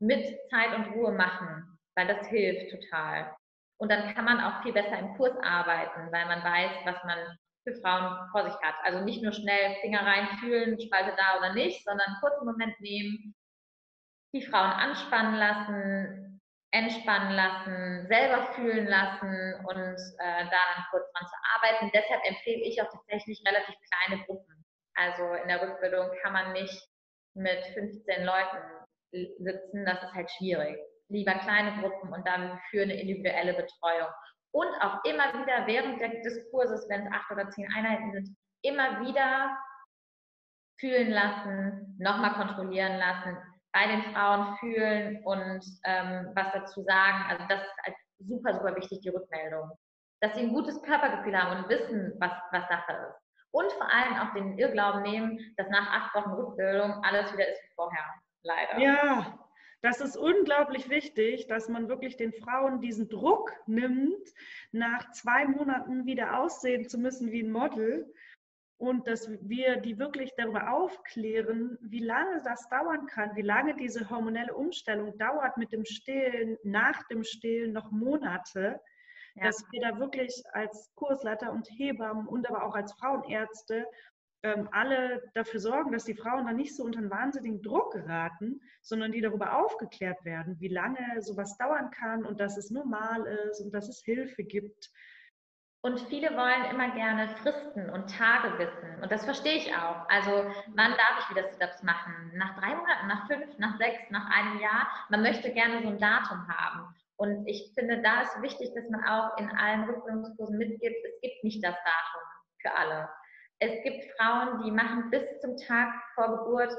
mit 0.00 0.24
Zeit 0.50 0.74
und 0.74 0.92
Ruhe 0.94 1.12
machen, 1.12 1.78
weil 1.96 2.08
das 2.08 2.26
hilft 2.28 2.72
total. 2.72 3.34
Und 3.78 3.90
dann 3.90 4.14
kann 4.14 4.24
man 4.24 4.40
auch 4.40 4.62
viel 4.62 4.72
besser 4.72 4.98
im 4.98 5.16
Kurs 5.16 5.36
arbeiten, 5.42 6.12
weil 6.12 6.26
man 6.26 6.42
weiß, 6.42 6.72
was 6.84 7.04
man 7.04 7.18
für 7.64 7.74
Frauen 7.80 8.28
vor 8.30 8.44
sich 8.44 8.60
hat. 8.62 8.74
Also 8.84 9.04
nicht 9.04 9.22
nur 9.22 9.32
schnell 9.32 9.76
Finger 9.80 10.04
reinfühlen, 10.04 10.80
Spalte 10.80 11.14
da 11.16 11.38
oder 11.38 11.54
nicht, 11.54 11.84
sondern 11.84 12.06
einen 12.06 12.20
kurzen 12.20 12.46
Moment 12.46 12.80
nehmen, 12.80 13.34
die 14.32 14.42
Frauen 14.42 14.70
anspannen 14.70 15.34
lassen, 15.34 16.40
entspannen 16.72 17.32
lassen, 17.32 18.06
selber 18.08 18.52
fühlen 18.54 18.86
lassen 18.86 19.54
und 19.66 19.96
äh, 20.18 20.44
da 20.44 20.50
dann 20.50 20.84
kurz 20.90 21.10
dran 21.12 21.26
zu 21.26 21.36
arbeiten. 21.56 21.90
Deshalb 21.92 22.24
empfehle 22.24 22.62
ich 22.62 22.80
auch 22.80 22.90
tatsächlich 22.90 23.42
relativ 23.46 23.74
kleine 23.90 24.24
Gruppen. 24.24 24.64
Also 24.94 25.34
in 25.34 25.48
der 25.48 25.62
Rückbildung 25.62 26.10
kann 26.22 26.32
man 26.32 26.52
nicht 26.52 26.88
mit 27.34 27.64
15 27.74 28.24
Leuten 28.24 28.58
sitzen, 29.12 29.84
das 29.84 30.02
ist 30.02 30.14
halt 30.14 30.30
schwierig. 30.30 30.78
Lieber 31.08 31.34
kleine 31.34 31.80
Gruppen 31.80 32.12
und 32.12 32.26
dann 32.26 32.60
für 32.70 32.82
eine 32.82 33.00
individuelle 33.00 33.54
Betreuung 33.54 34.10
und 34.52 34.68
auch 34.80 35.04
immer 35.04 35.32
wieder 35.34 35.66
während 35.66 36.00
des 36.00 36.50
Kurses, 36.50 36.88
wenn 36.88 37.06
es 37.06 37.12
acht 37.12 37.30
oder 37.30 37.50
zehn 37.50 37.68
Einheiten 37.72 38.12
sind, 38.12 38.36
immer 38.62 39.00
wieder 39.00 39.56
fühlen 40.78 41.10
lassen, 41.10 41.96
nochmal 41.98 42.32
kontrollieren 42.32 42.98
lassen, 42.98 43.36
bei 43.72 43.86
den 43.86 44.02
Frauen 44.12 44.56
fühlen 44.56 45.22
und 45.24 45.64
ähm, 45.84 46.32
was 46.34 46.52
dazu 46.52 46.82
sagen. 46.82 47.24
Also 47.28 47.44
das 47.48 47.60
ist 47.60 47.84
halt 47.84 47.96
super, 48.18 48.54
super 48.54 48.76
wichtig, 48.76 49.00
die 49.00 49.10
Rückmeldung. 49.10 49.70
Dass 50.20 50.34
sie 50.34 50.42
ein 50.42 50.52
gutes 50.52 50.82
Körpergefühl 50.82 51.40
haben 51.40 51.62
und 51.62 51.68
wissen, 51.68 52.14
was, 52.18 52.32
was 52.50 52.68
Sache 52.68 52.92
ist. 52.92 53.16
Und 53.52 53.72
vor 53.72 53.88
allem 53.92 54.16
auch 54.16 54.32
den 54.34 54.58
Irrglauben 54.58 55.02
nehmen, 55.02 55.54
dass 55.56 55.68
nach 55.68 55.88
acht 55.90 56.14
Wochen 56.14 56.30
Rückbildung 56.30 57.02
alles 57.04 57.32
wieder 57.32 57.48
ist 57.48 57.62
wie 57.62 57.74
vorher. 57.74 58.04
Leider. 58.42 58.78
Ja, 58.78 59.38
das 59.82 60.00
ist 60.00 60.16
unglaublich 60.16 60.90
wichtig, 60.90 61.46
dass 61.46 61.68
man 61.68 61.88
wirklich 61.88 62.16
den 62.16 62.32
Frauen 62.32 62.80
diesen 62.80 63.08
Druck 63.08 63.52
nimmt, 63.66 64.28
nach 64.72 65.10
zwei 65.12 65.46
Monaten 65.46 66.04
wieder 66.06 66.38
aussehen 66.38 66.88
zu 66.88 66.98
müssen 66.98 67.32
wie 67.32 67.42
ein 67.42 67.50
Model 67.50 68.12
und 68.80 69.06
dass 69.06 69.30
wir 69.42 69.76
die 69.76 69.98
wirklich 69.98 70.32
darüber 70.36 70.72
aufklären, 70.72 71.76
wie 71.82 72.02
lange 72.02 72.42
das 72.42 72.66
dauern 72.68 73.06
kann, 73.06 73.36
wie 73.36 73.42
lange 73.42 73.74
diese 73.74 74.08
hormonelle 74.08 74.54
Umstellung 74.54 75.16
dauert 75.18 75.56
mit 75.58 75.72
dem 75.72 75.84
Stillen, 75.84 76.56
nach 76.62 77.06
dem 77.08 77.22
Stillen 77.22 77.72
noch 77.72 77.90
Monate, 77.90 78.80
ja. 79.34 79.44
dass 79.44 79.64
wir 79.70 79.82
da 79.82 79.98
wirklich 79.98 80.42
als 80.52 80.90
Kursleiter 80.94 81.52
und 81.52 81.68
Hebammen 81.70 82.26
und 82.26 82.48
aber 82.48 82.64
auch 82.64 82.74
als 82.74 82.92
Frauenärzte 82.94 83.86
ähm, 84.42 84.68
alle 84.72 85.22
dafür 85.34 85.60
sorgen, 85.60 85.92
dass 85.92 86.04
die 86.04 86.14
Frauen 86.14 86.46
dann 86.46 86.56
nicht 86.56 86.74
so 86.76 86.84
unter 86.84 86.98
einen 86.98 87.10
wahnsinnigen 87.10 87.62
Druck 87.62 87.92
geraten, 87.92 88.60
sondern 88.80 89.12
die 89.12 89.20
darüber 89.20 89.58
aufgeklärt 89.58 90.24
werden, 90.24 90.58
wie 90.60 90.68
lange 90.68 91.20
sowas 91.20 91.56
dauern 91.58 91.90
kann 91.90 92.24
und 92.24 92.40
dass 92.40 92.56
es 92.56 92.70
normal 92.70 93.26
ist 93.48 93.60
und 93.60 93.72
dass 93.72 93.88
es 93.88 94.02
Hilfe 94.04 94.44
gibt. 94.44 94.90
Und 95.82 95.98
viele 96.08 96.36
wollen 96.36 96.64
immer 96.70 96.90
gerne 96.94 97.28
Fristen 97.36 97.88
und 97.88 98.14
Tage 98.14 98.58
wissen. 98.58 99.02
Und 99.02 99.10
das 99.10 99.24
verstehe 99.24 99.56
ich 99.56 99.74
auch. 99.74 100.06
Also, 100.10 100.30
wann 100.74 100.90
darf 100.90 101.20
ich 101.20 101.30
wieder 101.30 101.48
Sit-Ups 101.48 101.82
machen? 101.82 102.32
Nach 102.34 102.58
drei 102.58 102.74
Monaten, 102.74 103.06
nach 103.06 103.26
fünf, 103.26 103.58
nach 103.58 103.78
sechs, 103.78 103.98
nach 104.10 104.28
einem 104.30 104.60
Jahr? 104.60 104.88
Man 105.08 105.22
möchte 105.22 105.50
gerne 105.52 105.80
so 105.82 105.88
ein 105.88 105.98
Datum 105.98 106.46
haben. 106.48 106.94
Und 107.16 107.46
ich 107.46 107.72
finde, 107.74 108.02
da 108.02 108.22
ist 108.22 108.42
wichtig, 108.42 108.72
dass 108.74 108.90
man 108.90 109.04
auch 109.04 109.38
in 109.38 109.50
allen 109.50 109.84
Rückbildungskursen 109.84 110.58
mitgibt, 110.58 110.96
es 111.04 111.20
gibt 111.22 111.44
nicht 111.44 111.64
das 111.64 111.76
Datum 111.76 112.22
für 112.60 112.74
alle. 112.74 113.08
Es 113.60 113.82
gibt 113.82 114.04
Frauen, 114.16 114.62
die 114.64 114.70
machen 114.70 115.10
bis 115.10 115.22
zum 115.40 115.56
Tag 115.56 115.92
vor 116.14 116.38
Geburt 116.38 116.72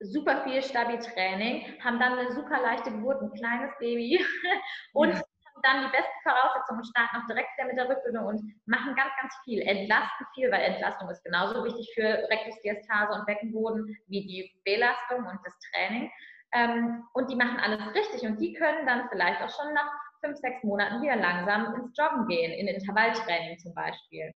super 0.00 0.44
viel 0.44 0.62
Stabi-Training, 0.62 1.78
haben 1.82 1.98
dann 1.98 2.18
eine 2.18 2.32
super 2.32 2.60
leichte 2.60 2.90
Geburt, 2.90 3.20
ein 3.20 3.32
kleines 3.32 3.70
Baby 3.78 4.24
und 4.92 5.14
ja 5.14 5.22
dann 5.62 5.84
die 5.84 5.90
besten 5.90 6.20
Voraussetzungen 6.22 6.80
und 6.80 6.86
starten 6.86 7.16
auch 7.16 7.26
direkt 7.26 7.48
wieder 7.56 7.66
mit 7.66 7.76
der 7.76 7.88
Rückbildung 7.88 8.26
und 8.26 8.42
machen 8.66 8.94
ganz, 8.94 9.10
ganz 9.20 9.34
viel, 9.44 9.60
entlasten 9.62 10.26
viel, 10.34 10.50
weil 10.50 10.62
Entlastung 10.62 11.08
ist 11.10 11.24
genauso 11.24 11.64
wichtig 11.64 11.90
für 11.94 12.28
Rektusdiastase 12.30 13.18
und 13.18 13.26
Beckenboden 13.26 13.96
wie 14.06 14.26
die 14.26 14.60
Belastung 14.64 15.26
und 15.26 15.38
das 15.44 15.54
Training. 15.70 16.10
Ähm, 16.52 17.04
und 17.14 17.30
die 17.30 17.36
machen 17.36 17.60
alles 17.60 17.94
richtig 17.94 18.28
und 18.28 18.40
die 18.40 18.54
können 18.54 18.86
dann 18.86 19.08
vielleicht 19.08 19.40
auch 19.40 19.50
schon 19.50 19.72
nach 19.72 19.90
fünf, 20.20 20.36
sechs 20.38 20.62
Monaten 20.64 21.00
wieder 21.02 21.16
langsam 21.16 21.74
ins 21.74 21.96
Joggen 21.96 22.26
gehen, 22.26 22.52
in 22.52 22.66
Intervalltraining 22.66 23.58
zum 23.58 23.74
Beispiel 23.74 24.32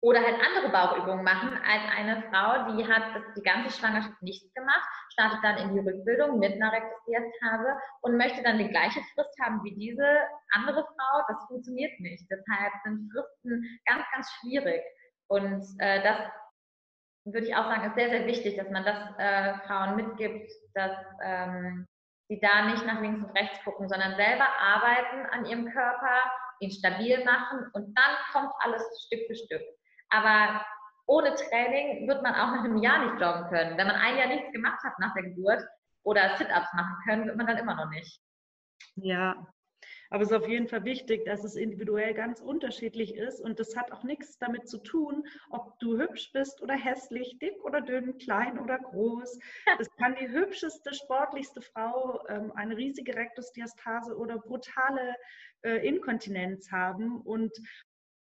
oder 0.00 0.22
halt 0.22 0.36
andere 0.36 0.70
Bauchübungen 0.70 1.24
machen 1.24 1.50
als 1.66 1.82
eine 1.96 2.22
Frau, 2.30 2.72
die 2.72 2.86
hat 2.86 3.02
die 3.36 3.42
ganze 3.42 3.76
Schwangerschaft 3.76 4.22
nichts 4.22 4.52
gemacht, 4.54 4.88
startet 5.12 5.40
dann 5.42 5.58
in 5.58 5.74
die 5.74 5.80
Rückbildung 5.80 6.38
mit 6.38 6.54
einer 6.54 6.72
Rektusdiastase 6.72 7.76
und 8.02 8.16
möchte 8.16 8.42
dann 8.42 8.58
die 8.58 8.68
gleiche 8.68 9.00
Frist 9.14 9.34
haben 9.42 9.62
wie 9.64 9.74
diese 9.74 10.06
andere 10.52 10.84
Frau. 10.84 11.22
Das 11.26 11.44
funktioniert 11.48 11.98
nicht. 11.98 12.24
Deshalb 12.30 12.72
sind 12.84 13.10
Fristen 13.12 13.80
ganz, 13.86 14.04
ganz 14.12 14.30
schwierig. 14.40 14.82
Und 15.26 15.64
äh, 15.78 16.02
das 16.02 16.18
würde 17.24 17.46
ich 17.46 17.56
auch 17.56 17.66
sagen, 17.66 17.88
ist 17.88 17.96
sehr, 17.96 18.10
sehr 18.10 18.26
wichtig, 18.26 18.56
dass 18.56 18.70
man 18.70 18.84
das 18.84 18.98
äh, 19.18 19.54
Frauen 19.66 19.96
mitgibt, 19.96 20.50
dass 20.74 20.96
ähm, 21.24 21.86
sie 22.28 22.38
da 22.40 22.66
nicht 22.66 22.86
nach 22.86 23.00
links 23.00 23.26
und 23.26 23.36
rechts 23.36 23.62
gucken, 23.64 23.88
sondern 23.88 24.16
selber 24.16 24.46
arbeiten 24.60 25.26
an 25.32 25.44
ihrem 25.44 25.70
Körper, 25.72 26.20
ihn 26.60 26.70
stabil 26.70 27.24
machen 27.24 27.68
und 27.72 27.94
dann 27.96 28.16
kommt 28.32 28.52
alles 28.60 28.82
Stück 29.06 29.26
für 29.26 29.34
Stück. 29.34 29.77
Aber 30.10 30.64
ohne 31.06 31.34
Training 31.34 32.06
wird 32.06 32.22
man 32.22 32.34
auch 32.34 32.54
nach 32.54 32.64
einem 32.64 32.78
Jahr 32.78 33.04
nicht 33.04 33.20
joggen 33.20 33.48
können. 33.48 33.78
Wenn 33.78 33.86
man 33.86 33.96
ein 33.96 34.16
Jahr 34.16 34.28
nichts 34.28 34.52
gemacht 34.52 34.82
hat 34.84 34.98
nach 34.98 35.14
der 35.14 35.24
Geburt 35.24 35.64
oder 36.02 36.36
Sit-ups 36.36 36.72
machen 36.74 36.96
können, 37.04 37.26
wird 37.26 37.36
man 37.36 37.46
dann 37.46 37.58
immer 37.58 37.74
noch 37.74 37.90
nicht. 37.90 38.20
Ja, 38.96 39.46
aber 40.10 40.22
es 40.22 40.30
ist 40.30 40.36
auf 40.36 40.48
jeden 40.48 40.68
Fall 40.68 40.84
wichtig, 40.84 41.24
dass 41.26 41.44
es 41.44 41.54
individuell 41.54 42.14
ganz 42.14 42.40
unterschiedlich 42.40 43.14
ist 43.14 43.40
und 43.40 43.58
das 43.58 43.76
hat 43.76 43.92
auch 43.92 44.04
nichts 44.04 44.38
damit 44.38 44.68
zu 44.68 44.78
tun, 44.78 45.24
ob 45.50 45.78
du 45.80 45.98
hübsch 45.98 46.32
bist 46.32 46.62
oder 46.62 46.74
hässlich, 46.74 47.38
dick 47.38 47.62
oder 47.62 47.80
dünn, 47.80 48.16
klein 48.18 48.58
oder 48.58 48.78
groß. 48.78 49.38
Es 49.78 49.94
kann 49.96 50.16
die 50.16 50.28
hübscheste, 50.28 50.94
sportlichste 50.94 51.60
Frau 51.60 52.26
ähm, 52.28 52.52
eine 52.54 52.76
riesige 52.76 53.14
Rektusdiastase 53.14 54.16
oder 54.16 54.38
brutale 54.38 55.14
äh, 55.62 55.86
Inkontinenz 55.86 56.70
haben 56.72 57.20
und 57.20 57.52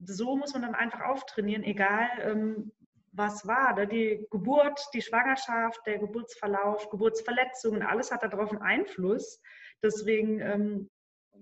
so 0.00 0.36
muss 0.36 0.52
man 0.52 0.62
dann 0.62 0.74
einfach 0.74 1.00
auftrainieren, 1.00 1.64
egal 1.64 2.08
ähm, 2.20 2.72
was 3.12 3.46
war. 3.46 3.74
Da 3.74 3.86
die 3.86 4.26
Geburt, 4.30 4.80
die 4.94 5.02
Schwangerschaft, 5.02 5.80
der 5.86 5.98
Geburtsverlauf, 5.98 6.88
Geburtsverletzungen, 6.90 7.82
alles 7.82 8.10
hat 8.10 8.22
darauf 8.22 8.50
einen 8.50 8.62
Einfluss. 8.62 9.40
Deswegen 9.82 10.40
ähm, 10.40 10.90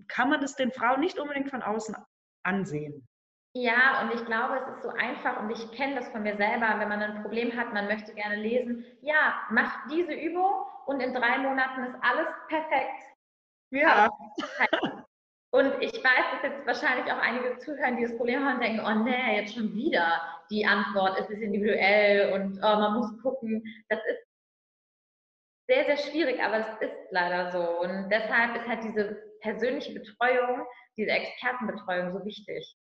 kann 0.08 0.30
man 0.30 0.40
das 0.40 0.56
den 0.56 0.72
Frauen 0.72 1.00
nicht 1.00 1.18
unbedingt 1.18 1.50
von 1.50 1.62
außen 1.62 1.96
ansehen. 2.42 3.06
Ja, 3.54 4.02
und 4.02 4.12
ich 4.12 4.22
glaube, 4.26 4.58
es 4.58 4.76
ist 4.76 4.82
so 4.82 4.90
einfach 4.90 5.40
und 5.40 5.50
ich 5.50 5.72
kenne 5.72 5.94
das 5.94 6.08
von 6.10 6.22
mir 6.22 6.36
selber, 6.36 6.78
wenn 6.78 6.90
man 6.90 7.00
ein 7.00 7.22
Problem 7.22 7.56
hat, 7.56 7.72
man 7.72 7.86
möchte 7.86 8.12
gerne 8.12 8.36
lesen, 8.36 8.84
ja, 9.00 9.34
mach 9.50 9.88
diese 9.88 10.12
Übung 10.12 10.66
und 10.84 11.00
in 11.00 11.14
drei 11.14 11.38
Monaten 11.38 11.84
ist 11.84 11.96
alles 12.02 12.28
perfekt. 12.48 13.02
Ja. 13.70 14.10
Und 15.56 15.72
ich 15.80 15.92
weiß, 16.04 16.24
dass 16.32 16.42
jetzt 16.42 16.66
wahrscheinlich 16.66 17.10
auch 17.10 17.18
einige 17.18 17.56
zuhören, 17.56 17.96
die 17.96 18.02
das 18.02 18.14
Problem 18.18 18.44
haben 18.44 18.56
und 18.56 18.62
denken, 18.62 18.82
oh 18.84 19.04
nee, 19.04 19.40
jetzt 19.40 19.54
schon 19.54 19.72
wieder 19.72 20.20
die 20.50 20.66
Antwort, 20.66 21.18
es 21.18 21.30
ist 21.30 21.40
individuell 21.40 22.30
und 22.34 22.58
oh, 22.58 22.60
man 22.60 22.98
muss 22.98 23.22
gucken. 23.22 23.64
Das 23.88 23.98
ist 24.00 24.26
sehr, 25.66 25.86
sehr 25.86 25.96
schwierig, 25.96 26.42
aber 26.42 26.58
es 26.58 26.82
ist 26.82 27.10
leider 27.10 27.52
so. 27.52 27.80
Und 27.80 28.10
deshalb 28.10 28.54
ist 28.56 28.68
halt 28.68 28.84
diese 28.84 29.16
persönliche 29.40 29.94
Betreuung, 29.94 30.66
diese 30.98 31.10
Expertenbetreuung 31.10 32.12
so 32.12 32.22
wichtig. 32.26 32.76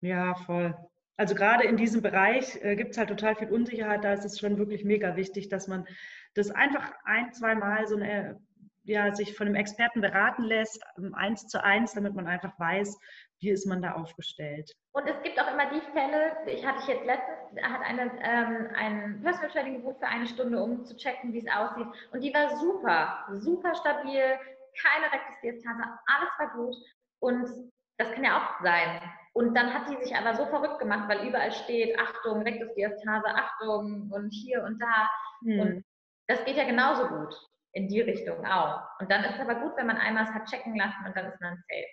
Ja, 0.00 0.34
voll. 0.46 0.74
Also 1.18 1.34
gerade 1.34 1.64
in 1.64 1.76
diesem 1.76 2.00
Bereich 2.00 2.56
äh, 2.64 2.76
gibt 2.76 2.92
es 2.92 2.98
halt 2.98 3.10
total 3.10 3.36
viel 3.36 3.50
Unsicherheit. 3.50 4.04
Da 4.04 4.14
ist 4.14 4.24
es 4.24 4.40
schon 4.40 4.56
wirklich 4.56 4.84
mega 4.86 5.16
wichtig, 5.16 5.50
dass 5.50 5.68
man 5.68 5.86
das 6.32 6.50
einfach 6.50 6.94
ein, 7.04 7.34
zwei 7.34 7.54
Mal 7.54 7.86
so 7.86 7.96
eine 7.96 8.40
ja, 8.84 9.14
sich 9.14 9.36
von 9.36 9.46
einem 9.46 9.56
Experten 9.56 10.00
beraten 10.00 10.42
lässt, 10.42 10.82
ähm, 10.98 11.14
eins 11.14 11.48
zu 11.48 11.62
eins, 11.62 11.94
damit 11.94 12.14
man 12.14 12.26
einfach 12.26 12.58
weiß, 12.58 12.98
wie 13.40 13.50
ist 13.50 13.66
man 13.66 13.82
da 13.82 13.92
aufgestellt. 13.92 14.72
Und 14.92 15.06
es 15.06 15.20
gibt 15.22 15.40
auch 15.40 15.50
immer 15.52 15.68
die 15.70 15.80
Fälle, 15.92 16.36
ich 16.46 16.64
hatte 16.64 16.80
ich 16.80 16.88
jetzt 16.88 17.06
letztens, 17.06 17.62
hat 17.62 17.80
eine, 17.82 18.12
ähm, 18.22 18.68
ein 18.74 19.20
Personal 19.22 19.50
Training 19.50 19.74
gebucht 19.78 19.98
für 20.00 20.06
eine 20.06 20.26
Stunde, 20.26 20.62
um 20.62 20.84
zu 20.84 20.96
checken, 20.96 21.32
wie 21.32 21.38
es 21.38 21.52
aussieht. 21.52 21.86
Und 22.12 22.20
die 22.20 22.32
war 22.32 22.56
super, 22.58 23.26
super 23.40 23.74
stabil, 23.74 24.38
keine 24.80 25.12
Rektusdiastase, 25.12 25.82
alles 26.06 26.30
war 26.38 26.52
gut. 26.54 26.76
Und 27.20 27.72
das 27.96 28.12
kann 28.12 28.24
ja 28.24 28.38
auch 28.38 28.62
sein. 28.62 29.00
Und 29.32 29.54
dann 29.54 29.72
hat 29.72 29.88
die 29.88 30.04
sich 30.04 30.14
aber 30.14 30.34
so 30.36 30.46
verrückt 30.46 30.78
gemacht, 30.78 31.08
weil 31.08 31.26
überall 31.26 31.52
steht, 31.52 31.98
Achtung, 31.98 32.42
Rektusdiastase, 32.42 33.26
Achtung 33.28 34.10
und 34.12 34.30
hier 34.30 34.62
und 34.62 34.80
da. 34.80 35.10
Hm. 35.42 35.60
Und 35.60 35.84
das 36.28 36.44
geht 36.44 36.56
ja 36.56 36.64
genauso 36.64 37.08
gut 37.08 37.34
in 37.74 37.88
die 37.88 38.00
Richtung 38.00 38.44
auch. 38.46 38.82
Und 39.00 39.10
dann 39.10 39.24
ist 39.24 39.34
es 39.34 39.40
aber 39.40 39.56
gut, 39.56 39.72
wenn 39.76 39.86
man 39.86 39.98
einmal 39.98 40.24
es 40.24 40.30
hat 40.30 40.46
checken 40.48 40.76
lassen 40.76 41.06
und 41.06 41.16
dann 41.16 41.26
ist 41.26 41.40
man 41.40 41.56
safe. 41.56 41.86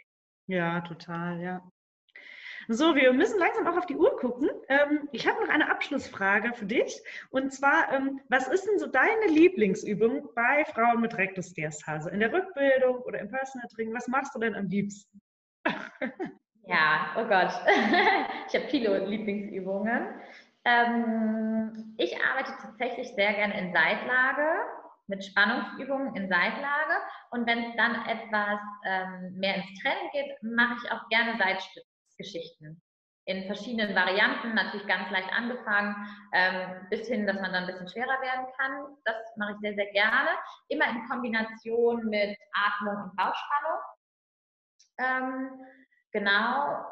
Ja, 0.47 0.82
total, 0.82 1.41
ja. 1.41 1.61
So, 2.67 2.95
wir 2.95 3.11
müssen 3.13 3.39
langsam 3.39 3.67
auch 3.67 3.77
auf 3.77 3.88
die 3.88 3.95
Uhr 3.95 4.15
gucken. 4.17 4.49
Ähm, 4.69 5.09
ich 5.11 5.27
habe 5.27 5.41
noch 5.41 5.49
eine 5.49 5.71
Abschlussfrage 5.71 6.53
für 6.53 6.65
dich. 6.65 7.01
Und 7.32 7.51
zwar, 7.51 7.91
ähm, 7.91 8.21
was 8.29 8.47
ist 8.47 8.67
denn 8.67 8.77
so 8.77 8.88
deine 8.88 9.25
Lieblingsübung 9.27 10.29
bei 10.36 10.63
Frauen 10.65 11.01
mit 11.01 11.17
Rektusdiastase? 11.17 12.11
In 12.11 12.19
der 12.19 12.32
Rückbildung 12.32 12.97
oder 13.01 13.19
im 13.19 13.29
Personal 13.29 13.67
Training? 13.69 13.93
Was 13.95 14.07
machst 14.07 14.36
du 14.36 14.39
denn 14.39 14.55
am 14.55 14.67
liebsten? 14.67 15.21
ja, 16.67 17.15
oh 17.17 17.25
Gott. 17.25 17.51
ich 18.47 18.55
habe 18.55 18.67
viele 18.69 19.05
Lieblingsübungen. 19.05 20.07
Ähm, 20.63 21.95
ich 21.97 22.15
arbeite 22.23 22.53
tatsächlich 22.61 23.09
sehr 23.15 23.34
gerne 23.34 23.59
in 23.59 23.73
Seitlage 23.73 24.61
mit 25.12 25.24
Spannungsübungen 25.24 26.16
in 26.16 26.28
Seitlage. 26.28 26.95
Und 27.30 27.45
wenn 27.45 27.66
es 27.66 27.76
dann 27.76 28.05
etwas 28.07 28.59
ähm, 28.86 29.34
mehr 29.36 29.55
ins 29.55 29.80
Training 29.82 30.09
geht, 30.12 30.41
mache 30.41 30.78
ich 30.84 30.91
auch 30.91 31.07
gerne 31.09 31.38
Seitstützgeschichten 31.38 32.82
in 33.26 33.45
verschiedenen 33.45 33.95
Varianten, 33.95 34.55
natürlich 34.55 34.88
ganz 34.88 35.09
leicht 35.12 35.32
angefangen, 35.32 35.95
ähm, 36.34 36.88
bis 36.89 37.07
hin, 37.07 37.28
dass 37.28 37.39
man 37.39 37.53
dann 37.53 37.64
ein 37.64 37.68
bisschen 37.68 37.88
schwerer 37.88 38.20
werden 38.22 38.47
kann. 38.57 38.97
Das 39.05 39.16
mache 39.38 39.51
ich 39.53 39.57
sehr, 39.59 39.76
sehr 39.76 39.91
gerne. 39.91 40.30
Immer 40.70 40.89
in 40.89 41.07
Kombination 41.07 42.05
mit 42.07 42.38
Atmung 42.53 43.03
und 43.03 43.16
Bauchspannung. 43.16 43.80
Ähm, 44.97 45.66
genau. 46.12 46.84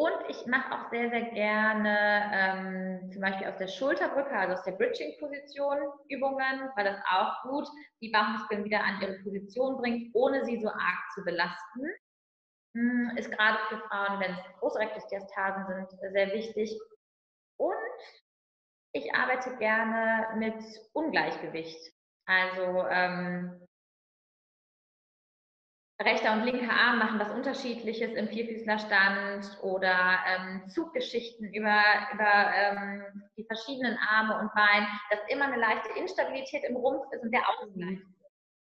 Und 0.00 0.30
ich 0.30 0.46
mache 0.46 0.72
auch 0.72 0.88
sehr, 0.88 1.10
sehr 1.10 1.30
gerne 1.32 2.30
ähm, 2.32 3.10
zum 3.12 3.20
Beispiel 3.20 3.46
aus 3.46 3.58
der 3.58 3.68
Schulterbrücke, 3.68 4.34
also 4.34 4.54
aus 4.54 4.62
der 4.62 4.72
Bridging-Position 4.72 5.76
Übungen, 6.08 6.70
weil 6.74 6.84
das 6.86 6.96
auch 7.04 7.42
gut 7.42 7.68
die 8.00 8.08
Bauchmuskeln 8.08 8.64
wieder 8.64 8.82
an 8.82 8.98
ihre 9.02 9.18
Position 9.22 9.76
bringt, 9.76 10.14
ohne 10.14 10.42
sie 10.46 10.58
so 10.58 10.70
arg 10.70 11.10
zu 11.14 11.22
belasten. 11.22 11.86
Hm, 12.74 13.12
ist 13.18 13.30
gerade 13.30 13.58
für 13.68 13.76
Frauen, 13.76 14.20
wenn 14.20 14.32
es 14.32 14.58
große 14.60 14.78
Rektusdiastasen 14.78 15.66
sind, 15.66 16.12
sehr 16.12 16.32
wichtig. 16.32 16.80
Und 17.58 17.76
ich 18.94 19.14
arbeite 19.14 19.54
gerne 19.58 20.28
mit 20.38 20.64
Ungleichgewicht. 20.94 21.92
Also 22.24 22.86
ähm, 22.88 23.68
rechter 26.00 26.32
und 26.32 26.44
linker 26.44 26.72
Arm 26.72 26.98
machen 26.98 27.20
was 27.20 27.30
Unterschiedliches 27.30 28.12
im 28.14 28.28
Vierfüßlerstand 28.28 29.58
oder 29.62 30.18
ähm, 30.26 30.68
Zuggeschichten 30.68 31.52
über, 31.52 31.82
über 32.12 32.52
ähm, 32.54 33.30
die 33.36 33.44
verschiedenen 33.44 33.98
Arme 33.98 34.38
und 34.38 34.52
Beine, 34.54 34.86
dass 35.10 35.20
immer 35.28 35.46
eine 35.46 35.58
leichte 35.58 35.90
Instabilität 35.98 36.64
im 36.64 36.76
Rumpf 36.76 37.04
ist 37.12 37.22
und 37.22 37.32
der 37.32 37.42
Ausgleich. 37.48 38.00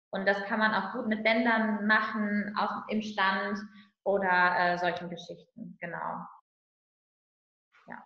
Und 0.09 0.26
das 0.26 0.43
kann 0.45 0.59
man 0.59 0.74
auch 0.74 0.93
gut 0.93 1.07
mit 1.07 1.24
Bändern 1.24 1.86
machen, 1.88 2.55
auch 2.57 2.88
im 2.89 3.01
Stand 3.01 3.59
oder 4.03 4.55
äh, 4.57 4.78
solchen 4.78 5.09
Geschichten, 5.09 5.78
genau. 5.80 6.26
Ja. 7.88 8.03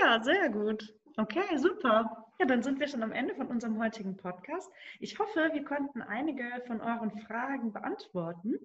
ja, 0.00 0.22
sehr 0.22 0.48
gut. 0.50 0.82
Okay, 1.18 1.58
super. 1.58 2.26
Ja, 2.38 2.46
dann 2.46 2.62
sind 2.62 2.80
wir 2.80 2.88
schon 2.88 3.02
am 3.02 3.12
Ende 3.12 3.34
von 3.34 3.48
unserem 3.48 3.78
heutigen 3.78 4.16
Podcast. 4.16 4.72
Ich 4.98 5.18
hoffe, 5.18 5.50
wir 5.52 5.62
konnten 5.64 6.00
einige 6.00 6.44
von 6.66 6.80
euren 6.80 7.10
Fragen 7.20 7.72
beantworten. 7.72 8.58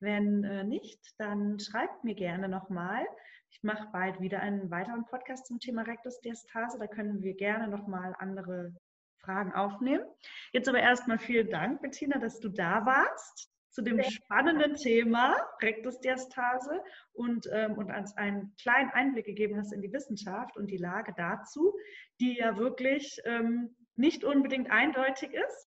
Wenn 0.00 0.42
äh, 0.42 0.64
nicht, 0.64 1.00
dann 1.18 1.60
schreibt 1.60 2.02
mir 2.02 2.14
gerne 2.14 2.48
nochmal. 2.48 3.06
Ich 3.50 3.62
mache 3.62 3.88
bald 3.92 4.20
wieder 4.20 4.40
einen 4.40 4.70
weiteren 4.72 5.04
Podcast 5.04 5.46
zum 5.46 5.60
Thema 5.60 5.82
Rektusdiastase. 5.82 6.78
Da 6.80 6.88
können 6.88 7.22
wir 7.22 7.34
gerne 7.34 7.68
nochmal 7.68 8.16
andere 8.18 8.74
Fragen 9.18 9.52
aufnehmen. 9.54 10.04
Jetzt 10.52 10.68
aber 10.68 10.80
erstmal 10.80 11.18
vielen 11.18 11.48
Dank, 11.48 11.80
Bettina, 11.80 12.18
dass 12.18 12.40
du 12.40 12.48
da 12.48 12.84
warst. 12.84 13.53
Zu 13.74 13.82
dem 13.82 14.00
spannenden 14.04 14.76
Thema 14.76 15.36
Rektusdiastase 15.60 16.80
und, 17.12 17.48
ähm, 17.52 17.76
und 17.76 17.90
uns 17.90 18.16
einen 18.16 18.54
kleinen 18.62 18.90
Einblick 18.90 19.26
gegeben 19.26 19.58
hast 19.58 19.72
in 19.72 19.82
die 19.82 19.92
Wissenschaft 19.92 20.56
und 20.56 20.68
die 20.68 20.76
Lage 20.76 21.12
dazu, 21.16 21.76
die 22.20 22.38
ja 22.38 22.56
wirklich 22.56 23.20
ähm, 23.24 23.74
nicht 23.96 24.22
unbedingt 24.22 24.70
eindeutig 24.70 25.32
ist, 25.32 25.68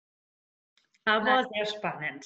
aber 1.05 1.45
sehr 1.53 1.65
spannend. 1.65 2.25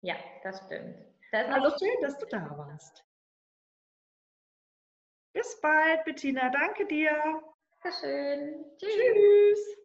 Ja, 0.00 0.16
das 0.44 0.64
stimmt. 0.64 0.96
Das 1.30 1.46
also 1.48 1.76
schön, 1.78 2.00
dass 2.00 2.16
du 2.16 2.26
da 2.26 2.56
warst. 2.56 3.04
Bis 5.34 5.60
bald, 5.60 6.04
Bettina. 6.04 6.48
Danke 6.50 6.86
dir. 6.86 7.12
Dankeschön. 7.82 8.64
Tschüss. 8.78 8.94
Tschüss. 8.94 9.81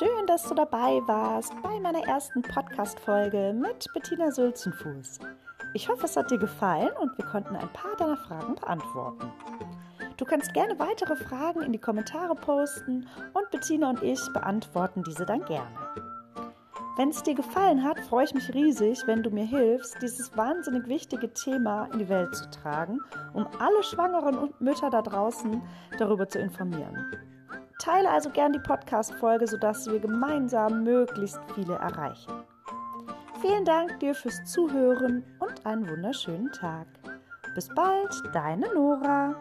Schön, 0.00 0.26
dass 0.26 0.44
du 0.44 0.54
dabei 0.54 1.02
warst 1.06 1.52
bei 1.60 1.78
meiner 1.78 2.02
ersten 2.08 2.40
Podcast-Folge 2.40 3.52
mit 3.52 3.86
Bettina 3.92 4.30
Sülzenfuß. 4.30 5.18
Ich 5.74 5.90
hoffe, 5.90 6.06
es 6.06 6.16
hat 6.16 6.30
dir 6.30 6.38
gefallen 6.38 6.88
und 6.98 7.18
wir 7.18 7.26
konnten 7.26 7.54
ein 7.54 7.70
paar 7.74 7.94
deiner 7.98 8.16
Fragen 8.16 8.54
beantworten. 8.54 9.30
Du 10.16 10.24
kannst 10.24 10.54
gerne 10.54 10.78
weitere 10.78 11.16
Fragen 11.16 11.60
in 11.60 11.72
die 11.72 11.78
Kommentare 11.78 12.34
posten 12.34 13.06
und 13.34 13.50
Bettina 13.50 13.90
und 13.90 14.02
ich 14.02 14.20
beantworten 14.32 15.02
diese 15.02 15.26
dann 15.26 15.44
gerne. 15.44 15.76
Wenn 16.96 17.10
es 17.10 17.22
dir 17.22 17.34
gefallen 17.34 17.84
hat, 17.84 18.00
freue 18.00 18.24
ich 18.24 18.32
mich 18.32 18.54
riesig, 18.54 19.02
wenn 19.04 19.22
du 19.22 19.28
mir 19.28 19.44
hilfst, 19.44 20.00
dieses 20.00 20.34
wahnsinnig 20.34 20.86
wichtige 20.86 21.30
Thema 21.34 21.90
in 21.92 21.98
die 21.98 22.08
Welt 22.08 22.34
zu 22.34 22.48
tragen, 22.48 23.00
um 23.34 23.46
alle 23.58 23.82
Schwangeren 23.82 24.38
und 24.38 24.62
Mütter 24.62 24.88
da 24.88 25.02
draußen 25.02 25.60
darüber 25.98 26.26
zu 26.26 26.38
informieren. 26.38 27.04
Teile 27.80 28.10
also 28.10 28.28
gern 28.30 28.52
die 28.52 28.58
Podcast-Folge, 28.58 29.46
sodass 29.46 29.90
wir 29.90 29.98
gemeinsam 29.98 30.84
möglichst 30.84 31.40
viele 31.54 31.74
erreichen. 31.74 32.44
Vielen 33.40 33.64
Dank 33.64 33.98
dir 34.00 34.14
fürs 34.14 34.44
Zuhören 34.44 35.24
und 35.38 35.64
einen 35.64 35.88
wunderschönen 35.88 36.52
Tag. 36.52 36.86
Bis 37.54 37.68
bald, 37.74 38.12
deine 38.34 38.72
Nora. 38.74 39.34